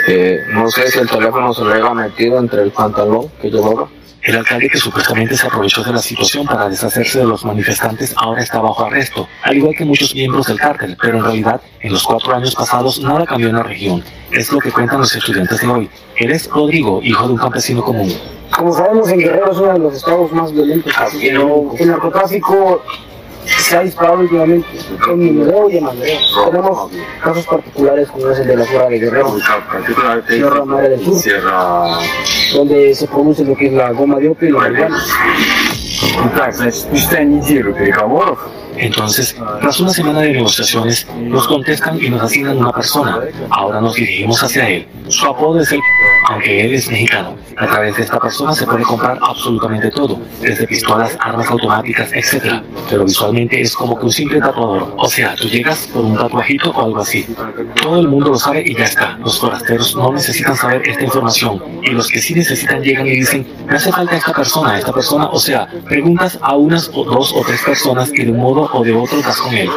Eh, 0.09 0.41
no 0.53 0.69
sé 0.69 0.91
si 0.91 0.99
el 0.99 1.09
teléfono 1.09 1.55
se 1.55 1.65
le 1.65 1.75
había 1.75 1.95
metido 1.95 2.39
entre 2.39 2.63
el 2.63 2.71
pantalón 2.71 3.29
que 3.41 3.51
llevaba. 3.51 3.89
El 4.25 4.39
alcalde 4.39 4.71
que 4.71 4.79
supuestamente 4.79 5.37
se 5.37 5.47
aprovechó 5.47 5.85
de 5.85 5.93
la 5.93 5.99
situación 5.99 6.47
para 6.47 6.71
deshacerse 6.71 7.19
de 7.19 7.27
los 7.27 7.45
manifestantes 7.45 8.15
ahora 8.17 8.43
está 8.43 8.59
bajo 8.59 8.87
arresto, 8.87 9.29
al 9.43 9.59
igual 9.59 9.75
que 9.77 9.85
muchos 9.85 10.15
miembros 10.15 10.47
del 10.47 10.59
cártel, 10.59 10.97
pero 10.99 11.19
en 11.19 11.25
realidad 11.25 11.61
en 11.81 11.93
los 11.93 12.05
cuatro 12.05 12.35
años 12.35 12.55
pasados 12.55 13.01
nada 13.01 13.27
cambió 13.27 13.51
en 13.51 13.57
la 13.57 13.63
región. 13.63 14.03
Es 14.31 14.51
lo 14.51 14.61
que 14.61 14.73
cuentan 14.73 15.01
los 15.01 15.15
estudiantes 15.15 15.61
de 15.61 15.67
hoy. 15.67 15.91
Él 16.17 16.31
es 16.31 16.49
Rodrigo, 16.49 17.03
hijo 17.03 17.27
de 17.27 17.33
un 17.35 17.39
campesino 17.39 17.83
común. 17.83 18.11
Como 18.51 18.73
sabemos, 18.73 19.11
en 19.11 19.19
Guerrero 19.19 19.53
es 19.53 19.59
uno 19.59 19.73
de 19.75 19.79
los 19.79 19.95
estados 19.95 20.33
más 20.33 20.53
violentos. 20.53 20.95
El 21.21 21.89
narcotráfico 21.89 22.83
se 23.47 23.77
ha 23.77 23.81
disparado 23.83 24.21
últimamente 24.21 24.67
en 25.11 25.19
Minero 25.19 25.71
y 25.71 25.79
en. 25.79 25.87
Tenemos 26.51 26.91
casos 27.23 27.47
particulares 27.47 28.09
como 28.11 28.31
es 28.31 28.39
el 28.39 28.47
de 28.47 28.57
la 28.57 28.65
Sierra 28.65 28.89
de 28.89 28.99
Guerrero, 28.99 29.37
Sierra 30.29 30.65
Madre 30.65 30.89
del 30.91 31.05
Sur, 31.05 31.23
donde 32.55 32.95
se 32.95 33.07
produce 33.09 33.45
lo 33.45 33.55
que 33.57 33.67
es 33.67 33.73
la 33.73 33.93
goma 33.93 34.19
de 34.19 34.29
opio 34.29 34.49
y 34.49 34.53
la 34.53 34.59
marihuana. 34.59 35.05
Entonces, 38.77 39.37
tras 39.61 39.81
una 39.81 39.91
semana 39.91 40.21
de 40.21 40.33
negociaciones, 40.33 41.07
nos 41.17 41.47
contestan 41.47 42.03
y 42.03 42.11
nos 42.11 42.23
asignan 42.23 42.59
una 42.59 42.73
persona. 42.73 43.21
Ahora 43.51 43.81
nos 43.81 43.95
dirigimos 43.95 44.43
hacia 44.43 44.69
él. 44.69 44.87
Su 45.09 45.27
apodo 45.27 45.61
es 45.61 45.73
el 45.73 45.81
aunque 46.27 46.65
él 46.65 46.75
es 46.75 46.89
mexicano. 46.89 47.37
A 47.57 47.67
través 47.67 47.97
de 47.97 48.03
esta 48.03 48.19
persona 48.19 48.53
se 48.53 48.67
puede 48.67 48.83
comprar 48.83 49.19
absolutamente 49.23 49.91
todo, 49.91 50.19
desde 50.41 50.67
pistolas, 50.67 51.17
armas 51.21 51.49
automáticas, 51.51 52.11
etc. 52.13 52.63
Pero 52.91 53.05
visualmente 53.05 53.61
es 53.61 53.75
como 53.75 53.99
que 53.99 54.07
un 54.07 54.13
simple 54.13 54.41
tatuador. 54.41 54.95
O 54.97 55.09
sea, 55.09 55.37
tú 55.37 55.47
llegas 55.49 55.89
por 55.93 56.05
un 56.05 56.17
tatuajito 56.17 56.71
o 56.71 56.85
algo 56.85 57.01
así. 57.01 57.27
Todo 57.81 58.01
el 58.01 58.09
mundo 58.09 58.31
lo 58.31 58.39
sabe 58.39 58.65
y 58.67 58.75
ya 58.75 58.85
está. 58.85 59.19
Los 59.19 59.39
forasteros 59.39 59.95
no 59.95 60.13
necesitan 60.13 60.57
saber 60.57 60.83
esta 60.89 61.05
información. 61.05 61.63
Y 61.83 61.91
los 61.91 62.09
que 62.09 62.21
sí 62.21 62.35
necesitan 62.35 62.83
llegan 62.83 63.07
y 63.07 63.11
dicen, 63.11 63.47
me 63.67 63.77
hace 63.77 63.93
falta 63.93 64.17
esta 64.17 64.33
persona, 64.33 64.79
esta 64.79 64.93
persona. 64.93 65.27
O 65.27 65.39
sea, 65.39 65.69
preguntas 65.85 66.39
a 66.41 66.57
unas 66.57 66.91
o 66.93 67.05
dos 67.05 67.33
o 67.35 67.43
tres 67.43 67.63
personas 67.63 68.11
y 68.13 68.25
de 68.25 68.33
un 68.33 68.39
modo 68.39 68.64
o 68.73 68.85
de 68.85 68.93
otro 68.93 69.19
él. 69.53 69.71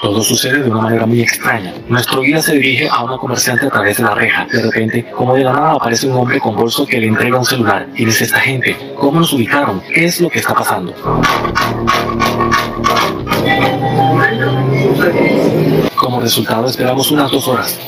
Todo 0.00 0.22
sucede 0.22 0.62
de 0.62 0.70
una 0.70 0.80
manera 0.80 1.06
muy 1.06 1.20
extraña. 1.20 1.74
Nuestro 1.88 2.22
guía 2.22 2.40
se 2.40 2.54
dirige 2.54 2.88
a 2.88 3.04
una 3.04 3.16
comerciante 3.16 3.66
a 3.66 3.70
través 3.70 3.96
de 3.98 4.02
la 4.04 4.14
reja. 4.14 4.46
De 4.46 4.62
repente, 4.62 5.10
como 5.10 5.34
de 5.34 5.44
la 5.44 5.52
nada 5.52 5.72
aparece 5.72 6.08
un 6.08 6.14
hombre 6.14 6.40
con 6.40 6.56
bolso 6.56 6.86
que 6.86 6.98
le 6.98 7.06
entrega 7.06 7.38
un 7.38 7.44
celular. 7.44 7.86
¿Quién 7.94 8.08
es 8.08 8.20
esta 8.20 8.40
gente? 8.40 8.76
¿Cómo 8.96 9.20
nos 9.20 9.32
ubicaron? 9.32 9.80
¿Qué 9.92 10.06
es 10.06 10.20
lo 10.20 10.30
que 10.30 10.38
está 10.38 10.54
pasando? 10.54 10.94
Resultado, 16.20 16.66
esperamos 16.66 17.10
unas 17.10 17.30
dos 17.30 17.48
horas. 17.48 17.78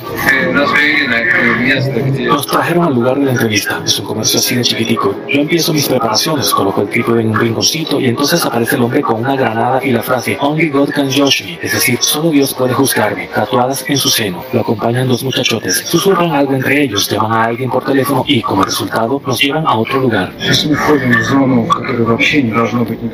Nos 2.26 2.46
trajeron 2.46 2.84
al 2.86 2.94
lugar 2.94 3.18
de 3.18 3.26
la 3.26 3.32
entrevista. 3.32 3.82
Es 3.84 3.98
un 3.98 4.06
comercio 4.06 4.38
así 4.38 4.54
de 4.54 4.62
chiquitico. 4.62 5.14
Yo 5.28 5.42
empiezo 5.42 5.72
mis 5.72 5.86
preparaciones, 5.86 6.52
coloco 6.52 6.82
el 6.82 6.88
trípode 6.88 7.20
en 7.20 7.30
un 7.30 7.38
rinconcito 7.38 8.00
y 8.00 8.06
entonces 8.06 8.44
aparece 8.44 8.76
el 8.76 8.82
hombre 8.82 9.02
con 9.02 9.20
una 9.20 9.36
granada 9.36 9.84
y 9.84 9.90
la 9.90 10.02
frase 10.02 10.38
Only 10.40 10.70
God 10.70 10.90
can 10.90 11.10
judge 11.10 11.44
me, 11.44 11.58
es 11.62 11.72
decir, 11.72 11.98
solo 12.00 12.30
Dios 12.30 12.54
puede 12.54 12.72
juzgarme, 12.72 13.28
tatuadas 13.34 13.84
en 13.88 13.98
su 13.98 14.08
seno. 14.08 14.42
Lo 14.52 14.60
acompañan 14.60 15.08
dos 15.08 15.22
muchachotes, 15.22 15.84
susurran 15.86 16.30
algo 16.30 16.54
entre 16.54 16.82
ellos, 16.82 17.08
llaman 17.08 17.32
a 17.32 17.44
alguien 17.44 17.70
por 17.70 17.84
teléfono 17.84 18.24
y, 18.26 18.40
como 18.40 18.64
resultado, 18.64 19.20
nos 19.26 19.38
llevan 19.40 19.66
a 19.66 19.76
otro 19.76 20.00
lugar. 20.00 20.32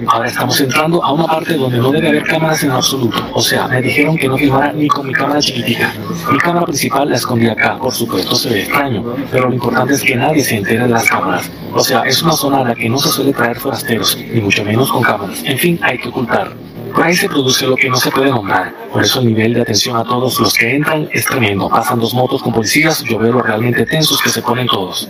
Ahora 0.06 0.28
estamos 0.28 0.60
entrando 0.60 1.02
a 1.04 1.12
una 1.12 1.26
parte 1.26 1.54
donde 1.54 1.78
no 1.78 1.90
debe 1.90 2.08
haber 2.08 2.24
cámaras 2.24 2.62
en 2.62 2.70
absoluto. 2.70 3.18
O 3.32 3.42
sea, 3.42 3.66
me 3.68 3.82
dijeron 3.82 4.16
que 4.16 4.28
no 4.28 4.36
filmara 4.36 4.72
ni 4.72 4.88
con 4.88 5.07
mi 5.08 5.14
cámara 5.14 5.40
chiquitica. 5.40 5.92
Mi 6.30 6.38
cámara 6.38 6.66
principal 6.66 7.08
la 7.08 7.16
escondí 7.16 7.48
acá, 7.48 7.78
por 7.78 7.94
supuesto 7.94 8.36
se 8.36 8.50
ve 8.50 8.60
extraño, 8.60 9.16
pero 9.30 9.48
lo 9.48 9.54
importante 9.54 9.94
es 9.94 10.02
que 10.02 10.14
nadie 10.14 10.44
se 10.44 10.56
entere 10.56 10.82
de 10.82 10.88
las 10.88 11.08
cámaras. 11.08 11.50
O 11.72 11.80
sea, 11.80 12.02
es 12.02 12.22
una 12.22 12.32
zona 12.32 12.58
a 12.58 12.64
la 12.64 12.74
que 12.74 12.88
no 12.88 12.98
se 12.98 13.08
suele 13.08 13.32
traer 13.32 13.58
forasteros, 13.58 14.18
ni 14.18 14.40
mucho 14.40 14.62
menos 14.64 14.92
con 14.92 15.02
cámaras. 15.02 15.42
En 15.44 15.58
fin, 15.58 15.80
hay 15.82 15.98
que 15.98 16.08
ocultar. 16.08 16.52
Por 16.94 17.04
ahí 17.04 17.14
se 17.14 17.28
produce 17.28 17.66
lo 17.66 17.76
que 17.76 17.88
no 17.88 17.96
se 17.96 18.10
puede 18.10 18.30
nombrar. 18.30 18.74
Por 18.92 19.02
eso 19.02 19.20
el 19.20 19.28
nivel 19.28 19.54
de 19.54 19.62
atención 19.62 19.96
a 19.96 20.04
todos 20.04 20.38
los 20.40 20.52
que 20.54 20.76
entran 20.76 21.08
es 21.12 21.24
tremendo. 21.24 21.68
Pasan 21.68 21.98
dos 22.00 22.12
motos 22.12 22.42
con 22.42 22.52
policías, 22.52 23.02
yo 23.04 23.18
veo 23.18 23.32
lo 23.32 23.42
realmente 23.42 23.86
tensos 23.86 24.20
que 24.20 24.28
se 24.28 24.42
ponen 24.42 24.66
todos. 24.66 25.08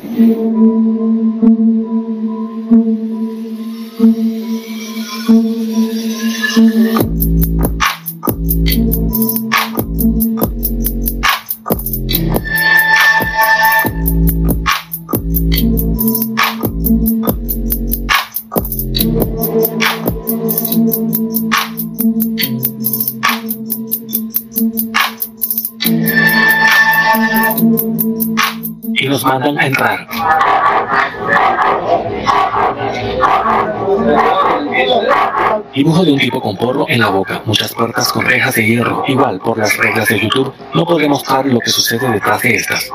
Dibujo 35.75 36.05
de 36.05 36.13
un 36.13 36.19
tipo 36.19 36.41
con 36.41 36.57
porro 36.57 36.87
en 36.89 37.01
la 37.01 37.09
boca, 37.09 37.43
muchas 37.45 37.73
puertas 37.73 38.13
con 38.13 38.25
rejas 38.25 38.55
de 38.57 38.67
hierro. 38.67 39.05
Igual, 39.07 39.39
por 39.39 39.59
las 39.59 39.77
reglas 39.77 40.09
de 40.09 40.19
YouTube, 40.19 40.53
no 40.75 40.85
podré 40.85 41.09
mostrar 41.09 41.47
lo 41.47 41.61
que 41.61 41.71
sucede 41.71 42.11
detrás 42.11 42.43
de 42.43 42.57
estas. 42.57 42.91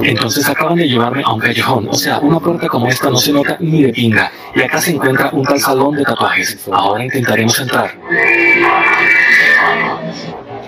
Entonces 0.00 0.48
acaban 0.48 0.76
de 0.76 0.88
llevarme 0.88 1.22
a 1.24 1.32
un 1.32 1.40
callejón, 1.40 1.88
o 1.90 1.94
sea, 1.94 2.18
una 2.20 2.40
puerta 2.40 2.68
como 2.68 2.88
esta 2.88 3.10
no 3.10 3.18
se 3.18 3.32
nota 3.32 3.56
ni 3.60 3.82
de 3.82 3.92
pinga. 3.92 4.30
Y 4.54 4.62
acá 4.62 4.80
se 4.80 4.92
encuentra 4.92 5.30
un 5.32 5.44
tal 5.44 5.60
salón 5.60 5.96
de 5.96 6.04
tatuajes. 6.04 6.66
Ahora 6.72 7.04
intentaremos 7.04 7.58
entrar. 7.60 7.90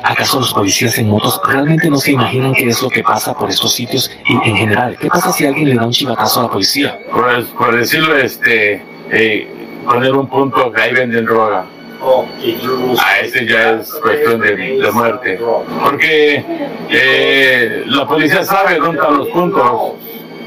¿Acaso 0.03 0.41
los 0.41 0.53
policías 0.53 0.99
en 0.99 1.09
motos 1.09 1.41
realmente 1.47 1.91
no 1.91 1.99
se 1.99 2.13
imaginan 2.13 2.55
qué 2.55 2.69
es 2.69 2.83
lo 2.83 2.89
que 2.89 3.03
pasa 3.03 3.35
por 3.37 3.51
estos 3.51 3.73
sitios 3.73 4.11
y 4.27 4.35
en 4.49 4.57
general? 4.57 4.97
¿Qué 5.01 5.09
pasa 5.09 5.33
si 5.33 5.47
alguien 5.47 5.69
le 5.71 5.75
da 5.75 5.87
un 5.87 5.93
chivatazo 5.93 6.41
a 6.41 6.43
la 6.45 6.51
policía? 6.51 6.99
Pues, 7.13 7.47
por 7.47 7.77
decirlo, 7.77 8.17
este, 8.17 8.83
eh, 9.11 9.49
poner 9.85 10.13
un 10.15 10.29
punto 10.29 10.71
que 10.73 10.81
ahí 10.81 10.93
venden 10.93 11.25
droga. 11.25 11.65
A 12.01 13.19
ese 13.21 13.45
ya 13.45 13.73
es 13.73 13.93
cuestión 13.95 14.41
de, 14.41 14.55
de 14.55 14.93
muerte. 14.93 15.41
Porque 15.83 16.45
eh, 16.91 17.83
la 17.87 18.07
policía 18.07 18.45
sabe 18.45 18.77
dónde 18.79 18.99
están 18.99 19.19
los 19.19 19.29
puntos. 19.29 19.95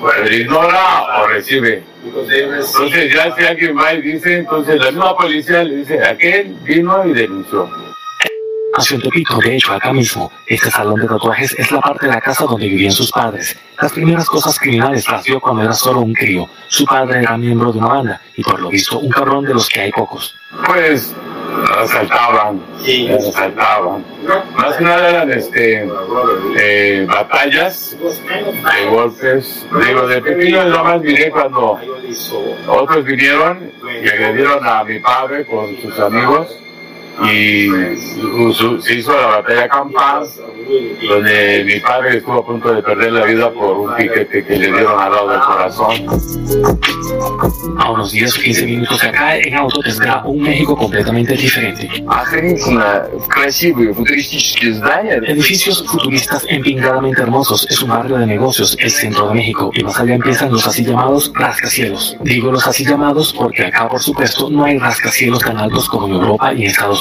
Pero 0.01 0.33
ignora 0.33 1.21
o 1.21 1.27
recibe. 1.27 1.83
Entonces 2.03 3.13
ya 3.13 3.35
si 3.35 3.43
alguien 3.43 3.77
va 3.77 3.93
y 3.93 4.01
dice, 4.01 4.37
entonces 4.37 4.79
la 4.79 4.91
misma 4.91 5.15
policía 5.15 5.63
le 5.63 5.77
dice, 5.77 6.03
aquel 6.03 6.55
vino 6.63 7.05
y 7.05 7.13
denunció. 7.13 7.69
Hacia 8.73 8.95
un 8.95 9.03
Tepito, 9.03 9.37
de 9.37 9.55
hecho, 9.55 9.73
acá 9.73 9.91
mismo, 9.91 10.31
este 10.47 10.71
salón 10.71 11.01
de 11.01 11.07
tatuajes 11.07 11.53
es 11.59 11.71
la 11.71 11.81
parte 11.81 12.05
de 12.05 12.13
la 12.13 12.21
casa 12.21 12.45
donde 12.45 12.69
vivían 12.69 12.93
sus 12.93 13.11
padres. 13.11 13.57
Las 13.81 13.91
primeras 13.91 14.25
cosas 14.27 14.57
criminales 14.57 15.09
las 15.09 15.25
vio 15.25 15.41
cuando 15.41 15.63
era 15.63 15.73
solo 15.73 15.99
un 15.99 16.13
crío. 16.13 16.47
Su 16.67 16.85
padre 16.85 17.19
era 17.19 17.37
miembro 17.37 17.73
de 17.73 17.79
una 17.79 17.87
banda 17.87 18.21
y 18.35 18.43
por 18.43 18.61
lo 18.61 18.69
visto 18.69 18.99
un 18.99 19.09
cabrón 19.09 19.43
de 19.43 19.53
los 19.53 19.67
que 19.67 19.81
hay 19.81 19.91
pocos. 19.91 20.35
Pues 20.65 21.13
asaltaban, 21.77 22.61
asaltaban. 23.27 24.05
Más 24.55 24.77
que 24.77 24.83
nada 24.85 25.09
eran 25.09 25.31
este, 25.31 25.89
eh, 26.57 27.05
batallas, 27.09 27.97
de 27.99 28.85
golpes. 28.89 29.65
Digo, 29.85 30.07
de 30.07 30.21
pequeño 30.21 30.63
nada 30.63 30.83
más 30.83 31.01
miré 31.01 31.29
cuando 31.29 31.77
otros 32.67 33.03
vinieron 33.03 33.69
y 34.01 34.07
agredieron 34.07 34.65
a 34.65 34.83
mi 34.85 34.99
padre 34.99 35.45
con 35.45 35.75
sus 35.81 35.99
amigos 35.99 36.57
y 37.31 37.67
se 38.81 38.93
hizo 38.93 39.11
la 39.15 39.27
batalla 39.27 39.67
campal, 39.67 40.27
donde 41.07 41.63
mi 41.65 41.79
padre 41.79 42.17
estuvo 42.17 42.39
a 42.39 42.45
punto 42.45 42.73
de 42.73 42.81
perder 42.81 43.11
la 43.11 43.25
vida 43.25 43.51
por 43.51 43.77
un 43.77 43.95
piquete 43.95 44.43
que 44.43 44.57
le 44.57 44.67
dieron 44.67 44.99
al 44.99 45.11
lado 45.11 45.29
del 45.29 45.39
corazón. 45.41 45.91
A 47.77 47.91
unos 47.91 48.11
10 48.11 48.37
o 48.37 48.41
15 48.41 48.65
minutos 48.65 49.03
acá 49.03 49.37
en 49.37 49.55
auto 49.55 49.79
tendrá 49.81 50.23
un 50.25 50.41
México 50.41 50.75
completamente 50.75 51.33
diferente. 51.33 51.89
Edificios 55.27 55.83
futuristas 55.87 56.45
empingadamente 56.49 57.21
hermosos, 57.21 57.67
es 57.69 57.81
un 57.81 57.89
barrio 57.89 58.17
de 58.17 58.25
negocios, 58.25 58.77
el 58.79 58.91
centro 58.91 59.29
de 59.29 59.35
México, 59.35 59.71
y 59.73 59.83
más 59.83 59.99
allá 59.99 60.15
empiezan 60.15 60.51
los 60.51 60.65
así 60.67 60.83
llamados 60.83 61.31
rascacielos. 61.35 62.17
Digo 62.21 62.51
los 62.51 62.65
así 62.67 62.85
llamados 62.85 63.33
porque 63.33 63.65
acá, 63.65 63.87
por 63.87 64.01
supuesto, 64.01 64.49
no 64.49 64.65
hay 64.65 64.77
rascacielos 64.77 65.39
tan 65.39 65.57
altos 65.57 65.87
como 65.89 66.07
en 66.07 66.13
Europa 66.13 66.53
y 66.53 66.63
en 66.63 66.69
Estados 66.69 67.00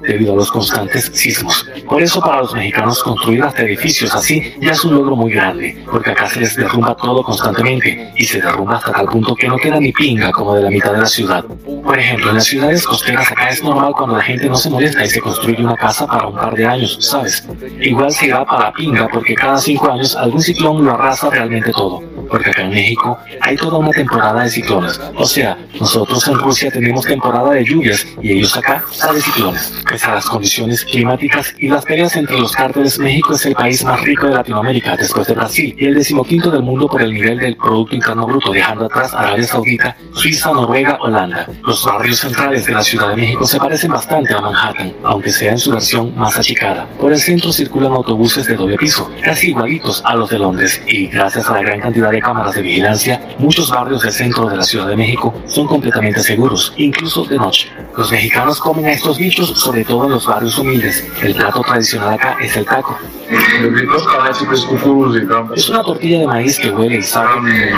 debido 0.00 0.32
a 0.32 0.36
los 0.36 0.50
constantes 0.50 1.10
sismos. 1.14 1.66
Por 1.88 2.02
eso, 2.02 2.20
para 2.20 2.42
los 2.42 2.54
mexicanos, 2.54 3.02
construir 3.02 3.42
hasta 3.42 3.62
edificios 3.62 4.14
así 4.14 4.54
ya 4.60 4.72
es 4.72 4.84
un 4.84 4.94
logro 4.94 5.16
muy 5.16 5.32
grande, 5.32 5.82
porque 5.90 6.10
acá 6.10 6.28
se 6.28 6.40
les 6.40 6.56
derrumba 6.56 6.94
todo 6.96 7.22
constantemente, 7.22 8.12
y 8.16 8.24
se 8.24 8.40
derrumba 8.40 8.76
hasta 8.76 8.92
tal 8.92 9.06
punto 9.06 9.34
que 9.34 9.48
no 9.48 9.56
queda 9.56 9.78
ni 9.80 9.92
pinga 9.92 10.30
como 10.32 10.54
de 10.54 10.62
la 10.62 10.70
mitad 10.70 10.92
de 10.92 10.98
la 10.98 11.06
ciudad. 11.06 11.44
Por 11.44 11.98
ejemplo, 11.98 12.30
en 12.30 12.36
las 12.36 12.44
ciudades 12.44 12.86
costeras 12.86 13.30
acá 13.30 13.48
es 13.48 13.62
normal 13.62 13.92
cuando 13.96 14.16
la 14.16 14.22
gente 14.22 14.48
no 14.48 14.56
se 14.56 14.70
molesta 14.70 15.04
y 15.04 15.08
se 15.08 15.20
construye 15.20 15.62
una 15.62 15.76
casa 15.76 16.06
para 16.06 16.26
un 16.26 16.34
par 16.34 16.54
de 16.54 16.66
años, 16.66 16.98
¿sabes? 17.00 17.46
Igual 17.80 18.12
se 18.12 18.32
va 18.32 18.44
para 18.44 18.72
pinga 18.72 19.08
porque 19.08 19.34
cada 19.34 19.58
cinco 19.58 19.90
años 19.90 20.16
algún 20.16 20.40
ciclón 20.40 20.84
lo 20.84 20.92
arrasa 20.92 21.30
realmente 21.30 21.72
todo. 21.72 22.02
Porque 22.28 22.50
acá 22.50 22.62
en 22.62 22.70
México 22.70 23.18
hay 23.40 23.56
toda 23.56 23.78
una 23.78 23.90
temporada 23.90 24.42
de 24.42 24.50
ciclones. 24.50 25.00
O 25.16 25.26
sea, 25.26 25.58
nosotros 25.78 26.26
en 26.28 26.38
Rusia 26.38 26.70
tenemos 26.70 27.04
temporada 27.04 27.50
de 27.50 27.64
lluvias 27.64 28.06
y 28.22 28.32
ellos 28.32 28.56
acá 28.56 28.82
de 29.12 29.20
ciclones. 29.34 29.72
Pese 29.88 30.06
a 30.06 30.14
las 30.14 30.26
condiciones 30.26 30.84
climáticas 30.84 31.54
y 31.58 31.68
las 31.68 31.84
peleas 31.84 32.16
entre 32.16 32.38
los 32.38 32.52
cárteles, 32.52 32.98
México 32.98 33.34
es 33.34 33.44
el 33.46 33.54
país 33.54 33.84
más 33.84 34.00
rico 34.02 34.26
de 34.26 34.34
Latinoamérica 34.34 34.96
después 34.96 35.26
de 35.26 35.34
Brasil 35.34 35.74
y 35.78 35.86
el 35.86 35.94
decimoquinto 35.94 36.50
del 36.50 36.62
mundo 36.62 36.88
por 36.88 37.02
el 37.02 37.12
nivel 37.12 37.38
del 37.38 37.56
Producto 37.56 37.94
Interno 37.94 38.26
Bruto, 38.26 38.52
dejando 38.52 38.86
atrás 38.86 39.12
Arabia 39.14 39.46
Saudita, 39.46 39.96
Suiza, 40.12 40.52
Noruega, 40.52 40.98
Holanda. 41.00 41.46
Los 41.62 41.84
barrios 41.84 42.20
centrales 42.20 42.66
de 42.66 42.72
la 42.72 42.82
Ciudad 42.82 43.10
de 43.10 43.16
México 43.16 43.46
se 43.46 43.58
parecen 43.58 43.90
bastante 43.90 44.34
a 44.34 44.40
Manhattan, 44.40 44.92
aunque 45.04 45.30
sea 45.30 45.52
en 45.52 45.58
su 45.58 45.72
versión 45.72 46.16
más 46.16 46.38
achicada. 46.38 46.86
Por 46.98 47.12
el 47.12 47.18
centro 47.18 47.52
circulan 47.52 47.92
autobuses 47.92 48.46
de 48.46 48.54
doble 48.54 48.76
piso, 48.76 49.10
casi 49.22 49.48
igualitos 49.48 50.02
a 50.04 50.14
los 50.14 50.30
de 50.30 50.38
Londres, 50.38 50.80
y 50.86 51.08
gracias 51.08 51.48
a 51.48 51.54
la 51.54 51.62
gran 51.62 51.80
cantidad 51.80 52.10
de 52.10 52.20
cámaras 52.20 52.54
de 52.54 52.62
vigilancia, 52.62 53.20
muchos 53.38 53.70
barrios 53.70 54.02
del 54.02 54.12
centro 54.12 54.48
de 54.48 54.56
la 54.56 54.62
Ciudad 54.62 54.86
de 54.86 54.96
México 54.96 55.34
son 55.46 55.66
completamente 55.66 56.22
seguros, 56.22 56.72
incluso 56.76 57.24
de 57.24 57.36
noche. 57.36 57.70
Los 57.96 58.10
mexicanos 58.10 58.60
comen 58.60 58.86
a 58.86 58.92
estos 58.92 59.18
pueblitos, 59.24 59.58
sobre 59.58 59.84
todo 59.84 60.04
en 60.04 60.10
los 60.10 60.26
barrios 60.26 60.58
humildes. 60.58 61.04
El 61.22 61.34
plato 61.34 61.62
tradicional 61.62 62.14
acá 62.14 62.36
es 62.40 62.56
el 62.56 62.64
taco. 62.66 62.98
Es 65.54 65.68
una 65.68 65.82
tortilla 65.82 66.20
de 66.20 66.26
maíz 66.26 66.58
que 66.58 66.70
huele 66.70 66.96
y 66.96 67.02
sabe. 67.02 67.72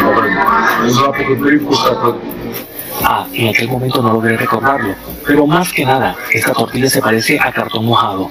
Ah, 3.05 3.27
en 3.33 3.49
aquel 3.49 3.69
momento 3.69 4.03
no 4.03 4.15
logré 4.15 4.37
recordarlo, 4.39 4.95
pero 5.27 5.47
más 5.47 5.71
que 5.71 5.85
nada, 5.85 6.17
esta 6.33 6.53
tortilla 6.53 6.89
se 6.89 7.01
parece 7.03 7.39
a 7.39 7.53
cartón 7.53 7.85
mojado. 7.85 8.31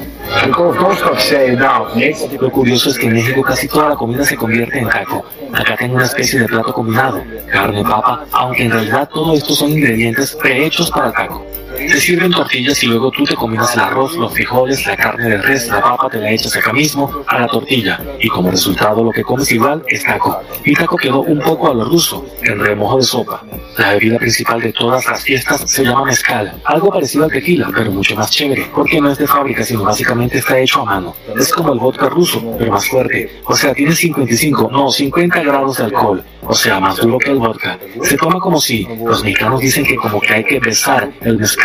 Lo 2.42 2.52
curioso 2.52 2.90
es 2.90 2.98
que 2.98 3.06
en 3.06 3.14
México 3.14 3.44
casi 3.44 3.68
toda 3.68 3.90
la 3.90 3.96
comida 3.96 4.26
se 4.26 4.36
convierte 4.36 4.80
en 4.80 4.90
taco. 4.90 5.24
Acá 5.54 5.78
tengo 5.78 5.96
una 5.96 6.06
especie 6.06 6.40
de 6.40 6.48
plato 6.48 6.74
combinado, 6.74 7.24
carne, 7.52 7.84
papa, 7.84 8.26
aunque 8.32 8.64
en 8.64 8.72
realidad 8.72 9.08
todo 9.14 9.36
esto 9.36 9.54
son 9.54 9.70
ingredientes 9.70 10.36
prehechos 10.36 10.90
para 10.90 11.08
el 11.08 11.14
taco. 11.14 11.46
Te 11.78 12.00
sirven 12.00 12.32
tortillas 12.32 12.82
y 12.84 12.88
luego 12.88 13.12
tú 13.12 13.24
te 13.24 13.36
combinas 13.36 13.74
el 13.76 13.82
arroz, 13.82 14.16
los 14.16 14.34
frijoles, 14.34 14.86
la 14.86 14.96
carne 14.96 15.30
de 15.30 15.38
res, 15.38 15.68
la 15.68 15.82
papa, 15.82 16.10
te 16.10 16.20
la 16.20 16.32
echas 16.32 16.56
acá 16.56 16.74
mismo 16.74 17.24
a 17.28 17.40
la 17.40 17.48
tortilla. 17.48 18.00
Y 18.20 18.28
como 18.28 18.52
resultado 18.52 19.04
lo 19.04 19.12
que 19.12 19.24
comes 19.24 19.52
igual 19.52 19.84
es 19.88 20.04
taco. 20.04 20.42
Mi 20.66 20.74
taco 20.74 20.98
quedó 20.98 21.22
un 21.22 21.40
poco 21.40 21.70
a 21.70 21.74
lo 21.74 21.86
ruso, 21.86 22.26
en 22.42 22.60
remojo 22.60 22.98
de 22.98 23.04
sopa. 23.04 23.44
La 23.78 23.92
bebida 23.94 24.18
principal 24.18 24.62
de 24.62 24.74
todas 24.74 25.06
las 25.06 25.24
fiestas 25.24 25.70
se 25.70 25.84
llama 25.84 26.06
mezcal, 26.06 26.54
algo 26.66 26.90
parecido 26.90 27.26
al 27.26 27.32
tequila, 27.32 27.70
pero 27.76 27.92
mucho 27.92 28.16
más 28.16 28.32
chévere, 28.32 28.70
porque 28.74 29.02
no 29.02 29.12
es 29.12 29.18
de 29.18 29.28
fábrica, 29.28 29.64
sino 29.64 29.84
básicamente 29.84 30.38
está 30.38 30.58
hecho 30.58 30.82
a 30.82 30.86
mano. 30.86 31.16
Es 31.38 31.52
como 31.52 31.74
el 31.74 31.80
vodka 31.80 32.10
ruso, 32.10 32.56
pero 32.58 32.72
más 32.72 32.88
fuerte. 32.88 33.42
O 33.46 33.56
sea, 33.56 33.74
tiene 33.74 33.96
55, 33.96 34.70
no, 34.72 34.92
50 34.92 35.44
grados 35.44 35.78
de 35.78 35.84
alcohol. 35.86 36.24
O 36.48 36.54
sea, 36.54 36.80
más 36.80 36.98
duro 36.98 37.18
que 37.18 37.32
el 37.32 37.38
vodka. 37.38 37.80
Se 38.04 38.18
toma 38.18 38.40
como 38.40 38.62
si, 38.62 38.88
los 39.04 39.24
mexicanos 39.24 39.60
dicen 39.60 39.84
que 39.84 39.96
como 39.96 40.22
que 40.22 40.34
hay 40.34 40.44
que 40.44 40.60
besar 40.60 41.12
el 41.22 41.38
mezcal 41.40 41.65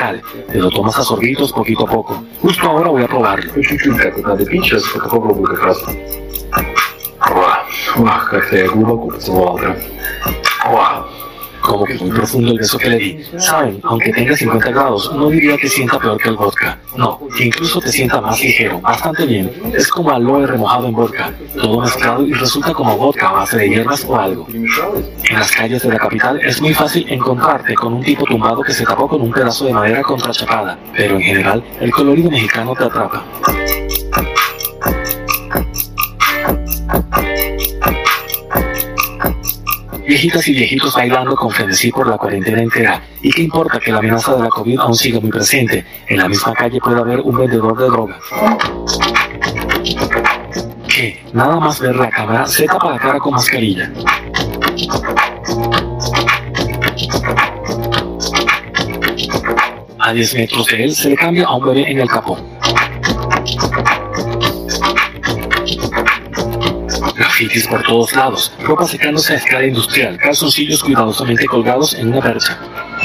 Te 0.51 0.57
lo 0.59 0.69
tomas 0.69 0.97
a 0.97 1.03
sorbitos 1.03 1.51
poquito 1.51 1.83
a 1.83 1.87
poco. 1.87 2.23
Justo 2.41 2.69
ahora 2.69 2.89
voy 2.89 3.03
a 3.03 3.07
probarlo. 3.07 3.51
чуть-чуть 3.61 3.97
как 3.97 4.15
вот 4.17 4.25
надо 4.25 4.45
пить, 4.45 4.63
сейчас 4.63 4.83
это 4.89 4.99
попробую 4.99 5.47
как 5.47 5.63
раз. 5.63 5.83
Ах, 7.97 8.29
как-то 8.29 8.55
я 8.57 8.67
глубоко 8.67 9.07
поцеловал, 9.07 9.59
да. 9.59 9.75
Вау. 10.65 11.05
Como 11.70 11.84
que 11.84 11.94
muy 11.94 12.10
profundo 12.10 12.50
el 12.50 12.58
beso 12.58 12.76
que 12.78 12.90
le 12.90 12.96
di. 12.96 13.24
Saben, 13.38 13.78
aunque 13.84 14.12
tenga 14.12 14.36
50 14.36 14.70
grados, 14.70 15.12
no 15.14 15.28
diría 15.30 15.56
que 15.56 15.68
sienta 15.68 16.00
peor 16.00 16.18
que 16.18 16.30
el 16.30 16.34
vodka. 16.34 16.76
No, 16.96 17.20
que 17.36 17.44
incluso 17.44 17.80
te 17.80 17.92
sienta 17.92 18.20
más 18.20 18.42
ligero, 18.42 18.80
bastante 18.80 19.24
bien. 19.24 19.52
Es 19.72 19.86
como 19.86 20.10
aloe 20.10 20.48
remojado 20.48 20.88
en 20.88 20.94
vodka, 20.94 21.32
todo 21.54 21.80
mezclado 21.80 22.26
y 22.26 22.32
resulta 22.32 22.72
como 22.74 22.96
vodka 22.96 23.28
a 23.28 23.32
base 23.34 23.56
de 23.58 23.68
hierbas 23.68 24.04
o 24.04 24.16
algo. 24.16 24.48
En 24.48 25.38
las 25.38 25.52
calles 25.52 25.82
de 25.82 25.90
la 25.90 25.98
capital 25.98 26.40
es 26.40 26.60
muy 26.60 26.74
fácil 26.74 27.06
encontrarte 27.08 27.72
con 27.74 27.92
un 27.92 28.02
tipo 28.02 28.24
tumbado 28.24 28.62
que 28.62 28.72
se 28.72 28.84
tapó 28.84 29.06
con 29.06 29.20
un 29.20 29.30
pedazo 29.30 29.66
de 29.66 29.72
madera 29.72 30.02
contrachapada, 30.02 30.76
pero 30.96 31.14
en 31.14 31.22
general 31.22 31.62
el 31.80 31.92
colorido 31.92 32.32
mexicano 32.32 32.74
te 32.74 32.82
atrapa. 32.82 33.24
Viejitas 40.10 40.48
y 40.48 40.54
viejitos 40.54 40.92
bailando 40.92 41.36
con 41.36 41.52
frenesí 41.52 41.92
por 41.92 42.08
la 42.08 42.16
cuarentena 42.16 42.60
entera. 42.60 43.00
¿Y 43.22 43.30
qué 43.30 43.42
importa 43.42 43.78
que 43.78 43.92
la 43.92 43.98
amenaza 43.98 44.34
de 44.34 44.42
la 44.42 44.48
COVID 44.48 44.80
aún 44.80 44.96
siga 44.96 45.20
muy 45.20 45.30
presente? 45.30 45.84
En 46.08 46.18
la 46.18 46.28
misma 46.28 46.52
calle 46.52 46.80
puede 46.80 46.98
haber 46.98 47.20
un 47.20 47.38
vendedor 47.38 47.78
de 47.78 47.84
droga. 47.84 48.18
¿Qué? 50.88 51.22
Nada 51.32 51.60
más 51.60 51.78
ver 51.78 51.94
la 51.94 52.10
cámara, 52.10 52.44
se 52.48 52.66
tapa 52.66 52.90
la 52.90 52.98
cara 52.98 53.20
con 53.20 53.34
mascarilla. 53.34 53.92
A 60.00 60.12
10 60.12 60.34
metros 60.34 60.66
de 60.66 60.84
él 60.86 60.92
se 60.92 61.10
le 61.10 61.14
cambia 61.14 61.46
a 61.46 61.54
un 61.54 61.64
bebé 61.66 61.88
en 61.88 62.00
el 62.00 62.08
capó. 62.08 62.36
grafitis 67.40 67.66
por 67.68 67.82
todos 67.82 68.14
lados, 68.14 68.52
ropa 68.60 68.86
secándose 68.86 69.32
a 69.32 69.36
escala 69.36 69.64
industrial, 69.64 70.18
calzoncillos 70.18 70.82
cuidadosamente 70.82 71.46
colgados 71.46 71.94
en 71.94 72.08
una 72.08 72.20
percha. 72.20 72.58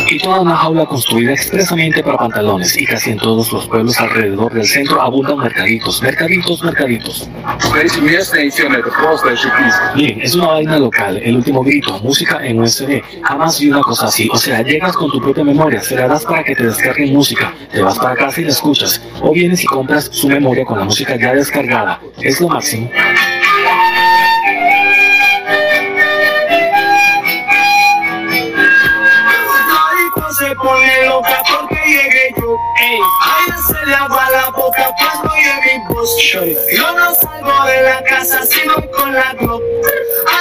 Y 0.10 0.20
toda 0.20 0.42
una 0.42 0.58
jaula 0.58 0.86
construida 0.86 1.32
expresamente 1.32 2.04
para 2.04 2.18
pantalones, 2.18 2.76
y 2.76 2.86
casi 2.86 3.12
en 3.12 3.18
todos 3.18 3.52
los 3.54 3.66
pueblos 3.68 3.98
alrededor 3.98 4.54
del 4.54 4.66
centro 4.66 5.02
abundan 5.02 5.38
mercaditos, 5.38 6.02
mercaditos, 6.02 6.62
mercaditos. 6.64 7.30
Bien, 9.96 10.20
es 10.22 10.36
una 10.36 10.48
vaina 10.48 10.78
local, 10.78 11.18
el 11.24 11.38
último 11.38 11.64
grito, 11.64 11.98
música 12.00 12.46
en 12.46 12.60
USB. 12.60 13.02
Jamás 13.24 13.60
vi 13.62 13.70
una 13.70 13.82
cosa 13.82 14.08
así, 14.08 14.28
o 14.30 14.38
sea, 14.38 14.62
llegas 14.62 14.98
con 14.98 15.10
tu 15.12 15.22
propia 15.22 15.46
memoria, 15.46 15.82
se 15.82 15.96
la 15.96 16.10
das 16.10 16.26
para 16.26 16.44
que 16.44 16.56
te 16.56 16.66
descarguen 16.66 17.14
música, 17.14 17.54
te 17.72 17.82
vas 17.82 17.98
para 17.98 18.16
casa 18.16 18.42
y 18.42 18.44
la 18.44 18.50
escuchas, 18.50 19.02
o 19.22 19.32
vienes 19.32 19.64
y 19.64 19.66
compras 19.66 20.10
su 20.12 20.28
memoria 20.28 20.66
con 20.66 20.78
la 20.78 20.84
música 20.84 21.16
ya 21.16 21.34
descargada. 21.34 22.02
Es 22.22 22.42
lo 22.42 22.50
máximo. 22.50 22.90
Yo 36.06 36.91
no 36.91 37.16
salgo 37.16 37.66
de 37.66 37.82
la 37.82 38.03
casa 38.03 38.45
sino 38.45 38.76
con 38.91 39.12
la 39.12 39.34
Glock. 39.39 39.64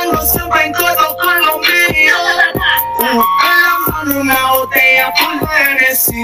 Ando 0.02 0.20
siempre 0.26 0.66
en 0.66 0.72
todo 0.74 1.16
con 1.16 1.46
lo 1.46 1.58
mío. 1.58 2.16
En 3.00 3.18
la 3.18 3.24
mano 3.86 4.20
una 4.20 4.52
botella 4.52 5.12
full 5.16 5.38
de 5.40 5.46
Hennessy. 5.72 6.22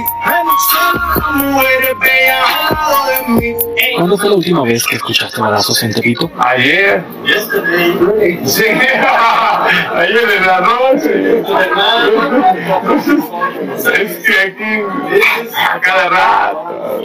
Solo 0.71 1.01
las 1.17 1.35
mujeres 1.45 1.99
bellas 2.01 2.45
al 2.69 2.75
lado 2.75 3.07
de 3.07 3.29
mí. 3.33 3.49
Ey, 3.77 3.95
¿Cuándo 3.97 4.19
fue 4.19 4.29
la 4.29 4.35
última 4.37 4.63
vez 4.63 4.85
que 4.87 4.97
escuchaste 4.97 5.41
balazos 5.41 5.83
en 5.83 5.93
Tepito? 5.93 6.31
Ayer. 6.39 7.03
Sí. 8.45 8.65
Ayer 9.95 10.31
en 10.37 10.47
la 10.47 10.61
noche. 10.61 11.43
Es 13.95 14.17
que 14.19 14.41
aquí 14.41 14.83
a 15.57 15.81
cada 15.81 16.09
rato. 16.09 17.01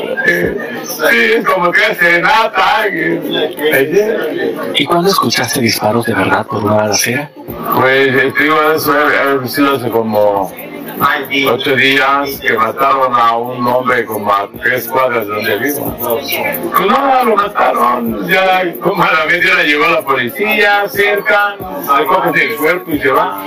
Sí, 0.86 1.18
es 1.38 1.46
como 1.46 1.72
que 1.72 1.86
hace 1.86 2.22
nada. 2.22 2.82
Ayer. 2.82 3.22
¿Y 4.76 4.86
cuándo 4.86 5.10
escuchaste 5.10 5.60
disparos 5.62 6.06
de 6.06 6.14
verdad 6.14 6.46
por 6.46 6.64
una 6.64 6.76
balacera? 6.76 7.32
Pues 7.76 8.34
te 8.34 8.44
digo, 8.44 8.58
hace 9.26 9.90
como 9.90 10.52
Ocho 11.48 11.76
días 11.76 12.40
que 12.40 12.54
mataron 12.58 13.14
a 13.14 13.38
un 13.38 13.68
hombre 13.68 14.06
como 14.06 14.32
a 14.32 14.50
tres 14.62 14.88
cuadras 14.88 15.28
donde 15.28 15.58
vivo. 15.58 15.96
No, 16.88 17.24
lo 17.26 17.36
mataron, 17.36 18.28
ya 18.28 18.74
como 18.80 19.04
a 19.04 19.12
la 19.12 19.26
media 19.26 19.64
llegó 19.64 19.88
la 19.88 20.02
policía 20.02 20.88
cerca, 20.88 21.56
recogen 21.98 22.36
el 22.36 22.56
cuerpo 22.56 22.92
y 22.92 23.00
se 23.00 23.10
va. 23.10 23.44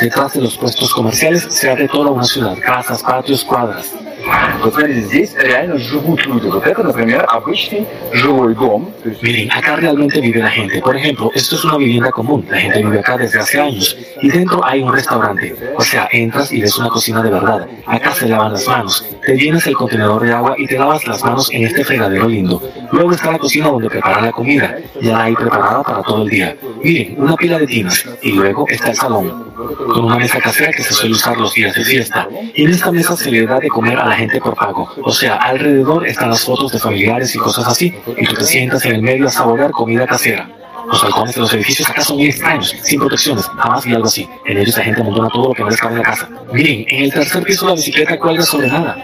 Detrás 0.00 0.34
de 0.34 0.40
los 0.42 0.56
puestos 0.56 0.92
comerciales 0.92 1.46
se 1.50 1.70
hace 1.70 1.88
toda 1.88 2.10
una 2.10 2.24
ciudad, 2.24 2.56
casas, 2.60 3.02
patios, 3.02 3.44
cuadras. 3.44 3.94
Este 9.04 9.22
Miren, 9.22 9.52
acá 9.52 9.76
realmente 9.76 10.20
vive 10.20 10.40
la 10.40 10.50
gente. 10.50 10.80
Por 10.80 10.96
ejemplo, 10.96 11.30
esto 11.34 11.56
es 11.56 11.64
una 11.64 11.76
vivienda 11.76 12.10
común. 12.10 12.46
La 12.48 12.58
gente 12.58 12.82
vive 12.82 13.00
acá 13.00 13.18
desde 13.18 13.38
hace 13.40 13.60
años. 13.60 13.96
Y 14.22 14.30
dentro 14.30 14.64
hay 14.64 14.82
un 14.82 14.92
restaurante. 14.92 15.54
O 15.76 15.82
sea, 15.82 16.08
entras 16.10 16.52
y 16.52 16.62
ves 16.62 16.76
un 16.78 16.83
una 16.84 16.92
cocina 16.92 17.22
de 17.22 17.30
verdad. 17.30 17.66
Acá 17.86 18.12
se 18.12 18.28
lavan 18.28 18.52
las 18.52 18.68
manos. 18.68 19.06
Te 19.24 19.36
llenas 19.36 19.66
el 19.66 19.74
contenedor 19.74 20.22
de 20.22 20.32
agua 20.32 20.54
y 20.58 20.66
te 20.66 20.78
lavas 20.78 21.06
las 21.06 21.24
manos 21.24 21.50
en 21.50 21.64
este 21.64 21.82
fregadero 21.82 22.28
lindo. 22.28 22.62
Luego 22.92 23.12
está 23.12 23.32
la 23.32 23.38
cocina 23.38 23.68
donde 23.68 23.88
preparan 23.88 24.26
la 24.26 24.32
comida. 24.32 24.76
Ya 25.00 25.12
la 25.12 25.24
hay 25.24 25.34
preparada 25.34 25.82
para 25.82 26.02
todo 26.02 26.24
el 26.24 26.28
día. 26.28 26.54
Miren, 26.82 27.14
una 27.16 27.36
pila 27.36 27.58
de 27.58 27.66
tinas. 27.66 28.04
Y 28.20 28.32
luego 28.32 28.66
está 28.68 28.90
el 28.90 28.96
salón. 28.96 29.54
Con 29.54 30.04
una 30.04 30.18
mesa 30.18 30.38
casera 30.40 30.72
que 30.72 30.82
se 30.82 30.92
suele 30.92 31.14
usar 31.14 31.38
los 31.38 31.54
días 31.54 31.74
de 31.74 31.84
fiesta. 31.84 32.28
Y 32.54 32.64
en 32.64 32.70
esta 32.72 32.92
mesa 32.92 33.16
se 33.16 33.30
le 33.30 33.46
da 33.46 33.58
de 33.58 33.68
comer 33.68 33.98
a 33.98 34.06
la 34.06 34.16
gente 34.16 34.38
por 34.40 34.54
pago. 34.54 34.86
O 35.02 35.12
sea, 35.12 35.36
alrededor 35.36 36.06
están 36.06 36.28
las 36.28 36.44
fotos 36.44 36.70
de 36.70 36.78
familiares 36.78 37.34
y 37.34 37.38
cosas 37.38 37.66
así. 37.66 37.94
Y 38.18 38.26
tú 38.26 38.34
te 38.34 38.44
sientas 38.44 38.84
en 38.84 38.96
el 38.96 39.02
medio 39.02 39.26
a 39.28 39.30
saborear 39.30 39.70
comida 39.70 40.06
casera. 40.06 40.50
Los 40.86 41.02
balcones 41.02 41.34
de 41.34 41.40
los 41.40 41.54
edificios 41.54 41.88
acá 41.88 42.02
son 42.02 42.16
muy 42.16 42.26
extraños, 42.26 42.74
sin 42.82 43.00
protecciones, 43.00 43.46
jamás 43.46 43.84
vi 43.84 43.94
algo 43.94 44.06
así. 44.06 44.28
En 44.44 44.58
ellos 44.58 44.76
la 44.76 44.84
gente 44.84 45.00
amontona 45.00 45.28
todo 45.28 45.48
lo 45.48 45.54
que 45.54 45.62
no 45.62 45.70
les 45.70 45.80
cabe 45.80 45.94
en 45.94 45.98
la 45.98 46.04
casa. 46.04 46.28
Miren, 46.52 46.84
en 46.88 47.04
el 47.04 47.12
tercer 47.12 47.42
piso 47.42 47.66
la 47.66 47.74
bicicleta 47.74 48.18
cuelga 48.18 48.42
sobre 48.42 48.68
nada. 48.68 48.96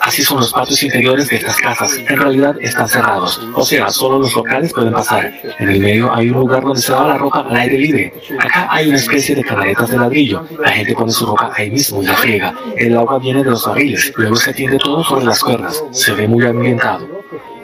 Así 0.00 0.22
son 0.22 0.38
los 0.38 0.52
patios 0.52 0.82
interiores 0.82 1.28
de 1.28 1.36
estas 1.36 1.56
casas. 1.56 1.96
En 1.96 2.16
realidad 2.16 2.56
están 2.60 2.88
cerrados. 2.88 3.40
O 3.54 3.64
sea, 3.64 3.90
solo 3.90 4.18
los 4.20 4.34
locales 4.34 4.72
pueden 4.72 4.92
pasar. 4.92 5.32
En 5.58 5.68
el 5.68 5.80
medio 5.80 6.14
hay 6.14 6.30
un 6.30 6.38
lugar 6.38 6.62
donde 6.62 6.80
se 6.80 6.92
lava 6.92 7.08
la 7.08 7.18
ropa 7.18 7.40
al 7.40 7.56
aire 7.56 7.78
libre. 7.78 8.12
Acá 8.38 8.68
hay 8.70 8.88
una 8.88 8.98
especie 8.98 9.34
de 9.34 9.42
canaletas 9.42 9.90
de 9.90 9.98
ladrillo. 9.98 10.46
La 10.60 10.70
gente 10.70 10.94
pone 10.94 11.10
su 11.10 11.26
ropa 11.26 11.50
ahí 11.54 11.70
mismo 11.70 12.02
y 12.02 12.06
la 12.06 12.14
friega. 12.14 12.54
El 12.76 12.96
agua 12.96 13.18
viene 13.18 13.42
de 13.42 13.50
los 13.50 13.66
barriles. 13.66 14.12
Luego 14.16 14.36
se 14.36 14.52
tiende 14.52 14.78
todo 14.78 15.02
sobre 15.02 15.24
las 15.24 15.40
cuerdas. 15.42 15.82
Se 15.90 16.12
ve 16.12 16.28
muy 16.28 16.44
ambientado. 16.46 17.15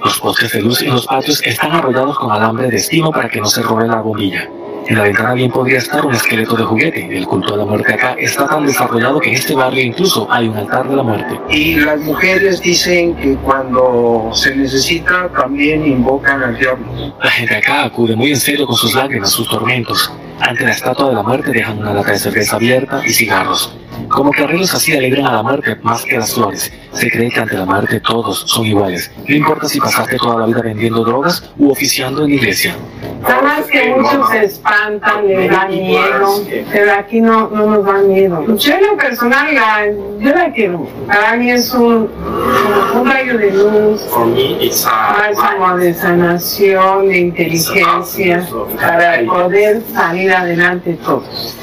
Los 0.04 0.18
postes 0.18 0.52
de 0.52 0.62
luz 0.62 0.82
en 0.82 0.90
los 0.90 1.06
patios 1.06 1.40
están 1.44 1.72
arrollados 1.72 2.18
con 2.18 2.32
alambre 2.32 2.68
de 2.68 2.76
estimo 2.76 3.12
para 3.12 3.28
que 3.28 3.40
no 3.40 3.46
se 3.46 3.62
robe 3.62 3.86
la 3.86 4.00
bombilla. 4.00 4.48
En 4.88 4.98
la 4.98 5.04
ventana 5.04 5.34
bien 5.34 5.50
podría 5.50 5.78
estar 5.78 6.04
un 6.04 6.12
esqueleto 6.12 6.56
de 6.56 6.64
juguete. 6.64 7.16
El 7.16 7.24
culto 7.24 7.54
a 7.54 7.58
la 7.58 7.64
muerte 7.64 7.94
acá 7.94 8.16
está 8.18 8.48
tan 8.48 8.66
desarrollado 8.66 9.20
que 9.20 9.28
en 9.28 9.36
este 9.36 9.54
barrio 9.54 9.84
incluso 9.84 10.26
hay 10.28 10.48
un 10.48 10.56
altar 10.56 10.88
de 10.88 10.96
la 10.96 11.04
muerte. 11.04 11.38
Y 11.50 11.76
las 11.76 12.00
mujeres 12.00 12.60
dicen 12.60 13.14
que 13.14 13.36
cuando 13.36 14.30
se 14.34 14.56
necesita 14.56 15.28
también 15.28 15.86
invocan 15.86 16.42
al 16.42 16.58
diablo. 16.58 16.86
La 17.22 17.30
gente 17.30 17.56
acá 17.56 17.84
acude 17.84 18.16
muy 18.16 18.30
en 18.30 18.40
serio 18.40 18.66
con 18.66 18.74
sus 18.74 18.94
lágrimas, 18.94 19.30
sus 19.30 19.48
tormentos. 19.48 20.12
Ante 20.42 20.64
la 20.64 20.72
estatua 20.72 21.08
de 21.08 21.14
la 21.14 21.22
muerte 21.22 21.52
dejan 21.52 21.78
una 21.78 21.94
lata 21.94 22.10
de 22.10 22.18
cerveza 22.18 22.56
abierta 22.56 23.00
y 23.06 23.12
cigarros. 23.12 23.76
Como 24.08 24.32
que 24.32 24.42
arreglos 24.42 24.74
así 24.74 24.94
alegran 24.94 25.26
a 25.26 25.32
la 25.32 25.42
muerte 25.42 25.76
más 25.82 26.04
que 26.04 26.18
las 26.18 26.34
flores. 26.34 26.72
Se 26.92 27.10
cree 27.10 27.30
que 27.30 27.40
ante 27.40 27.56
la 27.56 27.64
muerte 27.64 28.00
todos 28.00 28.40
son 28.40 28.66
iguales. 28.66 29.10
No 29.26 29.34
importa 29.34 29.68
si 29.68 29.78
pasaste 29.78 30.16
toda 30.16 30.40
la 30.40 30.46
vida 30.46 30.60
vendiendo 30.62 31.04
drogas 31.04 31.50
u 31.56 31.70
oficiando 31.70 32.24
en 32.24 32.30
la 32.30 32.34
iglesia. 32.34 32.74
Sabes 33.26 33.66
que 33.70 33.94
muchos 33.94 34.30
se 34.30 34.44
espantan, 34.44 35.28
les 35.28 35.48
da 35.48 35.66
miedo, 35.66 36.44
pero 36.72 36.92
aquí 36.92 37.20
no, 37.20 37.48
no 37.50 37.66
nos 37.66 37.86
da 37.86 37.98
miedo. 37.98 38.44
Yo 38.56 38.74
en 38.74 38.86
lo 38.86 38.96
personal, 38.96 39.54
la, 39.54 39.86
yo 40.18 40.34
la 40.34 40.52
quiero. 40.52 40.88
Para 41.06 41.36
mí 41.36 41.50
es 41.50 41.72
un, 41.72 42.10
un 42.94 43.10
rayo 43.10 43.38
de 43.38 43.52
luz, 43.52 44.02
bálsamo 44.84 45.76
de 45.76 45.94
sanación, 45.94 47.08
de 47.08 47.18
inteligencia, 47.18 48.46
para 48.76 49.24
poder 49.24 49.82
salir 49.94 50.31
adelante 50.34 50.98
todos. 51.04 51.56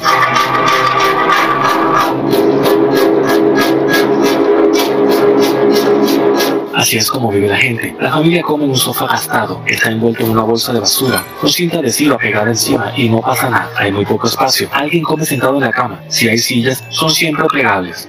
Así 6.80 6.96
es 6.96 7.10
como 7.10 7.30
vive 7.30 7.46
la 7.46 7.58
gente. 7.58 7.94
La 8.00 8.10
familia 8.10 8.40
come 8.40 8.64
en 8.64 8.70
un 8.70 8.76
sofá 8.76 9.06
gastado, 9.06 9.62
está 9.66 9.90
envuelto 9.90 10.24
en 10.24 10.30
una 10.30 10.44
bolsa 10.44 10.72
de 10.72 10.80
basura, 10.80 11.22
con 11.38 11.50
cinta 11.50 11.76
adhesiva 11.76 12.16
pegada 12.16 12.48
encima 12.48 12.90
y 12.96 13.10
no 13.10 13.20
pasa 13.20 13.50
nada. 13.50 13.68
Hay 13.76 13.92
muy 13.92 14.06
poco 14.06 14.26
espacio. 14.26 14.66
Alguien 14.72 15.04
come 15.04 15.26
sentado 15.26 15.56
en 15.56 15.60
la 15.60 15.72
cama. 15.72 16.00
Si 16.08 16.26
hay 16.26 16.38
sillas, 16.38 16.82
son 16.88 17.10
siempre 17.10 17.44
plegables. 17.48 18.08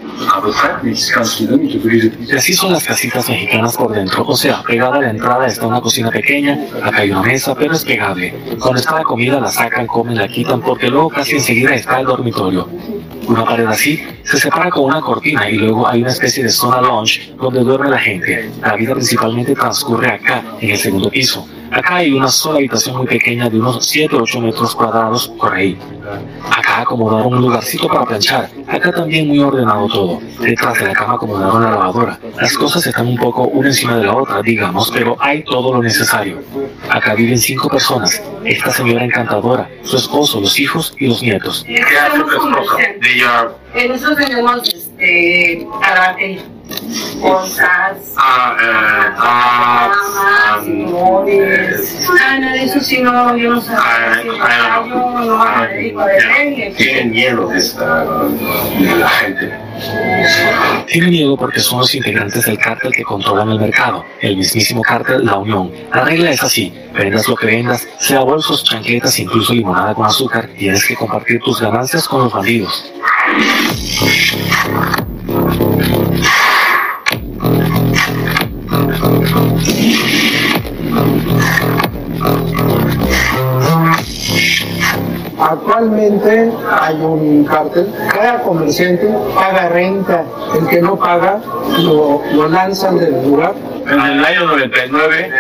Y 2.30 2.34
así 2.34 2.54
son 2.54 2.72
las 2.72 2.86
casitas 2.86 3.28
mexicanas 3.28 3.76
por 3.76 3.92
dentro. 3.92 4.24
O 4.26 4.38
sea, 4.38 4.64
pegada 4.64 5.00
a 5.00 5.02
la 5.02 5.10
entrada 5.10 5.48
está 5.48 5.68
una 5.68 5.82
cocina 5.82 6.10
pequeña, 6.10 6.58
acá 6.82 7.02
hay 7.02 7.12
una 7.12 7.24
mesa, 7.24 7.54
pero 7.54 7.74
es 7.74 7.84
pegable. 7.84 8.34
Cuando 8.58 8.80
está 8.80 8.96
la 8.96 9.04
comida 9.04 9.42
la 9.42 9.52
sacan, 9.52 9.86
comen, 9.86 10.18
la 10.18 10.30
quitan, 10.30 10.62
porque 10.62 10.88
luego 10.88 11.10
casi 11.10 11.34
enseguida 11.34 11.76
está 11.76 12.00
el 12.00 12.06
dormitorio. 12.06 12.70
Una 13.28 13.46
pared 13.46 13.66
así 13.66 14.02
se 14.24 14.38
separa 14.38 14.70
con 14.70 14.86
una 14.86 15.02
cortina 15.02 15.50
y 15.50 15.58
luego 15.58 15.88
hay 15.88 16.02
una 16.02 16.12
especie 16.12 16.44
de 16.44 16.50
zona 16.50 16.82
lounge 16.82 17.34
donde 17.38 17.62
duerme 17.62 17.90
la 17.90 18.00
gente. 18.00 18.50
La 18.62 18.76
vida 18.76 18.94
principalmente 18.94 19.54
transcurre 19.54 20.12
acá, 20.12 20.44
en 20.60 20.72
el 20.72 20.78
segundo 20.78 21.10
piso. 21.10 21.48
Acá 21.72 21.96
hay 21.96 22.12
una 22.12 22.28
sola 22.28 22.58
habitación 22.58 22.98
muy 22.98 23.08
pequeña 23.08 23.50
de 23.50 23.58
unos 23.58 23.86
7 23.86 24.16
o 24.18 24.24
8 24.24 24.42
metros 24.42 24.76
cuadrados 24.76 25.30
por 25.30 25.54
ahí. 25.54 25.78
Acá 26.50 26.82
acomodaron 26.82 27.34
un 27.34 27.42
lugarcito 27.42 27.88
para 27.88 28.06
planchar. 28.06 28.50
Acá 28.68 28.92
también 28.92 29.28
muy 29.28 29.40
ordenado 29.40 29.88
todo. 29.88 30.20
Detrás 30.42 30.80
de 30.80 30.88
la 30.88 30.94
cama 30.94 31.14
acomodaron 31.14 31.64
la 31.64 31.72
lavadora. 31.72 32.20
Las 32.42 32.58
cosas 32.58 32.86
están 32.86 33.08
un 33.08 33.16
poco 33.18 33.44
una 33.44 33.70
encima 33.70 33.98
de 33.98 34.04
la 34.04 34.16
otra, 34.16 34.42
digamos, 34.42 34.92
pero 34.92 35.16
hay 35.20 35.44
todo 35.44 35.74
lo 35.74 35.82
necesario. 35.82 36.42
Acá 36.90 37.16
viven 37.16 37.38
cinco 37.38 37.70
personas. 37.70 38.22
Esta 38.44 38.72
señora 38.72 39.06
encantadora, 39.06 39.70
su 39.84 39.96
esposo, 39.96 40.42
los 40.42 40.60
hijos 40.60 40.94
y 41.00 41.08
los 41.08 41.24
nietos. 41.24 41.64
¿Qué 41.66 41.80
hace 41.82 42.20
tu 42.20 42.26
Eh, 43.74 43.88
Nosotros 43.88 44.18
tenemos 44.18 44.68
este, 44.68 45.66
bolsas, 47.20 47.98
ah, 48.18 48.58
eh, 48.60 49.14
ah, 49.18 49.92
camas, 49.92 50.66
sillones. 50.66 52.08
Ah, 52.10 52.38
nada 52.40 52.54
de 52.54 52.64
eso 52.64 52.80
sí, 52.82 53.00
no, 53.02 53.38
yo 53.38 53.52
no 53.52 53.62
sé. 53.62 53.72
Ah, 53.76 54.22
ah, 54.42 54.84
Yo 54.88 54.96
no 54.96 55.62
me 55.62 55.68
dedico 55.68 56.02
a 56.02 56.06
vender. 56.06 56.74
tienen 56.76 57.12
miedo 57.12 57.48
de 57.48 57.58
esta, 57.60 58.06
de 58.06 58.96
la 58.98 59.10
gente. 59.10 59.54
Tiene 60.88 61.08
miedo 61.08 61.38
porque 61.38 61.60
son 61.60 61.80
los 61.80 61.96
integrantes 61.96 62.46
del 62.46 62.58
cártel 62.58 62.92
que 62.94 63.04
controlan 63.04 63.50
el 63.50 63.60
mercado, 63.60 64.06
el 64.20 64.38
mismísimo 64.38 64.82
cártel 64.82 65.26
La 65.26 65.38
Unión. 65.38 65.72
La 65.94 66.04
regla 66.04 66.32
es 66.32 66.44
así, 66.44 66.74
vendas 66.94 67.28
lo 67.28 67.36
que 67.36 67.48
vendas, 67.48 67.88
sea 68.00 68.20
bolsos, 68.22 68.64
chancletas, 68.64 69.18
incluso 69.20 69.54
limonada 69.54 69.94
con 69.96 70.06
azúcar, 70.06 70.50
tienes 70.58 70.86
que 70.86 70.96
compartir 70.96 71.40
tus 71.40 71.62
ganancias 71.62 72.08
con 72.08 72.24
los 72.24 72.34
bandidos. 72.34 72.92
Actualmente 85.42 86.52
hay 86.80 86.96
un 87.02 87.44
cártel, 87.46 87.92
cada 88.14 88.42
comerciante 88.44 89.08
paga 89.34 89.70
renta, 89.70 90.24
el 90.56 90.68
que 90.68 90.82
no 90.82 90.96
paga 90.96 91.42
lo, 91.80 92.22
lo 92.34 92.48
lanzan 92.48 93.00
del 93.00 93.24
lugar. 93.24 93.56
En 93.88 94.00
el 94.00 94.24
año 94.24 94.46
99 94.46 95.32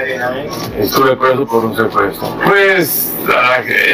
estuve 0.80 1.16
preso 1.16 1.45
por 1.45 1.66
un 1.66 1.76
secuestro. 1.76 2.28
Pues 2.45 3.14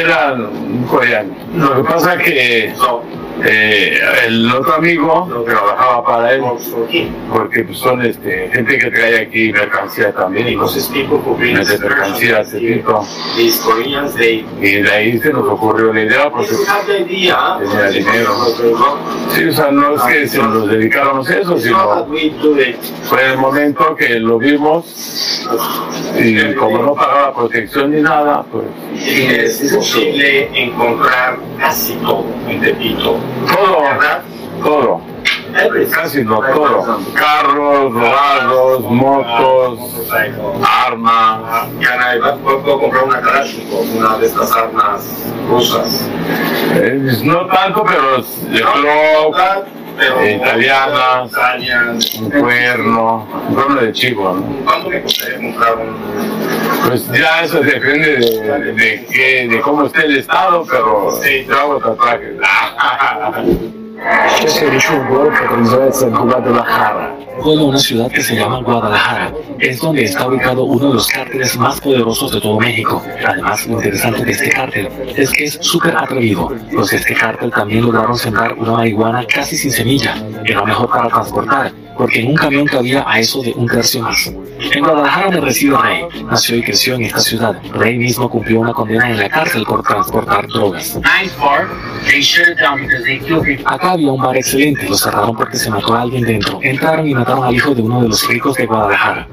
era 0.00 0.32
un 0.32 0.86
coreano. 0.90 1.34
Lo 1.54 1.76
que 1.76 1.90
pasa 1.90 2.14
es 2.14 2.22
que 2.22 2.74
eh, 3.44 3.98
el 4.26 4.50
otro 4.50 4.74
amigo 4.74 5.44
trabajaba 5.46 6.04
para 6.04 6.32
él 6.34 6.42
porque 7.32 7.64
pues, 7.64 7.78
son 7.78 8.04
este, 8.04 8.50
gente 8.52 8.78
que 8.78 8.90
trae 8.90 9.20
aquí 9.20 9.52
mercancía 9.52 10.12
también 10.12 10.48
y 10.48 10.56
nos 10.56 10.76
explico 10.76 11.36
de 11.38 11.78
mercancía 11.78 12.40
ese 12.40 12.58
tipo. 12.58 13.06
Y 14.60 14.76
de 14.82 14.90
ahí 14.90 15.18
se 15.18 15.32
nos 15.32 15.46
ocurrió 15.46 15.92
la 15.92 16.02
idea 16.02 16.30
porque 16.30 16.52
tenía 16.86 17.58
dinero. 17.92 18.34
Sí, 19.34 19.44
o 19.44 19.52
sea, 19.52 19.70
no 19.70 19.94
es 19.94 20.02
que 20.02 20.28
se 20.28 20.38
nos 20.38 20.68
dedicáramos 20.68 21.28
a 21.28 21.38
eso, 21.38 21.58
sino 21.58 22.06
fue 23.04 23.26
el 23.26 23.38
momento 23.38 23.94
que 23.94 24.18
lo 24.20 24.38
vimos 24.38 25.46
y 26.18 26.54
como 26.54 26.82
no 26.82 26.94
pagaba 26.94 27.34
protección 27.34 27.92
ni 27.92 28.02
nada, 28.02 28.44
pues 28.50 28.66
Es 29.06 29.72
posible 29.72 30.48
encontrar 30.54 31.38
casi 31.58 31.94
todo 31.94 32.24
en 32.48 32.60
Tepito. 32.60 33.18
Todo, 33.52 33.82
todo. 34.62 35.00
casi 35.90 36.24
no 36.24 36.40
todo. 36.40 37.00
Carros, 37.14 37.92
robados, 37.92 38.82
motos, 38.82 39.78
armas. 40.62 41.68
¿Puedo 42.42 42.80
comprar 42.80 43.04
una 43.04 43.20
Kalashnikov, 43.20 43.96
una 43.96 44.18
de 44.18 44.26
estas 44.26 44.52
armas 44.52 45.24
rusas? 45.48 46.08
No 47.24 47.46
tanto, 47.46 47.84
pero 47.84 48.22
Glock, 48.50 49.38
eh, 50.00 50.38
italiana, 50.40 51.24
un 52.20 52.30
cuerno, 52.30 53.26
un 53.48 53.54
cuerno 53.54 53.80
de 53.80 53.92
chivo. 53.92 54.32
¿no? 54.32 54.64
¿Cuánto 54.64 54.90
me 54.90 55.02
costaría 55.02 55.38
comprar 55.38 55.76
un 55.76 56.37
pues 56.86 57.08
ya 57.12 57.42
eso 57.42 57.60
depende 57.60 58.16
de, 58.16 58.72
de, 58.72 59.06
qué, 59.10 59.48
de 59.48 59.60
cómo 59.60 59.84
esté 59.84 60.06
el 60.06 60.18
estado, 60.18 60.64
pero 60.68 61.18
sí, 61.22 61.44
yo 61.46 61.58
hago 61.58 61.78
tatuajes. 61.78 62.36
Yo 64.40 64.48
soy 64.48 64.68
un 64.68 65.08
lugar 65.08 65.32
que 65.32 65.48
pertenece 65.48 66.04
a 66.06 66.08
Guadalajara. 66.08 67.14
Pueblo, 67.42 67.64
una 67.66 67.78
ciudad 67.78 68.10
que 68.10 68.22
se 68.22 68.36
llama 68.36 68.60
Guadalajara. 68.62 69.32
Es 69.58 69.80
donde 69.80 70.04
está 70.04 70.28
ubicado 70.28 70.64
uno 70.64 70.88
de 70.88 70.94
los 70.94 71.08
cárteles 71.08 71.56
más 71.56 71.80
poderosos 71.80 72.32
de 72.32 72.40
todo 72.40 72.58
México. 72.60 73.02
Además, 73.26 73.66
lo 73.66 73.74
interesante 73.74 74.24
de 74.24 74.32
este 74.32 74.50
cártel 74.50 74.88
es 75.16 75.30
que 75.32 75.44
es 75.44 75.58
súper 75.60 75.96
atrevido, 75.96 76.52
pues 76.72 76.92
este 76.92 77.14
cártel 77.14 77.50
también 77.50 77.84
lograron 77.84 78.16
sembrar 78.16 78.54
una 78.54 78.72
marihuana 78.72 79.24
casi 79.26 79.56
sin 79.56 79.72
semilla. 79.72 80.14
que 80.44 80.52
Era 80.52 80.64
mejor 80.64 80.88
para 80.88 81.08
transportar 81.08 81.72
porque 81.98 82.20
en 82.20 82.28
un 82.28 82.36
camión 82.36 82.64
cabía 82.66 83.04
a 83.06 83.18
eso 83.18 83.42
de 83.42 83.52
un 83.52 83.66
tercio 83.66 84.00
más. 84.02 84.32
En 84.60 84.80
Guadalajara 84.80 85.30
me 85.30 85.40
recibe 85.40 85.76
Rey. 85.76 86.04
Nació 86.24 86.56
y 86.56 86.62
creció 86.62 86.94
en 86.94 87.02
esta 87.02 87.20
ciudad. 87.20 87.60
Rey 87.74 87.98
mismo 87.98 88.30
cumplió 88.30 88.60
una 88.60 88.72
condena 88.72 89.10
en 89.10 89.18
la 89.18 89.28
cárcel 89.28 89.64
por 89.64 89.82
transportar 89.82 90.46
drogas. 90.46 90.98
Acá 93.64 93.90
había 93.90 94.12
un 94.12 94.22
bar 94.22 94.36
excelente, 94.36 94.88
lo 94.88 94.96
cerraron 94.96 95.36
porque 95.36 95.56
se 95.56 95.70
mató 95.70 95.94
a 95.94 96.02
alguien 96.02 96.24
dentro. 96.24 96.60
Entraron 96.62 97.08
y 97.08 97.14
mataron 97.14 97.44
al 97.44 97.54
hijo 97.54 97.74
de 97.74 97.82
uno 97.82 98.02
de 98.02 98.08
los 98.08 98.26
ricos 98.28 98.56
de 98.56 98.66
Guadalajara. 98.66 99.28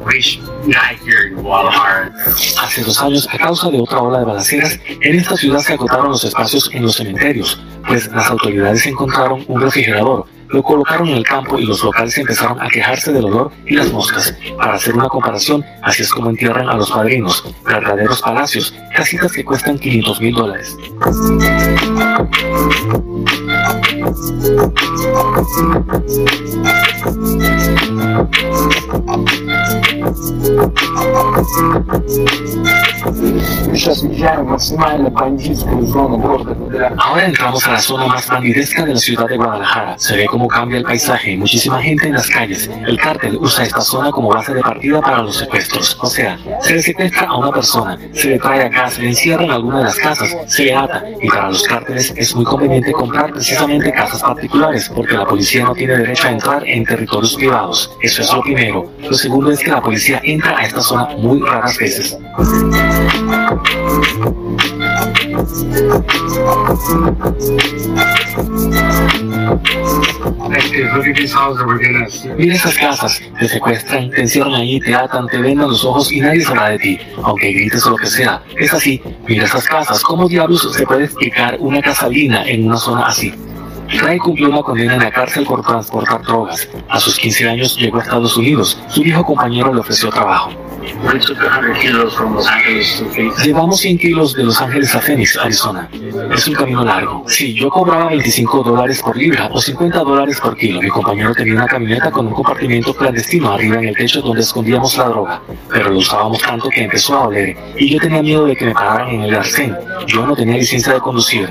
Hace 2.61 2.83
dos 2.83 3.01
años, 3.01 3.27
a 3.31 3.37
causa 3.37 3.69
de 3.69 3.79
otra 3.79 3.99
ola 3.99 4.19
de 4.19 4.25
balaceras, 4.25 4.79
en 5.01 5.19
esta 5.19 5.37
ciudad 5.37 5.59
se 5.59 5.73
agotaron 5.73 6.09
los 6.09 6.23
espacios 6.23 6.69
en 6.73 6.83
los 6.83 6.95
cementerios, 6.95 7.61
pues 7.87 8.07
las 8.11 8.29
autoridades 8.29 8.85
encontraron 8.87 9.43
un 9.47 9.61
refrigerador, 9.61 10.25
lo 10.49 10.63
colocaron 10.63 11.07
en 11.07 11.17
el 11.17 11.23
campo 11.23 11.59
y 11.59 11.65
los 11.65 11.83
locales 11.83 12.17
empezaron 12.17 12.61
a 12.61 12.67
quejarse 12.69 13.11
del 13.11 13.25
olor 13.25 13.51
y 13.65 13.75
las 13.75 13.91
moscas. 13.91 14.35
Para 14.57 14.75
hacer 14.75 14.95
una 14.95 15.07
comparación, 15.07 15.63
así 15.81 16.03
es 16.03 16.11
como 16.11 16.29
entierran 16.29 16.69
a 16.69 16.75
los 16.75 16.91
padrinos, 16.91 17.43
verdaderos 17.65 18.21
palacios, 18.21 18.73
casitas 18.95 19.31
que 19.31 19.43
cuestan 19.43 19.77
500 19.77 20.21
mil 20.21 20.35
dólares. 20.35 20.77
Сейчас 33.72 34.02
въезжаем 34.02 34.44
в 34.44 34.48
максимально 34.50 35.10
бандитскую 35.10 35.86
зону 35.86 36.18
города 36.18 36.54
Гуадалахара. 36.54 36.96
Ahora 36.98 37.24
entramos 37.24 37.66
a 37.66 37.72
la 37.72 37.78
zona 37.78 38.06
más 38.06 38.28
bandidesca 38.28 38.84
de 38.84 38.92
la 38.92 38.98
ciudad 38.98 39.26
de 39.26 39.36
Guadalajara. 39.36 39.98
Se 39.98 40.16
ve 40.16 40.26
cómo 40.26 40.48
cambia 40.48 40.78
el 40.78 40.84
paisaje 40.84 41.32
y 41.32 41.36
muchísima 41.36 41.80
gente 41.80 42.08
en 42.08 42.14
las 42.14 42.28
calles. 42.28 42.70
El 42.86 42.98
cártel 42.98 43.38
usa 43.40 43.64
esta 43.64 43.80
zona 43.80 44.10
como 44.10 44.28
base 44.28 44.52
de 44.54 44.60
partida 44.60 45.00
para 45.00 45.22
los 45.22 45.36
secuestros. 45.36 45.96
O 46.00 46.06
sea, 46.06 46.38
se 46.60 46.74
le 46.74 46.82
secuestra 46.82 47.26
a 47.28 47.36
una 47.38 47.50
persona, 47.50 47.98
se 48.12 48.28
le 48.28 48.38
trae 48.38 48.64
acá, 48.64 48.90
se 48.90 49.02
le 49.02 49.08
encierra 49.08 49.44
en 49.44 49.50
alguna 49.50 49.78
de 49.78 49.84
las 49.84 49.96
casas, 49.96 50.36
se 50.46 50.64
le 50.64 50.74
ata. 50.74 51.02
Y 51.20 51.28
para 51.28 51.48
los 51.48 51.62
cárteles 51.62 52.12
es 52.16 52.34
muy 52.34 52.44
conveniente 52.44 52.92
comprar 52.92 53.32
precisamente 53.32 53.92
casas 53.95 54.21
particulares, 54.21 54.91
porque 54.93 55.15
la 55.15 55.25
policía 55.25 55.63
no 55.63 55.73
tiene 55.73 55.97
derecho 55.97 56.27
a 56.27 56.31
entrar 56.31 56.67
en 56.67 56.85
territorios 56.85 57.35
privados. 57.35 57.91
Eso 58.01 58.21
es 58.21 58.31
lo 58.31 58.41
primero. 58.41 58.91
Lo 59.01 59.13
segundo 59.13 59.51
es 59.51 59.59
que 59.59 59.71
la 59.71 59.81
policía 59.81 60.21
entra 60.23 60.57
a 60.57 60.65
esta 60.65 60.81
zona 60.81 61.07
muy 61.17 61.39
raras 61.41 61.77
veces. 61.77 62.17
Mira 72.37 72.55
esas 72.55 72.77
casas, 72.77 73.21
te 73.39 73.47
secuestran, 73.47 74.09
te 74.09 74.21
encierran 74.21 74.53
ahí, 74.53 74.79
te 74.79 74.93
atan, 74.93 75.27
te 75.27 75.37
vendan 75.37 75.69
los 75.69 75.83
ojos 75.85 76.11
y 76.11 76.19
nadie 76.19 76.41
sabrá 76.41 76.69
de 76.69 76.79
ti, 76.79 76.99
aunque 77.23 77.51
grites 77.51 77.85
o 77.85 77.91
lo 77.91 77.97
que 77.97 78.07
sea. 78.07 78.41
Es 78.57 78.73
así, 78.73 79.01
mira 79.27 79.45
esas 79.45 79.65
casas, 79.65 80.03
¿cómo 80.03 80.27
diablos 80.27 80.69
se 80.73 80.85
puede 80.85 81.05
explicar 81.05 81.57
una 81.59 81.81
casa 81.81 82.07
en 82.11 82.65
una 82.65 82.77
zona 82.77 83.07
así? 83.07 83.33
Ray 83.89 84.17
cumplió 84.17 84.49
una 84.49 84.61
condena 84.61 84.95
en 84.95 84.99
la 85.01 85.11
cárcel 85.11 85.45
por 85.45 85.63
transportar 85.63 86.21
drogas. 86.23 86.67
A 86.89 86.99
sus 86.99 87.17
15 87.17 87.49
años 87.49 87.77
llegó 87.77 87.99
a 87.99 88.03
Estados 88.03 88.35
Unidos. 88.37 88.79
Su 88.89 89.01
viejo 89.01 89.25
compañero 89.25 89.73
le 89.73 89.79
ofreció 89.79 90.09
trabajo. 90.09 90.51
We 91.03 91.19
took 91.19 91.37
100 91.37 91.73
kilos 91.81 92.15
from 92.15 92.35
Los 92.35 92.47
Angeles 92.47 92.99
to 92.99 93.05
Phoenix. 93.09 93.43
Llevamos 93.43 93.79
100 93.79 93.97
kilos 93.97 94.33
de 94.33 94.43
Los 94.43 94.61
Ángeles 94.61 94.93
a 94.95 95.01
Phoenix, 95.01 95.37
Arizona. 95.37 95.89
Es 96.33 96.47
un 96.47 96.53
camino 96.53 96.83
largo. 96.83 97.23
Sí, 97.27 97.53
yo 97.53 97.69
cobraba 97.69 98.09
25 98.09 98.63
dólares 98.63 99.01
por 99.01 99.17
libra 99.17 99.49
o 99.51 99.61
50 99.61 99.99
dólares 99.99 100.39
por 100.39 100.55
kilo. 100.55 100.81
Mi 100.81 100.89
compañero 100.89 101.33
tenía 101.33 101.55
una 101.55 101.67
camioneta 101.67 102.11
con 102.11 102.27
un 102.27 102.33
compartimento 102.33 102.93
clandestino 102.93 103.51
arriba 103.51 103.77
en 103.77 103.89
el 103.89 103.95
techo 103.95 104.21
donde 104.21 104.41
escondíamos 104.41 104.97
la 104.97 105.05
droga. 105.05 105.41
Pero 105.69 105.89
lo 105.89 105.99
usábamos 105.99 106.41
tanto 106.41 106.69
que 106.69 106.83
empezó 106.83 107.15
a 107.15 107.27
oler 107.27 107.57
y 107.77 107.93
yo 107.93 107.99
tenía 107.99 108.21
miedo 108.21 108.45
de 108.45 108.55
que 108.55 108.65
me 108.65 108.73
pararan 108.73 109.09
en 109.09 109.21
el 109.23 109.35
arcén. 109.35 109.75
Yo 110.07 110.25
no 110.25 110.35
tenía 110.35 110.57
licencia 110.57 110.93
de 110.93 110.99
conducir. 110.99 111.49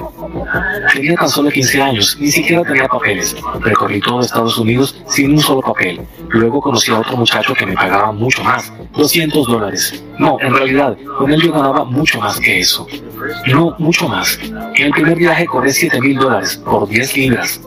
Tenía 0.92 1.14
tan 1.16 1.28
solo 1.28 1.50
15 1.50 1.82
años, 1.82 2.16
ni 2.20 2.30
siquiera 2.30 2.62
tenía 2.62 2.86
papeles. 2.86 3.36
Recorrí 3.60 4.00
todo 4.00 4.20
Estados 4.20 4.58
Unidos 4.58 4.96
sin 5.08 5.32
un 5.32 5.40
solo 5.40 5.60
papel. 5.60 6.00
Luego 6.30 6.60
conocí 6.60 6.90
a 6.90 7.00
otro 7.00 7.16
muchacho 7.16 7.54
que 7.54 7.66
me 7.66 7.74
pagaba 7.74 8.12
mucho 8.12 8.42
más, 8.42 8.72
200 8.96 9.46
dólares. 9.46 10.02
No, 10.18 10.38
en 10.40 10.54
realidad, 10.54 10.96
con 11.18 11.32
él 11.32 11.42
yo 11.42 11.52
ganaba 11.52 11.84
mucho 11.84 12.20
más 12.20 12.38
que 12.40 12.60
eso. 12.60 12.86
No, 13.46 13.74
mucho 13.78 14.08
más. 14.08 14.38
En 14.42 14.86
el 14.86 14.92
primer 14.92 15.16
viaje 15.16 15.46
cobré 15.46 15.72
7 15.72 16.00
mil 16.00 16.16
dólares 16.16 16.56
por 16.64 16.88
10 16.88 17.16
libras. 17.16 17.60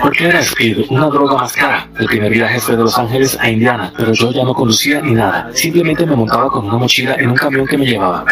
Porque 0.00 0.28
era 0.28 0.40
Speed, 0.40 0.86
una 0.90 1.06
droga 1.06 1.34
más 1.34 1.52
cara. 1.52 1.88
El 1.98 2.06
primer 2.06 2.32
viaje 2.32 2.60
fue 2.60 2.76
de 2.76 2.82
Los 2.82 2.98
Ángeles 2.98 3.38
a 3.40 3.50
Indiana, 3.50 3.92
pero 3.96 4.12
yo 4.12 4.32
ya 4.32 4.44
no 4.44 4.54
conducía 4.54 5.00
ni 5.00 5.12
nada. 5.12 5.50
Simplemente 5.54 6.06
me 6.06 6.16
montaba 6.16 6.48
con 6.48 6.66
una 6.66 6.76
mochila 6.76 7.14
en 7.14 7.30
un 7.30 7.36
camión 7.36 7.66
que 7.66 7.78
me 7.78 7.86
llevaba. 7.86 8.24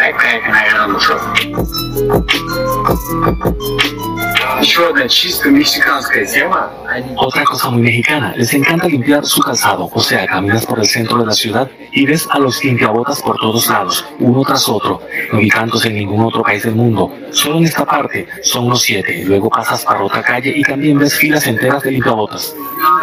Backpack 4.62 4.62
and 4.62 4.62
I 4.62 4.62
got 4.62 4.62
on 4.62 4.62
the 4.62 4.66
truck. 4.66 4.68
Еще 4.68 4.88
одна 4.88 5.08
чисто 5.08 5.50
мексиканская 5.50 6.26
тема. 6.26 6.70
Они 6.88 7.14
Otra 7.16 7.44
cosa 7.44 7.70
muy 7.70 7.82
mexicana, 7.82 8.34
les 8.36 8.52
encanta 8.54 8.86
limpiar 8.86 9.24
su 9.24 9.40
calzado, 9.40 9.90
o 9.92 10.00
sea, 10.00 10.26
caminas 10.26 10.66
por 10.66 10.78
el 10.78 10.86
centro 10.86 11.18
de 11.18 11.26
la 11.26 11.32
ciudad 11.32 11.68
y 11.92 12.06
ves 12.06 12.26
a 12.30 12.38
los 12.38 12.62
limpiabotas 12.64 13.20
por 13.22 13.36
todos 13.36 13.68
lados, 13.68 14.04
uno 14.20 14.42
tras 14.42 14.68
otro. 14.68 15.00
No 15.32 15.38
vi 15.38 15.48
tantos 15.48 15.84
en 15.84 15.94
ningún 15.94 16.24
otro 16.24 16.42
país 16.42 16.62
del 16.62 16.74
mundo, 16.74 17.12
solo 17.30 17.58
en 17.58 17.64
esta 17.64 17.84
parte 17.84 18.26
son 18.42 18.66
unos 18.66 18.82
siete, 18.82 19.24
luego 19.24 19.50
pasas 19.50 19.84
para 19.84 20.02
otra 20.02 20.22
calle 20.22 20.52
y 20.54 20.62
también 20.62 20.98
ves 20.98 21.16
filas 21.16 21.46
enteras 21.46 21.82
de 21.82 21.92
limpiabotas. 21.92 22.54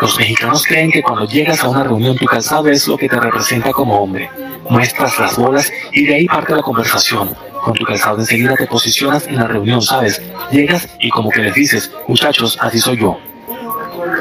Los 0.02 0.18
mexicanos 0.18 0.64
creen 0.66 0.92
que 0.92 1.02
cuando 1.02 1.26
llegas 1.26 1.64
a 1.64 1.70
una 1.70 1.84
reunión 1.84 2.18
tu 2.18 2.26
calzado 2.26 2.68
es 2.70 2.88
lo 2.88 2.98
que 2.98 3.10
te 3.10 3.20
representa 3.20 3.72
como 3.72 4.00
hombre. 4.00 4.30
Muestras 4.70 5.20
las 5.20 5.38
bolas 5.38 5.72
y 5.92 6.06
de 6.06 6.16
ahí 6.16 6.26
parte 6.26 6.56
la 6.56 6.62
conversación. 6.62 7.36
Con 7.63 7.75
tu 7.75 7.85
calzado 7.85 8.19
enseguida 8.19 8.55
te 8.57 8.67
posicionas 8.67 9.27
en 9.27 9.37
la 9.37 9.47
reunión, 9.47 9.83
¿sabes? 9.83 10.23
Llegas 10.51 10.89
y 10.99 11.11
como 11.11 11.31
que 11.31 11.43
les 11.43 11.55
dices, 11.55 11.93
muchachos, 12.09 12.59
así 12.61 12.81
soy 12.81 12.99
yo. 12.99 13.19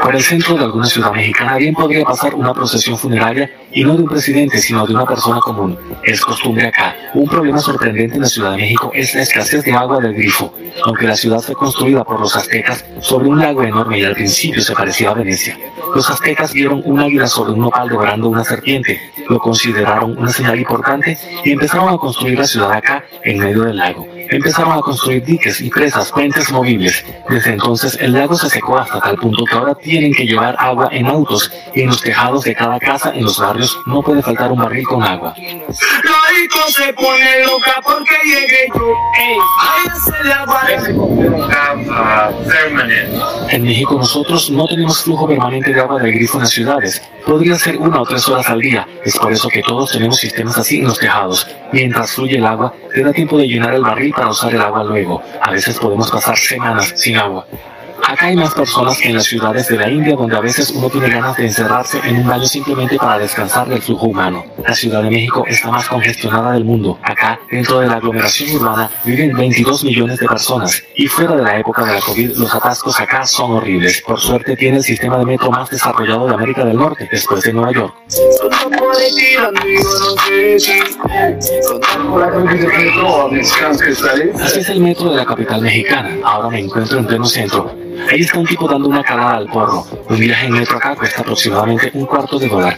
Por 0.01 0.15
el 0.15 0.21
centro 0.21 0.55
de 0.55 0.63
alguna 0.65 0.85
ciudad 0.85 1.11
mexicana 1.11 1.57
bien 1.57 1.73
podría 1.73 2.03
pasar 2.03 2.33
una 2.35 2.53
procesión 2.53 2.97
funeraria 2.97 3.49
y 3.71 3.83
no 3.83 3.95
de 3.95 4.03
un 4.03 4.09
presidente, 4.09 4.57
sino 4.59 4.85
de 4.85 4.93
una 4.93 5.05
persona 5.05 5.39
común. 5.39 5.77
Es 6.03 6.21
costumbre 6.21 6.67
acá. 6.67 6.95
Un 7.13 7.27
problema 7.27 7.59
sorprendente 7.59 8.15
en 8.15 8.21
la 8.21 8.27
Ciudad 8.27 8.51
de 8.51 8.57
México 8.57 8.91
es 8.93 9.13
la 9.15 9.21
escasez 9.21 9.63
de 9.63 9.73
agua 9.73 9.99
del 9.99 10.13
grifo. 10.13 10.53
Aunque 10.85 11.07
la 11.07 11.15
ciudad 11.15 11.39
fue 11.39 11.55
construida 11.55 12.03
por 12.03 12.19
los 12.19 12.35
aztecas 12.35 12.85
sobre 13.01 13.27
un 13.27 13.39
lago 13.39 13.63
enorme 13.63 13.99
y 13.99 14.05
al 14.05 14.15
principio 14.15 14.61
se 14.61 14.73
parecía 14.73 15.11
a 15.11 15.13
Venecia, 15.13 15.57
los 15.95 16.09
aztecas 16.09 16.53
vieron 16.53 16.81
un 16.85 16.99
águila 16.99 17.27
sobre 17.27 17.53
un 17.53 17.59
nopal 17.59 17.89
devorando 17.89 18.29
una 18.29 18.43
serpiente, 18.43 18.99
lo 19.27 19.39
consideraron 19.39 20.17
una 20.17 20.31
señal 20.31 20.59
importante 20.59 21.17
y 21.43 21.51
empezaron 21.51 21.89
a 21.89 21.97
construir 21.97 22.37
la 22.37 22.45
ciudad 22.45 22.71
acá, 22.71 23.03
en 23.23 23.39
medio 23.39 23.63
del 23.63 23.77
lago. 23.77 24.05
Empezaron 24.29 24.73
a 24.73 24.81
construir 24.81 25.23
diques 25.23 25.59
y 25.61 25.69
presas, 25.69 26.11
puentes 26.11 26.51
movibles. 26.51 27.03
Desde 27.29 27.53
entonces 27.53 27.97
el 27.99 28.13
lago 28.13 28.35
se 28.35 28.49
secó 28.49 28.77
hasta 28.77 28.99
tal 28.99 29.15
punto 29.15 29.43
que 29.43 29.55
ahora 29.55 29.75
tienen 29.75 30.13
que 30.13 30.25
llevar 30.25 30.55
agua 30.59 30.89
en 30.91 31.07
autos 31.07 31.51
y 31.73 31.81
en 31.81 31.87
los 31.87 32.01
tejados 32.01 32.43
de 32.43 32.53
cada 32.53 32.79
casa 32.79 33.11
en 33.15 33.23
los 33.23 33.39
barrios 33.39 33.77
no 33.87 34.01
puede 34.03 34.21
faltar 34.21 34.51
un 34.51 34.59
barril 34.59 34.85
con 34.85 35.03
agua. 35.03 35.33
Disco 36.39 36.59
se 36.69 36.93
pone 36.93 37.43
loca 37.43 37.81
porque 37.83 38.15
llegué 38.23 38.69
yo. 38.73 38.93
En 43.49 43.63
México 43.63 43.95
nosotros 43.95 44.49
no 44.49 44.65
tenemos 44.65 45.03
flujo 45.03 45.27
permanente 45.27 45.73
de 45.73 45.81
agua 45.81 46.01
del 46.01 46.13
grifo 46.13 46.37
en 46.37 46.43
las 46.43 46.51
ciudades. 46.51 47.01
Podría 47.25 47.55
ser 47.59 47.75
una 47.75 48.01
o 48.01 48.05
tres 48.05 48.25
horas 48.29 48.49
al 48.49 48.61
día. 48.61 48.87
Es 49.03 49.17
por 49.17 49.33
eso 49.33 49.49
que 49.49 49.61
todos 49.63 49.91
tenemos 49.91 50.17
sistemas 50.17 50.57
así 50.57 50.79
en 50.79 50.85
los 50.85 50.97
tejados. 50.97 51.45
Mientras 51.73 52.13
fluye 52.13 52.37
el 52.37 52.45
agua, 52.45 52.73
te 52.93 53.03
da 53.03 53.11
tiempo 53.11 53.37
de 53.37 53.45
llenar 53.45 53.73
el 53.73 53.81
barril 53.81 54.13
para 54.13 54.29
usar 54.29 54.53
el 54.55 54.61
agua 54.61 54.85
luego. 54.85 55.21
A 55.41 55.51
veces 55.51 55.77
podemos 55.77 56.09
pasar 56.09 56.37
semanas 56.37 56.93
sin 56.95 57.17
agua. 57.17 57.45
Acá 58.09 58.25
hay 58.25 58.35
más 58.35 58.55
personas 58.55 58.97
que 58.97 59.09
en 59.09 59.17
las 59.17 59.25
ciudades 59.25 59.67
de 59.67 59.77
la 59.77 59.87
India, 59.87 60.15
donde 60.15 60.35
a 60.35 60.39
veces 60.39 60.71
uno 60.71 60.89
tiene 60.89 61.09
ganas 61.09 61.37
de 61.37 61.45
encerrarse 61.45 61.99
en 62.03 62.17
un 62.17 62.27
baño 62.27 62.47
simplemente 62.47 62.97
para 62.97 63.19
descansar 63.19 63.69
del 63.69 63.83
flujo 63.83 64.07
humano. 64.07 64.43
La 64.65 64.73
Ciudad 64.73 65.03
de 65.03 65.11
México 65.11 65.45
está 65.47 65.69
más 65.69 65.87
congestionada 65.87 66.53
del 66.53 66.65
mundo. 66.65 66.97
Acá, 67.03 67.39
dentro 67.51 67.81
de 67.81 67.85
la 67.85 67.97
aglomeración 67.97 68.55
urbana, 68.55 68.89
viven 69.05 69.37
22 69.37 69.83
millones 69.83 70.17
de 70.17 70.27
personas. 70.27 70.81
Y 70.95 71.05
fuera 71.05 71.35
de 71.35 71.43
la 71.43 71.59
época 71.59 71.85
de 71.85 71.93
la 71.93 72.01
COVID, 72.01 72.31
los 72.35 72.55
atascos 72.55 72.99
acá 72.99 73.27
son 73.27 73.51
horribles. 73.51 74.01
Por 74.01 74.19
suerte, 74.19 74.55
tiene 74.55 74.77
el 74.77 74.83
sistema 74.83 75.19
de 75.19 75.25
metro 75.25 75.51
más 75.51 75.69
desarrollado 75.69 76.27
de 76.27 76.33
América 76.33 76.65
del 76.65 76.77
Norte, 76.77 77.07
después 77.11 77.43
de 77.43 77.53
Nueva 77.53 77.71
York. 77.73 77.93
Así 84.41 84.59
es 84.61 84.69
el 84.69 84.79
metro 84.79 85.11
de 85.11 85.15
la 85.15 85.25
capital 85.25 85.61
mexicana. 85.61 86.17
Ahora 86.23 86.49
me 86.49 86.59
encuentro 86.59 86.97
en 86.97 87.05
pleno 87.05 87.25
centro. 87.25 87.71
Ahí 88.09 88.21
está 88.21 88.39
un 88.39 88.45
tipo 88.45 88.67
dando 88.67 88.87
una 88.89 89.03
calada 89.03 89.37
al 89.37 89.47
porro. 89.47 89.85
Un 90.09 90.19
viaje 90.19 90.47
en 90.47 90.53
metro 90.53 90.77
acá 90.77 90.95
cuesta 90.95 91.21
aproximadamente 91.21 91.91
un 91.93 92.05
cuarto 92.05 92.39
de 92.39 92.47
dólar. 92.47 92.77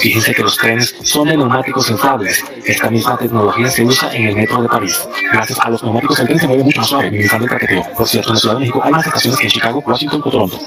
Fíjense 0.00 0.34
que 0.34 0.42
los 0.42 0.56
trenes 0.56 0.94
son 1.02 1.28
de 1.28 1.36
neumáticos 1.36 1.90
inflables. 1.90 2.44
Esta 2.64 2.90
misma 2.90 3.16
tecnología 3.16 3.68
se 3.68 3.84
usa 3.84 4.14
en 4.14 4.28
el 4.28 4.36
metro 4.36 4.62
de 4.62 4.68
París. 4.68 5.08
Gracias 5.32 5.58
a 5.60 5.70
los 5.70 5.82
neumáticos 5.82 6.18
el 6.20 6.26
tren 6.26 6.38
se 6.38 6.46
mueve 6.46 6.64
mucho 6.64 6.80
más 6.80 6.88
suave, 6.88 7.10
minimizando 7.10 7.44
el 7.44 7.50
traqueteo. 7.50 7.82
Por 7.96 8.06
cierto, 8.06 8.28
en 8.30 8.34
la 8.34 8.40
Ciudad 8.40 8.54
de 8.54 8.60
México 8.60 8.80
hay 8.84 8.92
más 8.92 9.06
estaciones 9.06 9.38
que 9.38 9.46
en 9.46 9.50
Chicago, 9.50 9.82
Washington 9.86 10.22
o 10.24 10.30
Toronto. 10.30 10.58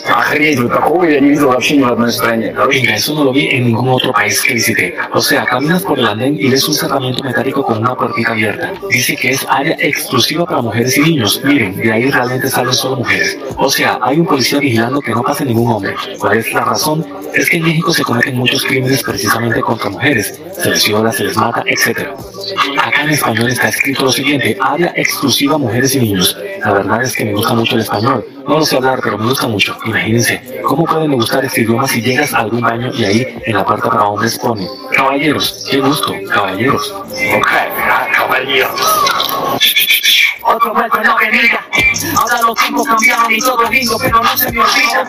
Venga, 2.68 2.96
eso 2.96 3.14
no 3.14 3.24
lo 3.26 3.32
vi 3.32 3.48
en 3.48 3.66
ningún 3.66 3.90
otro 3.90 4.12
país 4.12 4.42
que 4.42 4.54
visité. 4.54 4.96
O 5.14 5.22
sea, 5.22 5.46
caminas 5.46 5.84
por 5.84 5.98
el 6.00 6.06
andén 6.06 6.38
y 6.40 6.50
ves 6.50 6.68
un 6.68 6.74
cerramiento 6.74 7.24
metálico 7.24 7.64
con 7.64 7.80
una 7.80 7.96
puertita 7.96 8.32
abierta. 8.32 8.74
Dice 8.90 9.16
que 9.16 9.32
es 9.32 9.46
área 9.50 9.76
exclusiva 9.80 10.46
para 10.46 10.62
mujeres 10.62 10.98
y 10.98 11.02
niños. 11.02 11.42
Miren, 11.44 11.76
de 11.78 11.92
ahí 11.92 12.10
realmente 12.10 12.50
salen 12.50 12.74
solo 12.74 12.98
mujeres. 12.98 13.38
O 13.58 13.70
sea, 13.70 13.95
hay 14.02 14.20
un 14.20 14.26
policía 14.26 14.60
vigilando 14.60 15.02
que 15.02 15.12
no 15.12 15.22
pase 15.24 15.46
ningún 15.46 15.72
hombre. 15.72 15.96
¿Cuál 16.20 16.38
es 16.38 16.54
la 16.54 16.62
razón? 16.62 17.06
Es 17.34 17.50
que 17.50 17.58
en 17.58 17.64
México 17.64 17.94
se 17.94 18.04
cometen 18.04 18.38
muchos 18.38 18.64
crímenes 18.64 19.04
precisamente 19.04 19.62
contra 19.62 19.90
mujeres. 19.90 20.40
Se 20.62 20.70
les 20.70 20.86
viola, 20.88 21.12
se 21.12 21.26
les 21.26 21.38
mata, 21.38 21.64
etc. 21.66 22.10
Acá 22.78 23.04
en 23.04 23.10
español 23.10 23.50
está 23.50 23.70
escrito 23.70 24.06
lo 24.06 24.12
siguiente, 24.12 24.58
área 24.62 24.94
exclusiva 24.96 25.58
mujeres 25.58 25.96
y 25.96 26.00
niños. 26.00 26.38
La 26.64 26.74
verdad 26.74 27.04
es 27.04 27.16
que 27.16 27.26
me 27.26 27.34
gusta 27.34 27.54
mucho 27.54 27.76
el 27.76 27.82
español. 27.82 28.26
No 28.48 28.60
lo 28.60 28.66
sé 28.66 28.76
hablar, 28.76 29.00
pero 29.04 29.18
me 29.18 29.26
gusta 29.26 29.48
mucho. 29.48 29.76
Imagínense, 29.86 30.62
¿cómo 30.64 30.86
pueden 30.86 31.10
me 31.10 31.16
gustar 31.16 31.44
este 31.44 31.62
idioma 31.62 31.88
si 31.88 32.02
llegas 32.02 32.34
a 32.34 32.40
algún 32.40 32.62
baño 32.62 32.92
y 32.94 33.04
ahí 33.04 33.28
en 33.46 33.56
la 33.56 33.66
puerta 33.66 33.90
para 33.90 34.06
hombres 34.06 34.38
pone 34.38 34.68
caballeros? 34.96 35.66
¡Qué 35.70 35.80
gusto! 35.80 36.14
Caballeros. 36.32 36.92
Ok, 36.92 37.52
caballeros. 38.16 38.82
Otro 40.46 40.74
vuelto 40.74 40.98
en 40.98 41.04
la 41.08 41.14
avenida. 41.14 41.60
Ahora 42.18 42.42
los 42.42 42.56
tiempos 42.56 42.88
cambiaron 42.88 43.32
y 43.34 43.40
todo 43.40 43.70
lindo, 43.70 43.98
pero 44.00 44.22
no 44.22 44.38
se 44.38 44.52
me 44.52 44.60
olvida. 44.62 45.06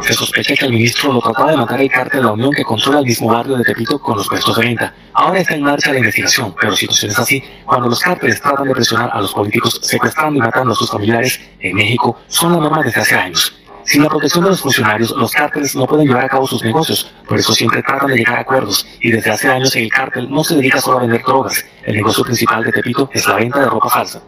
Se 0.00 0.14
sospecha 0.14 0.54
que 0.56 0.64
el 0.64 0.72
ministro 0.72 1.12
lo 1.12 1.20
trataba 1.20 1.52
de 1.52 1.56
matar 1.58 1.80
el 1.80 1.88
cártel 1.88 2.20
de 2.20 2.26
la 2.26 2.32
Unión 2.32 2.50
que 2.50 2.64
controla 2.64 2.98
el 2.98 3.04
mismo 3.04 3.28
barrio 3.28 3.56
de 3.56 3.62
Tepito 3.62 4.00
con 4.00 4.16
los 4.16 4.26
puestos 4.26 4.56
de 4.56 4.64
venta. 4.64 4.92
Ahora 5.12 5.38
está 5.38 5.54
en 5.54 5.62
marcha 5.62 5.92
la 5.92 5.98
investigación, 5.98 6.52
pero 6.60 6.74
situaciones 6.74 7.16
así, 7.18 7.44
cuando 7.64 7.88
los 7.88 8.00
cárteles 8.00 8.40
tratan 8.40 8.66
de 8.66 8.74
presionar 8.74 9.10
a 9.12 9.20
los 9.20 9.32
políticos 9.32 9.78
secuestrando 9.82 10.38
y 10.38 10.40
matando 10.40 10.72
a 10.72 10.74
sus 10.74 10.90
familiares 10.90 11.40
en 11.60 11.76
México, 11.76 12.18
son 12.26 12.52
la 12.52 12.58
norma 12.58 12.82
desde 12.82 13.00
hace 13.00 13.14
años. 13.14 13.59
Sin 13.90 14.04
la 14.04 14.08
protección 14.08 14.44
de 14.44 14.50
los 14.50 14.60
funcionarios, 14.60 15.10
los 15.16 15.32
cárteles 15.32 15.74
no 15.74 15.84
pueden 15.84 16.06
llevar 16.06 16.26
a 16.26 16.28
cabo 16.28 16.46
sus 16.46 16.62
negocios, 16.62 17.12
por 17.26 17.36
eso 17.36 17.52
siempre 17.52 17.82
tratan 17.82 18.10
de 18.10 18.18
llegar 18.18 18.36
a 18.36 18.40
acuerdos, 18.42 18.86
y 19.00 19.10
desde 19.10 19.32
hace 19.32 19.48
años 19.48 19.74
el 19.74 19.90
cártel 19.90 20.30
no 20.30 20.44
se 20.44 20.54
dedica 20.54 20.80
solo 20.80 20.98
a 20.98 21.00
vender 21.00 21.24
drogas, 21.24 21.66
el 21.82 21.96
negocio 21.96 22.22
principal 22.22 22.62
de 22.62 22.70
Tepito 22.70 23.10
es 23.12 23.26
la 23.26 23.34
venta 23.34 23.58
de 23.58 23.66
ropa 23.66 23.90
falsa. 23.90 24.22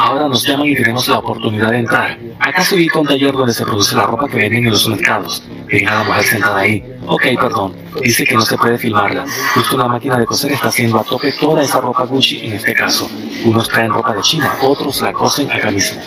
Ahora 0.00 0.26
nos 0.26 0.44
llaman 0.44 0.66
y 0.66 0.74
tenemos 0.74 1.06
la 1.06 1.18
oportunidad 1.20 1.70
de 1.70 1.78
entrar. 1.78 2.18
Acá 2.40 2.64
se 2.64 2.74
ubica 2.74 2.98
un 2.98 3.06
taller 3.06 3.32
donde 3.32 3.52
se 3.54 3.64
produce 3.64 3.94
la 3.94 4.02
ropa 4.02 4.26
que 4.26 4.36
venden 4.36 4.64
en 4.64 4.70
los 4.70 4.88
mercados. 4.88 5.44
Ven 5.68 5.88
a 5.88 5.94
la 5.94 6.02
mujer 6.02 6.24
sentada 6.24 6.58
ahí. 6.58 6.82
Ok, 7.06 7.22
perdón. 7.40 7.74
Dice 8.02 8.24
que 8.24 8.34
no 8.34 8.42
se 8.42 8.56
puede 8.56 8.78
filmarla. 8.78 9.24
Justo 9.54 9.76
una 9.76 9.86
máquina 9.86 10.18
de 10.18 10.26
coser 10.26 10.52
está 10.52 10.68
haciendo 10.68 10.98
a 10.98 11.04
tope 11.04 11.32
toda 11.32 11.62
esa 11.62 11.80
ropa 11.80 12.04
Gucci 12.04 12.46
en 12.46 12.54
este 12.54 12.74
caso. 12.74 13.08
Unos 13.44 13.68
traen 13.68 13.92
ropa 13.92 14.14
de 14.14 14.20
China, 14.22 14.52
otros 14.62 15.00
la 15.00 15.12
cosen 15.12 15.50
acá 15.50 15.70
mismo. 15.70 16.00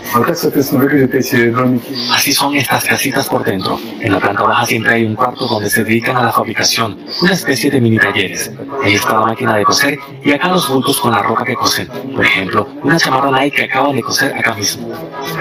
Así 2.14 2.34
son 2.34 2.56
estas 2.56 2.84
casitas 2.84 3.28
por 3.28 3.44
dentro. 3.44 3.80
En 4.00 4.12
la 4.12 4.20
planta 4.20 4.44
baja 4.44 4.66
siempre 4.66 4.94
hay 4.96 5.06
un 5.06 5.16
cuarto 5.16 5.48
donde 5.48 5.70
se 5.70 5.84
dedican 5.84 6.18
a 6.18 6.24
la 6.24 6.32
fabricación, 6.32 6.98
una 7.22 7.34
especie 7.34 7.72
de 7.72 7.82
mini 7.82 7.98
talleres. 7.98 8.52
Ahí 8.84 8.94
está 8.94 9.14
la 9.14 9.22
máquina 9.22 9.56
de 9.56 9.64
coser 9.64 9.98
y 10.24 10.32
acá 10.32 10.50
los 10.50 10.68
bultos 10.70 11.00
con 11.00 11.12
la 11.12 11.22
ropa 11.22 11.44
que 11.44 11.56
cosen. 11.56 11.88
Por 11.88 12.26
ejemplo, 12.26 12.68
una 12.84 12.98
chamarra 12.98 13.32
Nike 13.32 13.58
que 13.58 13.64
acaban 13.64 13.96
de 13.96 14.02
coser 14.02 14.34
acá 14.38 14.54
mismo. 14.54 14.94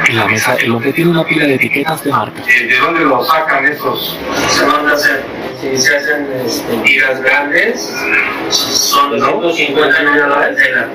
En 0.09 0.17
la 0.17 0.27
mesa 0.27 0.55
el 0.57 0.73
hombre 0.73 0.93
tiene 0.93 1.11
una 1.11 1.25
pila 1.25 1.47
de 1.47 1.55
etiquetas 1.55 2.03
de 2.05 2.11
marca. 2.11 2.43
¿De 2.43 2.79
dónde 2.79 3.05
lo 3.05 3.25
sacan 3.25 3.67
estos? 3.67 4.17
Se 4.51 4.65
van 4.65 4.89
a 4.89 4.93
hacer, 4.93 5.25
si 5.61 5.77
se 5.77 5.97
hacen 5.97 6.29
este, 6.45 6.77
tiras 6.79 7.21
grandes, 7.21 7.93
son 8.51 9.21
150 9.21 10.27
dólares 10.27 10.57
de 10.57 10.63
tela. 10.63 10.89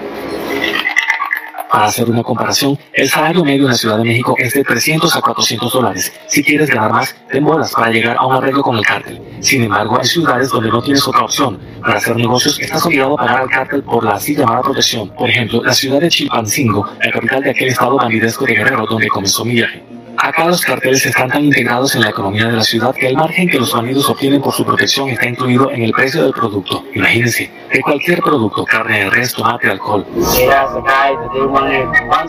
Para 1.70 1.86
hacer 1.86 2.07
una 2.07 2.22
comparación, 2.22 2.78
el 2.93 3.09
salario 3.09 3.43
medio 3.43 3.64
en 3.64 3.70
la 3.70 3.74
Ciudad 3.74 3.97
de 3.97 4.03
México 4.03 4.36
es 4.38 4.53
de 4.53 4.64
300 4.64 5.16
a 5.16 5.22
400 5.22 5.74
dólares. 5.74 6.14
Si 6.28 6.43
quieres 6.43 6.70
ganar 6.70 6.91
más, 6.91 7.16
ten 7.32 7.43
bolas 7.43 7.72
para 7.72 7.89
llegar 7.89 8.16
a 8.18 8.28
un 8.28 8.36
arreglo 8.36 8.61
con 8.61 8.78
el 8.78 8.86
cártel. 8.86 9.20
Sin 9.39 9.64
embargo, 9.64 9.97
hay 9.99 10.05
ciudades 10.05 10.49
donde 10.49 10.70
no 10.70 10.84
tienes 10.84 11.07
otra 11.07 11.24
opción. 11.24 11.59
Para 11.82 11.95
hacer 11.95 12.16
negocios, 12.16 12.59
estás 12.59 12.86
obligado 12.86 13.20
a 13.20 13.26
pagar 13.26 13.41
al 13.41 13.49
cártel 13.49 13.82
por 13.82 14.03
la 14.03 14.11
así 14.11 14.36
llamada 14.36 14.61
protección. 14.61 15.09
Por 15.16 15.30
ejemplo, 15.30 15.64
la 15.64 15.74
ciudad 15.74 15.99
de 15.99 16.09
Chilpancingo, 16.09 16.88
la 17.03 17.11
capital 17.11 17.41
de 17.41 17.49
aquel 17.49 17.70
estado 17.70 17.97
bandidesco 17.97 18.45
de 18.45 18.53
Guerrero, 18.53 18.86
donde 18.86 19.07
comenzó 19.07 19.43
mi 19.43 19.53
viaje. 19.53 19.92
Acá 20.24 20.45
los 20.45 20.61
carteles 20.61 21.05
están 21.05 21.30
tan 21.30 21.43
integrados 21.43 21.95
en 21.95 22.01
la 22.01 22.11
economía 22.11 22.45
de 22.45 22.53
la 22.53 22.63
ciudad 22.63 22.95
que 22.95 23.07
el 23.09 23.17
margen 23.17 23.49
que 23.49 23.59
los 23.59 23.74
bandidos 23.74 24.09
obtienen 24.09 24.41
por 24.41 24.53
su 24.53 24.63
protección 24.63 25.09
está 25.09 25.28
incluido 25.28 25.69
en 25.69 25.84
el 25.84 25.91
precio 25.91 26.24
del 26.24 26.32
producto. 26.32 26.82
Imagínense, 26.95 27.51
de 27.69 27.82
cualquier 27.82 28.21
producto, 28.21 28.63
carne 28.63 28.99
de 28.99 29.09
res, 29.09 29.34
tomate, 29.34 29.69
alcohol. 29.69 30.05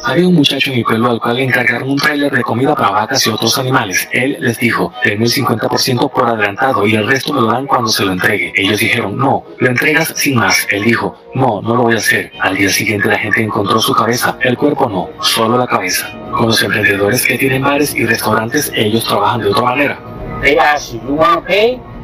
Había 0.07 0.27
un 0.27 0.35
muchacho 0.35 0.71
en 0.71 0.79
mi 0.79 0.83
pueblo 0.83 1.09
al 1.09 1.21
cual 1.21 1.37
le 1.37 1.45
encargaron 1.45 1.89
un 1.89 1.97
tráiler 1.97 2.33
de 2.33 2.43
comida 2.43 2.75
para 2.75 2.91
vacas 2.91 3.25
y 3.29 3.31
otros 3.31 3.57
animales. 3.59 4.09
Él 4.11 4.39
les 4.41 4.59
dijo, 4.59 4.93
denme 5.05 5.27
el 5.27 5.31
50% 5.31 6.11
por 6.11 6.27
adelantado 6.27 6.85
y 6.89 6.97
el 6.97 7.07
resto 7.07 7.33
me 7.33 7.43
lo 7.43 7.47
dan 7.47 7.69
cuando 7.69 7.91
se 7.91 8.05
lo 8.05 8.11
entregue. 8.11 8.53
Ellos 8.57 8.81
dijeron, 8.81 9.17
no, 9.17 9.45
lo 9.59 9.69
entregas 9.69 10.13
sin 10.17 10.35
más. 10.35 10.67
Él 10.71 10.83
dijo, 10.83 11.17
no, 11.35 11.63
no 11.63 11.77
lo 11.77 11.83
voy 11.83 11.95
a 11.95 11.99
hacer. 11.99 12.33
Al 12.41 12.57
día 12.57 12.71
siguiente 12.71 13.07
la 13.07 13.19
gente 13.19 13.41
encontró 13.41 13.81
su 13.81 13.95
cabeza, 13.95 14.37
el 14.41 14.57
cuerpo 14.57 14.89
no, 14.89 15.11
solo 15.23 15.57
la 15.57 15.69
cabeza. 15.69 16.11
Con 16.33 16.49
los 16.49 16.61
emprendedores 16.63 17.25
que 17.25 17.39
tienen 17.39 17.63
bares 17.63 17.84
y 17.95 18.07
restaurantes, 18.07 18.73
ellos 18.75 19.05
trabajan 19.05 19.41
de 19.41 19.49
otra 19.49 19.63
manera. 19.63 19.99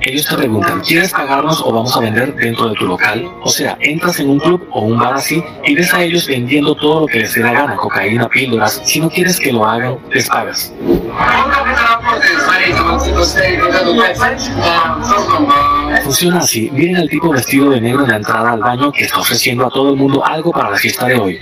Ellos 0.03 0.27
te 0.27 0.35
preguntan, 0.35 0.81
¿quieres 0.81 1.13
pagarnos 1.13 1.61
o 1.61 1.73
vamos 1.73 1.95
a 1.95 2.01
vender 2.01 2.35
dentro 2.35 2.71
de 2.71 2.75
tu 2.75 2.87
local? 2.87 3.29
O 3.43 3.51
sea, 3.51 3.77
entras 3.81 4.19
en 4.19 4.31
un 4.31 4.39
club 4.39 4.67
o 4.73 4.81
un 4.81 4.99
bar 4.99 5.15
así 5.15 5.45
y 5.65 5.75
ves 5.75 5.93
a 5.93 6.03
ellos 6.03 6.27
vendiendo 6.27 6.75
todo 6.75 7.01
lo 7.01 7.07
que 7.07 7.19
les 7.21 7.35
dé 7.35 7.43
la 7.43 7.53
gana, 7.53 7.77
cocaína, 7.77 8.27
píldoras. 8.29 8.81
Si 8.85 8.99
no 8.99 9.11
quieres 9.11 9.39
que 9.39 9.53
lo 9.53 9.67
hagan, 9.67 9.99
les 10.11 10.27
pagas. 10.27 10.73
Funciona 16.03 16.39
así. 16.39 16.71
Miren 16.73 16.97
al 16.97 17.09
tipo 17.11 17.31
vestido 17.31 17.71
de 17.71 17.81
negro 17.83 18.05
en 18.05 18.11
la 18.11 18.17
entrada 18.17 18.53
al 18.53 18.61
baño 18.61 18.91
que 18.93 19.05
está 19.05 19.19
ofreciendo 19.19 19.67
a 19.67 19.71
todo 19.71 19.91
el 19.91 19.97
mundo 19.97 20.25
algo 20.25 20.51
para 20.51 20.71
la 20.71 20.77
fiesta 20.79 21.07
de 21.07 21.17
hoy. 21.17 21.41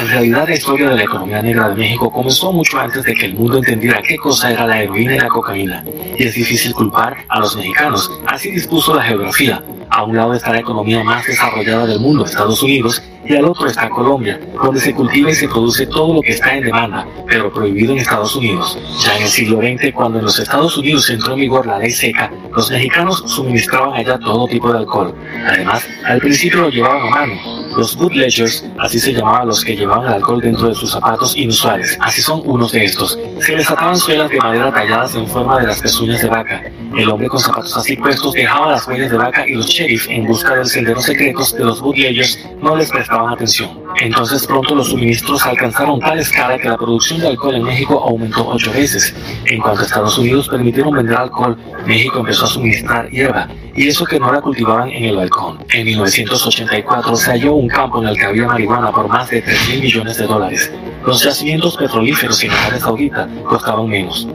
En 0.00 0.08
realidad 0.08 0.48
la 0.48 0.54
historia 0.54 0.88
de 0.90 0.96
la 0.96 1.02
economía 1.02 1.42
negra 1.42 1.68
de 1.68 1.74
México 1.74 2.10
comenzó 2.10 2.52
mucho 2.52 2.78
antes 2.78 3.02
de 3.04 3.14
que 3.14 3.26
el 3.26 3.34
mundo 3.34 3.58
entendiera 3.58 4.00
qué 4.00 4.16
cosa 4.16 4.50
era 4.50 4.66
la 4.66 4.82
heroína 4.82 5.16
y 5.16 5.18
la 5.18 5.28
cocaína. 5.28 5.84
Y 6.16 6.24
es 6.24 6.34
difícil 6.34 6.72
culpar 6.72 7.18
a 7.28 7.40
los 7.40 7.56
mexicanos. 7.56 8.10
Así 8.26 8.50
dispuso 8.50 8.94
la 8.94 9.02
geografía. 9.02 9.62
A 9.90 10.04
un 10.04 10.16
lado 10.16 10.34
está 10.34 10.52
la 10.52 10.60
economía 10.60 11.02
más 11.02 11.26
desarrollada 11.26 11.86
del 11.86 12.00
mundo, 12.00 12.24
Estados 12.24 12.62
Unidos, 12.62 13.02
y 13.24 13.36
al 13.36 13.44
otro 13.44 13.66
está 13.66 13.88
Colombia, 13.88 14.40
donde 14.62 14.80
se 14.80 14.94
cultiva 14.94 15.30
y 15.30 15.34
se 15.34 15.48
produce 15.48 15.86
todo 15.86 16.14
lo 16.14 16.22
que 16.22 16.32
está 16.32 16.54
en 16.54 16.64
demanda, 16.64 17.06
pero 17.26 17.52
prohibido 17.52 17.92
en 17.92 17.98
Estados 17.98 18.34
Unidos. 18.34 18.78
Ya 19.04 19.16
en 19.16 19.22
el 19.22 19.28
siglo 19.28 19.58
XX, 19.58 19.92
cuando 19.92 20.18
en 20.18 20.24
los 20.24 20.38
Estados 20.38 20.76
Unidos 20.76 21.08
entró 21.10 21.34
en 21.34 21.40
vigor 21.40 21.66
la 21.66 21.78
ley 21.78 21.90
seca, 21.90 22.32
los 22.54 22.70
mexicanos 22.70 23.22
suministraban 23.26 23.94
allá 23.94 24.18
todo 24.18 24.46
tipo 24.48 24.72
de 24.72 24.78
alcohol. 24.78 25.14
Además, 25.46 25.86
al 26.04 26.18
principio 26.18 26.62
lo 26.62 26.70
llevaban 26.70 27.06
a 27.06 27.10
mano. 27.10 27.60
Los 27.76 27.96
bootleggers, 27.96 28.64
así 28.78 28.98
se 28.98 29.12
llamaban 29.12 29.46
los 29.46 29.64
que 29.64 29.76
llevaban 29.76 30.06
el 30.08 30.14
alcohol 30.14 30.40
dentro 30.40 30.68
de 30.68 30.74
sus 30.74 30.90
zapatos 30.90 31.36
inusuales. 31.36 31.96
Así 32.00 32.20
son 32.20 32.42
unos 32.44 32.72
de 32.72 32.84
estos. 32.84 33.16
Se 33.40 33.54
les 33.54 33.70
ataban 33.70 33.96
suelas 33.96 34.28
de 34.28 34.38
madera 34.38 34.72
talladas 34.72 35.14
en 35.14 35.26
forma 35.28 35.60
de 35.60 35.68
las 35.68 35.80
pezuñas 35.80 36.20
de 36.20 36.28
vaca. 36.28 36.62
El 36.96 37.08
hombre 37.08 37.28
con 37.28 37.38
zapatos 37.38 37.76
así 37.76 37.96
puestos 37.96 38.32
dejaba 38.32 38.72
las 38.72 38.88
huellas 38.88 39.12
de 39.12 39.16
vaca 39.16 39.46
y 39.46 39.54
los 39.54 39.66
sheriff, 39.66 40.08
en 40.08 40.26
busca 40.26 40.56
del 40.56 40.66
sendero 40.66 41.00
secretos 41.00 41.54
de 41.54 41.64
los 41.64 41.80
bootleggers, 41.80 42.44
no 42.60 42.74
les 42.74 42.90
prestaban 42.90 43.09
atención. 43.10 43.80
Entonces 44.00 44.46
pronto 44.46 44.74
los 44.74 44.88
suministros 44.88 45.44
alcanzaron 45.44 46.00
tal 46.00 46.18
escala 46.18 46.58
que 46.58 46.68
la 46.68 46.76
producción 46.76 47.20
de 47.20 47.28
alcohol 47.28 47.56
en 47.56 47.64
México 47.64 48.02
aumentó 48.02 48.46
ocho 48.48 48.72
veces. 48.72 49.14
En 49.46 49.60
cuanto 49.60 49.82
a 49.82 49.84
Estados 49.84 50.16
Unidos 50.18 50.48
permitieron 50.48 50.94
vender 50.94 51.16
alcohol, 51.16 51.56
México 51.86 52.20
empezó 52.20 52.44
a 52.44 52.48
suministrar 52.48 53.10
hierba, 53.10 53.48
y 53.74 53.88
eso 53.88 54.04
que 54.04 54.18
no 54.18 54.32
la 54.32 54.40
cultivaban 54.40 54.90
en 54.90 55.04
el 55.04 55.16
balcón. 55.16 55.58
En 55.72 55.84
1984 55.84 57.16
se 57.16 57.30
halló 57.32 57.54
un 57.54 57.68
campo 57.68 58.00
en 58.02 58.08
el 58.08 58.16
que 58.16 58.24
había 58.24 58.46
marihuana 58.46 58.90
por 58.92 59.08
más 59.08 59.28
de 59.30 59.42
3 59.42 59.68
mil 59.70 59.82
millones 59.82 60.16
de 60.16 60.26
dólares. 60.26 60.72
Los 61.04 61.22
yacimientos 61.22 61.76
petrolíferos 61.76 62.42
en 62.44 62.50
Arabia 62.50 62.80
Saudita 62.80 63.28
costaban 63.48 63.88
menos. 63.88 64.28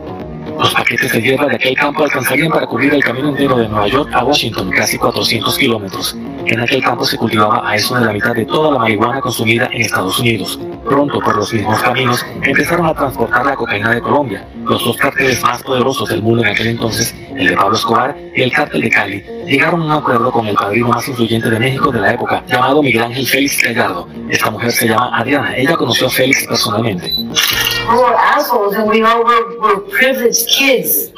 Los 0.57 0.73
paquetes 0.73 1.11
de 1.11 1.21
hierba 1.21 1.47
de 1.47 1.55
aquel 1.55 1.75
campo 1.75 2.03
alcanzarían 2.03 2.49
para 2.49 2.65
cubrir 2.65 2.93
el 2.93 3.03
camino 3.03 3.29
entero 3.29 3.57
de 3.57 3.67
Nueva 3.67 3.87
York 3.87 4.09
a 4.13 4.23
Washington, 4.23 4.69
casi 4.71 4.97
400 4.97 5.57
kilómetros. 5.57 6.15
En 6.45 6.59
aquel 6.59 6.81
campo 6.81 7.05
se 7.05 7.17
cultivaba 7.17 7.69
a 7.69 7.75
eso 7.75 7.95
de 7.95 8.05
la 8.05 8.13
mitad 8.13 8.33
de 8.33 8.45
toda 8.45 8.71
la 8.71 8.79
marihuana 8.79 9.19
consumida 9.19 9.67
en 9.71 9.81
Estados 9.81 10.19
Unidos. 10.19 10.59
Pronto, 10.85 11.19
por 11.19 11.35
los 11.35 11.51
mismos 11.53 11.81
caminos, 11.81 12.25
empezaron 12.43 12.85
a 12.85 12.93
transportar 12.93 13.45
la 13.45 13.55
cocaína 13.55 13.91
de 13.91 14.01
Colombia. 14.01 14.47
Los 14.63 14.83
dos 14.85 14.95
cárteles 14.97 15.41
más 15.43 15.61
poderosos 15.63 16.07
del 16.09 16.21
mundo 16.21 16.43
en 16.43 16.49
aquel 16.49 16.67
entonces, 16.67 17.13
el 17.35 17.47
de 17.47 17.55
Pablo 17.55 17.75
Escobar 17.75 18.15
y 18.33 18.41
el 18.41 18.51
cártel 18.51 18.81
de 18.81 18.89
Cali, 18.89 19.25
llegaron 19.45 19.81
a 19.81 19.85
un 19.85 19.91
acuerdo 19.91 20.31
con 20.31 20.47
el 20.47 20.55
padrino 20.55 20.89
más 20.89 21.07
influyente 21.07 21.49
de 21.49 21.59
México 21.59 21.91
de 21.91 21.99
la 21.99 22.13
época, 22.13 22.43
llamado 22.47 22.81
Miguel 22.81 23.03
Ángel 23.03 23.27
Félix 23.27 23.61
Gallardo. 23.61 24.07
Esta 24.29 24.49
mujer 24.51 24.71
se 24.71 24.87
llama 24.87 25.11
Adriana. 25.17 25.55
Ella 25.55 25.75
conoció 25.75 26.07
a 26.07 26.09
Félix 26.09 26.45
personalmente. 26.47 27.13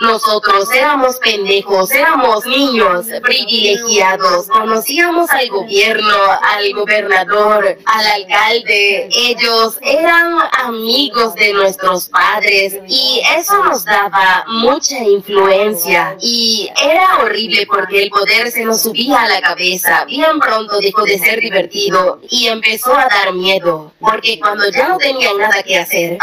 Nosotros 0.01 0.67
éramos 0.75 1.17
pendejos, 1.17 1.91
éramos 1.91 2.45
niños 2.45 3.05
privilegiados. 3.23 4.47
Conocíamos 4.47 5.29
al 5.29 5.47
gobierno, 5.49 6.15
al 6.41 6.73
gobernador, 6.73 7.77
al 7.85 8.07
alcalde. 8.07 9.09
Ellos 9.11 9.79
eran 9.81 10.39
amigos 10.65 11.35
de 11.35 11.53
nuestros 11.53 12.09
padres 12.09 12.77
y 12.87 13.21
eso 13.37 13.63
nos 13.63 13.85
daba 13.85 14.45
mucha 14.47 14.99
influencia. 14.99 16.17
Y 16.21 16.69
era 16.83 17.19
horrible 17.23 17.65
porque 17.65 18.03
el 18.03 18.09
poder 18.09 18.51
se 18.51 18.65
nos 18.65 18.81
subía 18.81 19.21
a 19.21 19.27
la 19.27 19.41
cabeza. 19.41 20.05
Bien 20.05 20.39
pronto 20.39 20.79
dejó 20.79 21.03
de 21.03 21.17
ser 21.17 21.39
divertido 21.39 22.19
y 22.29 22.47
empezó 22.47 22.93
a 22.93 23.07
dar 23.07 23.33
miedo. 23.33 23.93
Porque 23.99 24.39
cuando 24.39 24.69
ya 24.69 24.89
no 24.89 24.97
tenían 24.97 25.37
nada 25.37 25.63
que 25.63 25.77
hacer, 25.77 26.17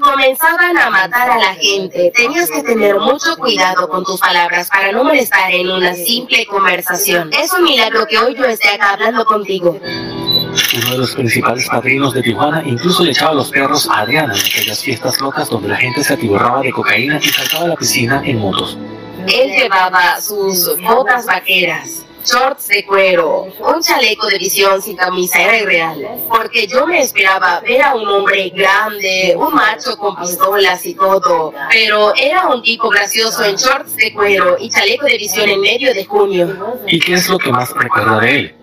comenzaban 0.00 0.76
a 0.78 0.90
matar 0.90 1.30
a 1.30 1.38
la 1.38 1.54
gente. 1.54 2.12
Tenías 2.14 2.50
que 2.50 2.62
tener 2.62 2.98
mucho 2.98 3.36
cuidado 3.36 3.88
con 3.88 4.04
tus 4.04 4.20
palabras 4.20 4.68
para 4.68 4.92
no 4.92 5.04
molestar 5.04 5.52
en 5.52 5.70
una 5.70 5.94
simple 5.94 6.46
conversación. 6.46 7.30
Es 7.32 7.52
un 7.52 7.64
milagro 7.64 8.06
que 8.06 8.18
hoy 8.18 8.34
yo 8.34 8.44
esté 8.44 8.68
acá 8.68 8.90
hablando 8.92 9.24
contigo. 9.24 9.78
Uno 9.82 10.90
de 10.90 10.98
los 10.98 11.14
principales 11.14 11.68
padrinos 11.68 12.14
de 12.14 12.22
Tijuana 12.22 12.62
incluso 12.64 13.04
le 13.04 13.10
echaba 13.10 13.34
los 13.34 13.50
perros 13.50 13.88
a 13.90 14.00
Adriana 14.00 14.34
en 14.34 14.40
aquellas 14.40 14.82
fiestas 14.82 15.20
locas 15.20 15.50
donde 15.50 15.68
la 15.68 15.76
gente 15.76 16.02
se 16.02 16.14
atiborraba 16.14 16.62
de 16.62 16.72
cocaína 16.72 17.18
y 17.22 17.28
saltaba 17.28 17.66
a 17.66 17.68
la 17.68 17.76
piscina 17.76 18.22
en 18.24 18.38
motos. 18.38 18.78
Él 19.26 19.50
llevaba 19.50 20.20
sus 20.20 20.80
botas 20.80 21.26
vaqueras, 21.26 22.05
shorts 22.26 22.68
de 22.68 22.84
cuero, 22.84 23.46
un 23.60 23.80
chaleco 23.80 24.26
de 24.26 24.38
visión 24.38 24.82
sin 24.82 24.96
camisa, 24.96 25.40
era 25.40 25.58
irreal. 25.58 26.26
Porque 26.28 26.66
yo 26.66 26.86
me 26.86 27.00
esperaba 27.00 27.60
ver 27.60 27.82
a 27.82 27.94
un 27.94 28.06
hombre 28.08 28.50
grande, 28.50 29.34
un 29.36 29.54
macho 29.54 29.96
con 29.96 30.16
pistolas 30.16 30.84
y 30.84 30.94
todo. 30.94 31.52
Pero 31.70 32.14
era 32.16 32.46
un 32.48 32.62
tipo 32.62 32.88
gracioso 32.88 33.44
en 33.44 33.56
shorts 33.56 33.96
de 33.96 34.12
cuero 34.12 34.56
y 34.58 34.68
chaleco 34.68 35.06
de 35.06 35.18
visión 35.18 35.48
en 35.48 35.60
medio 35.60 35.94
de 35.94 36.04
junio. 36.04 36.76
¿Y 36.86 36.98
qué 36.98 37.14
es 37.14 37.28
lo 37.28 37.38
que 37.38 37.52
más 37.52 37.70
recuerda 37.72 38.20
de 38.20 38.38
él? 38.38 38.56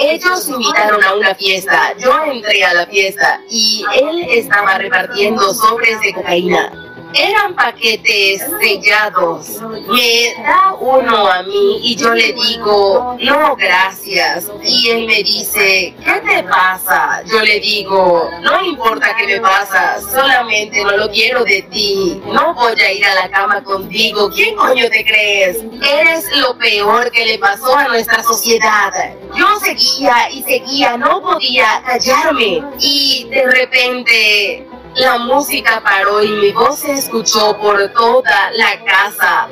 Ellos 0.00 0.48
me 0.48 0.56
invitaron 0.56 1.02
a 1.02 1.14
una 1.14 1.34
fiesta, 1.34 1.92
yo 1.98 2.12
entré 2.24 2.64
a 2.64 2.72
la 2.72 2.86
fiesta 2.86 3.40
y 3.50 3.84
él 4.00 4.26
estaba 4.30 4.78
repartiendo 4.78 5.52
sobres 5.52 6.00
de 6.02 6.12
cocaína. 6.12 6.85
Eran 7.16 7.54
paquetes 7.54 8.42
sellados. 8.60 9.60
Me 9.88 10.34
da 10.42 10.74
uno 10.78 11.26
a 11.26 11.42
mí 11.42 11.80
y 11.82 11.96
yo 11.96 12.12
le 12.12 12.34
digo, 12.34 13.16
no, 13.20 13.56
gracias. 13.56 14.50
Y 14.62 14.90
él 14.90 15.06
me 15.06 15.22
dice, 15.22 15.94
¿qué 16.04 16.20
te 16.26 16.42
pasa? 16.42 17.22
Yo 17.24 17.40
le 17.40 17.58
digo, 17.60 18.28
no 18.42 18.62
importa 18.64 19.14
qué 19.16 19.26
me 19.26 19.40
pasa, 19.40 19.98
solamente 20.12 20.84
no 20.84 20.96
lo 20.96 21.10
quiero 21.10 21.44
de 21.44 21.62
ti. 21.62 22.20
No 22.26 22.54
voy 22.54 22.78
a 22.80 22.92
ir 22.92 23.06
a 23.06 23.14
la 23.14 23.30
cama 23.30 23.64
contigo. 23.64 24.30
¿Quién 24.30 24.54
coño 24.54 24.88
te 24.90 25.04
crees? 25.04 25.64
Eres 25.82 26.24
lo 26.36 26.58
peor 26.58 27.10
que 27.10 27.24
le 27.24 27.38
pasó 27.38 27.74
a 27.76 27.88
nuestra 27.88 28.22
sociedad. 28.22 28.92
Yo 29.34 29.58
seguía 29.60 30.30
y 30.30 30.42
seguía, 30.42 30.96
no 30.96 31.22
podía 31.22 31.82
callarme. 31.86 32.62
Y 32.78 33.26
de 33.30 33.46
repente 33.50 34.66
la 34.96 35.18
música 35.18 35.82
paró 35.84 36.22
y 36.22 36.28
mi 36.28 36.52
voz 36.52 36.80
se 36.80 36.92
escuchó 36.92 37.56
por 37.58 37.88
toda 37.92 38.50
la 38.52 38.82
casa. 38.84 39.48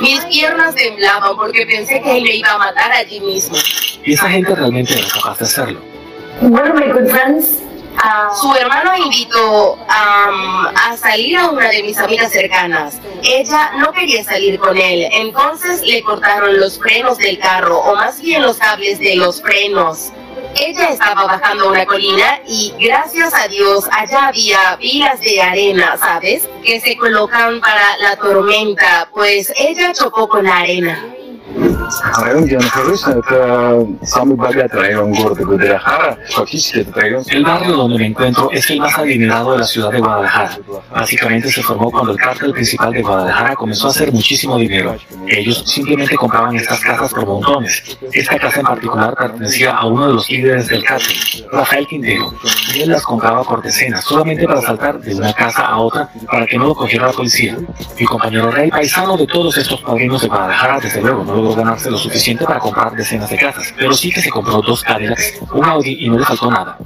Mis 0.00 0.24
piernas 0.26 0.74
temblaban 0.74 1.36
porque 1.36 1.64
pensé 1.66 2.00
que 2.02 2.18
él 2.18 2.24
me 2.24 2.36
iba 2.36 2.52
a 2.52 2.58
matar 2.58 2.92
allí 2.92 3.20
mismo. 3.20 3.56
Y 4.04 4.14
esa 4.14 4.28
gente 4.28 4.54
realmente 4.54 4.98
era 4.98 5.08
capaz 5.08 5.38
de 5.38 5.44
hacerlo. 5.44 5.80
Su 8.40 8.54
hermano 8.54 8.96
invitó 8.96 9.74
um, 9.74 9.86
a 9.86 10.96
salir 10.96 11.36
a 11.36 11.50
una 11.50 11.68
de 11.68 11.82
mis 11.82 11.98
amigas 11.98 12.32
cercanas. 12.32 12.98
Ella 13.22 13.72
no 13.78 13.92
quería 13.92 14.24
salir 14.24 14.58
con 14.58 14.76
él, 14.76 15.08
entonces 15.12 15.82
le 15.82 16.02
cortaron 16.02 16.58
los 16.58 16.78
frenos 16.78 17.18
del 17.18 17.38
carro, 17.38 17.78
o 17.78 17.94
más 17.94 18.20
bien 18.20 18.42
los 18.42 18.56
cables 18.56 18.98
de 18.98 19.16
los 19.16 19.40
frenos. 19.40 20.12
Ella 20.58 20.88
estaba 20.90 21.24
bajando 21.24 21.70
una 21.70 21.86
colina 21.86 22.40
y 22.46 22.74
gracias 22.78 23.32
a 23.34 23.48
Dios 23.48 23.84
allá 23.90 24.28
había 24.28 24.76
pilas 24.78 25.20
de 25.20 25.40
arena, 25.40 25.96
¿sabes? 25.98 26.48
Que 26.64 26.80
se 26.80 26.96
colocan 26.96 27.60
para 27.60 27.96
la 27.98 28.16
tormenta, 28.16 29.08
pues 29.12 29.52
ella 29.56 29.92
chocó 29.94 30.28
con 30.28 30.44
la 30.44 30.58
arena 30.58 31.14
Район, 32.17 32.45
где 32.45 32.53
я 32.53 32.59
нахожусь, 32.59 33.03
это 33.07 33.87
самый 34.03 34.35
богатый 34.35 34.79
район 34.79 35.11
города 35.13 35.43
Гвадалахара. 35.43 36.17
Фактически 36.29 36.79
этот 36.79 36.97
район... 36.97 37.23
El 37.27 37.43
barrio 37.43 37.75
donde 37.75 37.97
me 37.97 38.07
encuentro 38.07 38.49
es 38.51 38.69
el 38.69 38.79
más 38.79 38.97
adinerado 38.97 39.53
de 39.53 39.59
la 39.59 39.65
ciudad 39.65 39.91
de 39.91 39.99
Guadalajara. 39.99 40.57
Básicamente 40.91 41.51
se 41.51 41.61
formó 41.63 41.91
cuando 41.91 42.11
el 42.11 42.17
cártel 42.17 42.51
principal 42.51 42.91
de 42.91 43.01
Guadalajara 43.01 43.55
comenzó 43.55 43.87
a 43.87 43.91
hacer 43.91 44.11
muchísimo 44.11 44.57
dinero. 44.57 44.95
Ellos 45.27 45.63
simplemente 45.65 46.15
compraban 46.15 46.55
estas 46.55 46.79
casas 46.79 47.13
por 47.13 47.25
montones. 47.25 47.97
Esta 48.11 48.37
casa 48.37 48.59
en 48.59 48.65
particular 48.65 49.15
pertenecía 49.15 49.75
a 49.75 49.85
uno 49.85 50.07
de 50.07 50.13
los 50.13 50.29
líderes 50.29 50.67
del 50.67 50.83
cártel, 50.83 51.15
Rafael 51.51 51.87
Quintero, 51.87 52.33
y 52.73 52.81
él 52.81 52.89
las 52.89 53.03
compraba 53.03 53.43
por 53.43 53.61
decenas, 53.61 54.03
solamente 54.03 54.45
para 54.45 54.61
saltar 54.61 54.99
de 54.99 55.15
una 55.15 55.33
casa 55.33 55.65
a 55.65 55.77
otra 55.77 56.09
para 56.29 56.45
que 56.45 56.57
no 56.57 56.65
lo 56.65 56.75
cogiera 56.75 57.07
la 57.07 57.13
policía. 57.13 57.57
Mi 57.99 58.05
compañero 58.05 58.51
Rey, 58.51 58.69
paisano 58.69 59.17
de 59.17 59.27
todos 59.27 59.57
estos 59.57 59.81
padrinos 59.81 60.21
de 60.21 60.27
Guadalajara, 60.27 60.79
desde 60.79 61.01
luego 61.01 61.23
no 61.23 61.35
logró 61.35 61.63
ganarse 61.72 61.90
lo 61.90 61.98
suficiente 61.98 62.44
para 62.44 62.58
comprar 62.58 62.92
decenas 62.92 63.30
de 63.30 63.36
casas, 63.38 63.72
pero 63.76 63.94
sí 63.94 64.10
que 64.10 64.20
se 64.20 64.28
compró 64.28 64.60
dos 64.60 64.82
Cadillacs, 64.82 65.40
un 65.52 65.64
Audi 65.64 65.96
y 66.00 66.08
no 66.08 66.18
le 66.18 66.24
faltó 66.24 66.50
nada. 66.50 66.76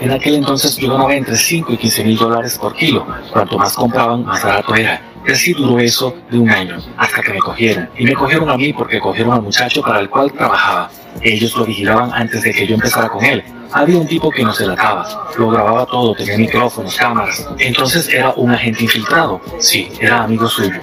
En 0.00 0.10
aquel 0.10 0.36
entonces 0.36 0.76
yo 0.76 0.92
ganaba 0.92 1.14
entre 1.14 1.36
5 1.36 1.72
y 1.72 1.76
15 1.76 2.04
mil 2.04 2.16
dólares 2.16 2.58
por 2.58 2.74
kilo. 2.74 3.06
Cuanto 3.30 3.58
más 3.58 3.74
compraban, 3.74 4.24
más 4.24 4.42
barato 4.42 4.74
era. 4.74 5.02
Y 5.26 5.32
así 5.32 5.52
duró 5.52 5.78
eso 5.78 6.16
de 6.30 6.38
un 6.38 6.48
año, 6.48 6.78
hasta 6.96 7.20
que 7.22 7.34
me 7.34 7.38
cogieron. 7.38 7.90
Y 7.98 8.04
me 8.04 8.14
cogieron 8.14 8.48
a 8.48 8.56
mí 8.56 8.72
porque 8.72 8.98
cogieron 8.98 9.34
al 9.34 9.42
muchacho 9.42 9.82
para 9.82 10.00
el 10.00 10.08
cual 10.08 10.32
trabajaba. 10.32 10.90
Ellos 11.20 11.54
lo 11.54 11.66
vigilaban 11.66 12.10
antes 12.14 12.42
de 12.42 12.52
que 12.52 12.66
yo 12.66 12.74
empezara 12.74 13.08
con 13.08 13.22
él. 13.22 13.44
Había 13.72 13.98
un 13.98 14.06
tipo 14.06 14.30
que 14.30 14.42
nos 14.42 14.58
delataba, 14.58 15.30
lo 15.36 15.50
grababa 15.50 15.86
todo, 15.86 16.14
tenía 16.14 16.38
micrófonos, 16.38 16.96
cámaras. 16.96 17.46
Entonces 17.58 18.08
era 18.08 18.32
un 18.36 18.50
agente 18.50 18.82
infiltrado. 18.84 19.40
Sí, 19.60 19.92
era 20.00 20.24
amigo 20.24 20.48
suyo. 20.48 20.80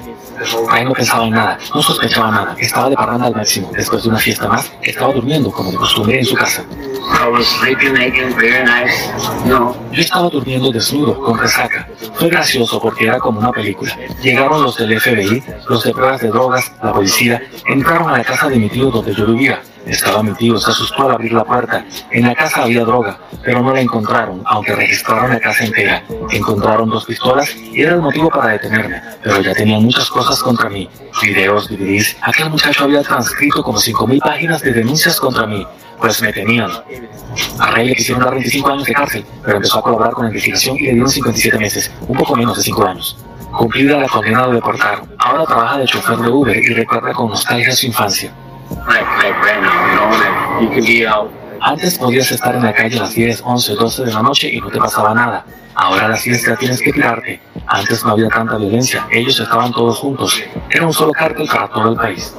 Ahí 0.69 0.85
no 0.85 0.93
pensaba 0.93 1.25
en 1.25 1.31
nada, 1.31 1.57
no 1.73 1.81
sospechaba 1.81 2.31
nada, 2.31 2.55
estaba 2.59 2.89
de 2.89 2.95
parranda 2.95 3.27
al 3.27 3.35
máximo. 3.35 3.71
Después 3.75 4.03
de 4.03 4.09
una 4.09 4.19
fiesta 4.19 4.47
más, 4.47 4.71
estaba 4.81 5.13
durmiendo 5.13 5.51
como 5.51 5.71
de 5.71 5.77
costumbre 5.77 6.19
en 6.19 6.25
su 6.25 6.35
casa. 6.35 6.63
No, 9.45 9.75
yo 9.91 10.01
estaba 10.01 10.29
durmiendo 10.29 10.71
desnudo, 10.71 11.19
con 11.19 11.38
resaca. 11.38 11.88
Fue 12.15 12.29
gracioso 12.29 12.79
porque 12.79 13.05
era 13.05 13.19
como 13.19 13.39
una 13.39 13.51
película. 13.51 13.97
Llegaron 14.21 14.63
los 14.63 14.77
del 14.77 14.99
FBI, 14.99 15.43
los 15.69 15.83
de 15.83 15.91
pruebas 15.93 16.21
de 16.21 16.27
drogas, 16.29 16.71
la 16.83 16.93
policía, 16.93 17.41
entraron 17.65 18.09
a 18.09 18.17
la 18.17 18.23
casa 18.23 18.49
de 18.49 18.57
mi 18.57 18.69
tío 18.69 18.91
donde 18.91 19.13
yo 19.13 19.25
vivía. 19.25 19.61
Estaba 19.88 20.21
mi 20.21 20.33
tío, 20.33 20.59
se 20.59 20.71
asustó 20.71 21.03
al 21.03 21.11
abrir 21.11 21.33
la 21.33 21.43
puerta. 21.43 21.85
En 22.11 22.27
la 22.27 22.35
casa 22.35 22.63
había 22.63 22.83
droga, 22.83 23.19
pero 23.43 23.61
no 23.61 23.73
la 23.73 23.81
encontraron, 23.81 24.41
aunque 24.45 24.75
registraron 24.75 25.31
la 25.31 25.39
casa 25.39 25.63
entera. 25.63 26.03
Encontraron 26.31 26.89
dos 26.89 27.05
pistolas 27.05 27.55
y 27.55 27.81
era 27.81 27.93
el 27.93 28.01
motivo 28.01 28.29
para 28.29 28.51
detenerme, 28.51 29.01
pero 29.23 29.41
ya 29.41 29.53
tenían 29.53 29.83
muchas 29.83 30.09
cosas 30.09 30.41
contra 30.43 30.69
mí. 30.69 30.89
Videos, 31.21 31.69
DVDs. 31.69 32.17
Aquel 32.21 32.49
muchacho 32.49 32.83
había 32.83 33.01
transcrito 33.01 33.63
como 33.63 33.79
5.000 33.79 34.19
páginas 34.19 34.61
de 34.61 34.73
denuncias 34.73 35.19
contra 35.19 35.47
mí. 35.47 35.65
Pues 35.99 36.21
me 36.21 36.31
tenían. 36.31 36.69
A 37.59 37.71
Rey 37.71 37.88
le 37.88 37.95
quisieron 37.95 38.23
dar 38.23 38.33
25 38.33 38.69
años 38.69 38.85
de 38.85 38.93
cárcel, 38.93 39.25
pero 39.43 39.57
empezó 39.57 39.79
a 39.79 39.81
colaborar 39.81 40.13
con 40.13 40.25
la 40.25 40.29
investigación 40.29 40.77
y 40.77 40.83
le 40.83 40.91
dieron 40.91 41.09
57 41.09 41.57
meses, 41.57 41.91
un 42.07 42.17
poco 42.17 42.35
menos 42.35 42.57
de 42.57 42.63
5 42.63 42.85
años. 42.85 43.17
Cumplida 43.57 43.97
la 43.97 44.07
condena 44.07 44.45
lo 44.45 44.53
deportaron. 44.53 45.09
Ahora 45.17 45.45
trabaja 45.45 45.79
de 45.79 45.85
chofer 45.85 46.17
de 46.17 46.29
Uber 46.29 46.55
y 46.55 46.73
recuerda 46.73 47.13
con 47.13 47.29
nostalgia 47.29 47.71
su 47.71 47.88
infancia. 47.88 48.31
Antes 51.59 51.97
podías 51.97 52.32
estar 52.32 52.55
en 52.55 52.63
la 52.63 52.74
calle 52.74 52.97
a 52.97 53.03
las 53.03 53.13
10, 53.13 53.41
11, 53.43 53.76
12 53.76 54.05
de 54.05 54.13
la 54.13 54.22
noche 54.22 54.49
y 54.53 54.61
no 54.61 54.70
te 54.70 54.78
pasaba 54.78 55.13
nada. 55.13 55.45
Ahora 55.76 56.05
a 56.05 56.09
las 56.09 56.24
10 56.24 56.45
ya 56.47 56.55
tienes 56.55 56.82
que 56.82 56.91
tirarte. 56.91 57.39
Antes 57.68 58.03
no 58.03 58.11
había 58.11 58.30
tanta 58.30 58.57
violencia, 58.57 59.05
ellos 59.11 59.39
estaban 59.39 59.72
todos 59.72 59.97
juntos. 59.97 60.41
Era 60.70 60.86
un 60.86 60.93
solo 60.93 61.11
cártel 61.11 61.47
para 61.47 61.68
todo 61.68 61.91
el 61.91 61.95
país. 61.97 62.34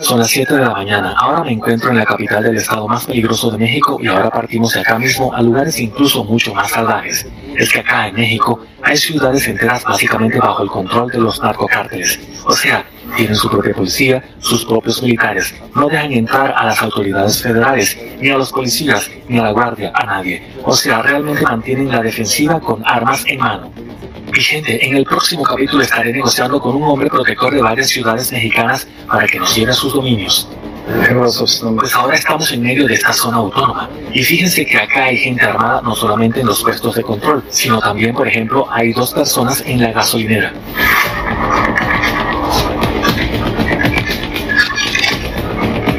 Son 0.01 0.19
las 0.19 0.31
7 0.31 0.55
de 0.55 0.61
la 0.61 0.71
mañana. 0.71 1.15
Ahora 1.19 1.43
me 1.43 1.53
encuentro 1.53 1.91
en 1.91 1.97
la 1.99 2.05
capital 2.05 2.45
del 2.45 2.57
estado 2.57 2.87
más 2.87 3.07
peligroso 3.07 3.51
de 3.51 3.59
México 3.59 3.99
y 4.01 4.07
ahora 4.07 4.31
partimos 4.31 4.75
de 4.75 4.81
acá 4.81 4.99
mismo 4.99 5.33
a 5.35 5.43
lugares 5.43 5.79
incluso 5.81 6.23
mucho 6.25 6.55
más 6.55 6.71
salvajes. 6.71 7.27
Es 7.57 7.73
que 7.73 7.81
acá 7.81 8.09
en 8.09 8.15
México 8.15 8.61
hay 8.83 8.97
ciudades 8.97 9.49
enteras 9.49 9.83
básicamente 9.85 10.39
bajo 10.39 10.63
el 10.63 10.69
control 10.69 11.11
de 11.11 11.19
los 11.19 11.43
narcocárteles. 11.43 12.21
O 12.45 12.53
sea, 12.53 12.85
tienen 13.17 13.35
su 13.35 13.51
propia 13.51 13.75
policía, 13.75 14.23
sus 14.39 14.65
propios 14.65 15.03
militares. 15.03 15.55
No 15.75 15.89
dejan 15.89 16.13
entrar 16.13 16.55
a 16.57 16.67
las 16.67 16.81
autoridades 16.83 17.43
federales, 17.43 17.99
ni 18.21 18.31
a 18.31 18.39
los 18.39 18.53
policías, 18.53 19.11
ni 19.29 19.39
a 19.39 19.45
la 19.45 19.53
guardia, 19.53 19.93
a 19.95 20.07
nadie. 20.07 20.43
O 20.65 20.75
sea, 20.75 21.03
realmente 21.03 21.43
mantienen 21.43 21.91
la 21.91 22.01
defensiva 22.01 22.61
con 22.61 22.83
armas 22.87 23.25
en 23.27 23.39
mano. 23.39 23.73
Mi 24.33 24.41
gente, 24.41 24.87
en 24.87 24.97
el 24.97 25.05
próximo 25.05 25.43
capítulo 25.43 25.83
estaré 25.83 26.11
negociando 26.11 26.59
con 26.59 26.75
un 26.75 26.85
hombre 26.85 27.11
protector 27.11 27.53
de 27.53 27.61
varias 27.61 27.89
ciudades 27.89 28.33
mexicanas 28.33 28.89
para 29.07 29.27
que 29.27 29.39
nos 29.39 29.55
lleve 29.55 29.73
a 29.73 29.75
sus 29.75 29.93
dominios. 29.93 30.49
Pues 30.87 31.95
ahora 31.95 32.17
estamos 32.17 32.51
en 32.51 32.63
medio 32.63 32.87
de 32.87 32.95
esta 32.95 33.13
zona 33.13 33.37
autónoma. 33.37 33.91
Y 34.11 34.23
fíjense 34.23 34.65
que 34.65 34.79
acá 34.79 35.05
hay 35.05 35.19
gente 35.19 35.45
armada 35.45 35.83
no 35.83 35.95
solamente 35.95 36.41
en 36.41 36.47
los 36.47 36.63
puestos 36.63 36.95
de 36.95 37.03
control, 37.03 37.45
sino 37.51 37.79
también, 37.79 38.15
por 38.15 38.27
ejemplo, 38.27 38.67
hay 38.71 38.95
dos 38.95 39.13
personas 39.13 39.63
en 39.67 39.83
la 39.83 39.93
gasolinera. 39.93 40.55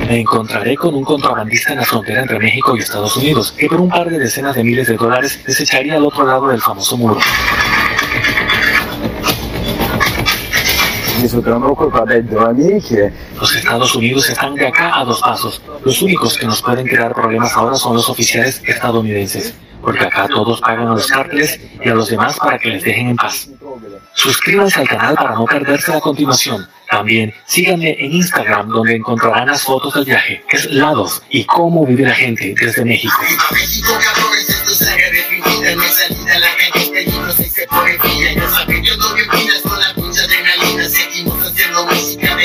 Me 0.07 0.19
encontraré 0.21 0.75
con 0.75 0.95
un 0.95 1.03
contrabandista 1.03 1.73
en 1.73 1.79
la 1.79 1.86
frontera 1.86 2.21
entre 2.21 2.39
México 2.39 2.75
y 2.75 2.79
Estados 2.79 3.15
Unidos, 3.15 3.51
que 3.51 3.67
por 3.67 3.79
un 3.79 3.89
par 3.89 4.09
de 4.09 4.17
decenas 4.17 4.55
de 4.55 4.63
miles 4.63 4.88
de 4.88 4.95
dólares 4.95 5.39
desecharía 5.45 5.95
al 5.95 6.05
otro 6.05 6.25
lado 6.25 6.47
del 6.47 6.61
famoso 6.61 6.97
muro. 6.97 7.19
Los 13.39 13.55
Estados 13.55 13.95
Unidos 13.95 14.29
están 14.29 14.55
de 14.55 14.67
acá 14.67 14.99
a 14.99 15.05
dos 15.05 15.21
pasos. 15.21 15.61
Los 15.84 16.01
únicos 16.01 16.38
que 16.38 16.45
nos 16.45 16.61
pueden 16.61 16.88
crear 16.88 17.13
problemas 17.13 17.55
ahora 17.55 17.75
son 17.75 17.95
los 17.95 18.09
oficiales 18.09 18.61
estadounidenses, 18.65 19.53
porque 19.81 20.03
acá 20.03 20.27
todos 20.27 20.61
pagan 20.61 20.88
a 20.88 20.91
los 20.91 21.07
cárteles 21.07 21.59
y 21.84 21.89
a 21.89 21.95
los 21.95 22.09
demás 22.09 22.38
para 22.38 22.57
que 22.59 22.69
les 22.69 22.84
dejen 22.84 23.09
en 23.09 23.15
paz. 23.15 23.49
Suscríbanse 24.13 24.79
al 24.79 24.88
canal 24.88 25.15
para 25.15 25.36
no 25.36 25.45
perderse 25.45 25.93
a 25.93 25.99
continuación. 25.99 26.67
También 26.89 27.34
síganme 27.45 27.95
en 27.99 28.13
Instagram 28.13 28.69
donde 28.69 28.95
encontrarán 28.95 29.47
las 29.47 29.63
fotos 29.63 29.95
del 29.95 30.05
viaje, 30.05 30.43
es 30.51 30.69
Lados 30.71 31.23
y 31.29 31.43
cómo 31.45 31.86
vive 31.86 32.03
la 32.03 32.13
gente 32.13 32.53
desde 32.59 32.86
México. 32.86 33.17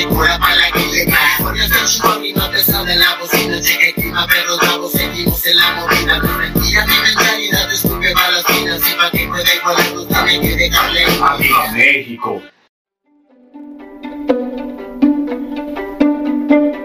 Cura 0.06 0.38
para 0.38 0.56
la 0.56 0.70
que 0.72 0.86
le 0.86 1.06
cae. 1.06 1.42
Por 1.42 1.56
eso 1.56 2.02
yo 2.02 2.20
mi 2.20 2.32
no 2.32 2.50
te 2.50 2.58
sale 2.58 2.96
la 2.96 3.16
bocina. 3.20 3.56
Llega 3.58 3.86
el 3.88 3.94
clima, 3.94 4.26
pero 4.28 4.58
bravo, 4.58 4.88
seguimos 4.88 5.44
en 5.46 5.56
la 5.56 5.74
movida. 5.74 6.18
No 6.18 6.38
mentira, 6.38 6.86
mi 6.86 6.94
mentalidad 7.02 7.68
disculpe 7.70 8.14
balas 8.14 8.44
finas. 8.46 8.80
Y 8.80 8.94
para 8.96 9.10
que 9.10 9.26
pueda 9.26 9.54
igualarnos, 9.54 10.08
tiene 10.08 10.40
que 10.40 10.56
dejarle. 10.56 11.04
Arriba 11.22 11.72
México. 11.72 12.42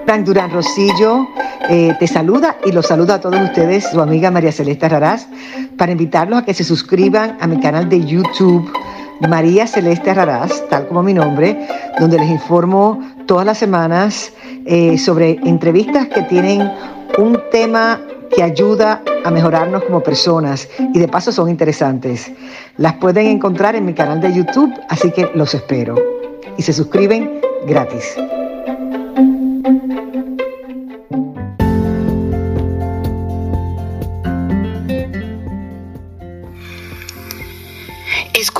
Frank 0.05 0.26
Durán 0.26 0.51
Rosillo 0.51 1.28
eh, 1.70 1.95
te 1.97 2.07
saluda 2.07 2.57
y 2.66 2.72
los 2.72 2.88
saluda 2.88 3.16
a 3.16 3.22
todos 3.22 3.39
ustedes, 3.39 3.89
su 3.89 4.01
amiga 4.01 4.30
María 4.32 4.51
Celeste 4.51 4.89
Raraz, 4.89 5.28
para 5.78 5.93
invitarlos 5.93 6.39
a 6.39 6.45
que 6.45 6.53
se 6.53 6.64
suscriban 6.64 7.38
a 7.39 7.47
mi 7.47 7.59
canal 7.59 7.88
de 7.88 8.03
YouTube 8.05 8.72
María 9.28 9.67
Celeste 9.67 10.13
Raraz, 10.13 10.67
tal 10.69 10.88
como 10.88 11.03
mi 11.03 11.13
nombre, 11.13 11.67
donde 11.99 12.17
les 12.17 12.30
informo 12.30 12.99
todas 13.26 13.45
las 13.45 13.57
semanas 13.57 14.34
eh, 14.65 14.97
sobre 14.97 15.39
entrevistas 15.43 16.07
que 16.07 16.21
tienen 16.24 16.71
un 17.17 17.39
tema 17.51 18.01
que 18.36 18.43
ayuda 18.43 19.01
a 19.24 19.32
mejorarnos 19.32 19.84
como 19.84 20.01
personas 20.01 20.67
y 20.93 20.99
de 20.99 21.07
paso 21.07 21.32
son 21.32 21.49
interesantes. 21.49 22.32
Las 22.78 22.93
pueden 22.95 23.28
encontrar 23.28 23.76
en 23.76 23.86
mi 23.86 23.93
canal 23.93 24.19
de 24.19 24.34
YouTube, 24.34 24.74
así 24.89 25.11
que 25.11 25.30
los 25.36 25.53
espero. 25.53 25.95
Y 26.57 26.61
se 26.61 26.74
suscriben 26.74 27.41
gratis. 27.67 28.15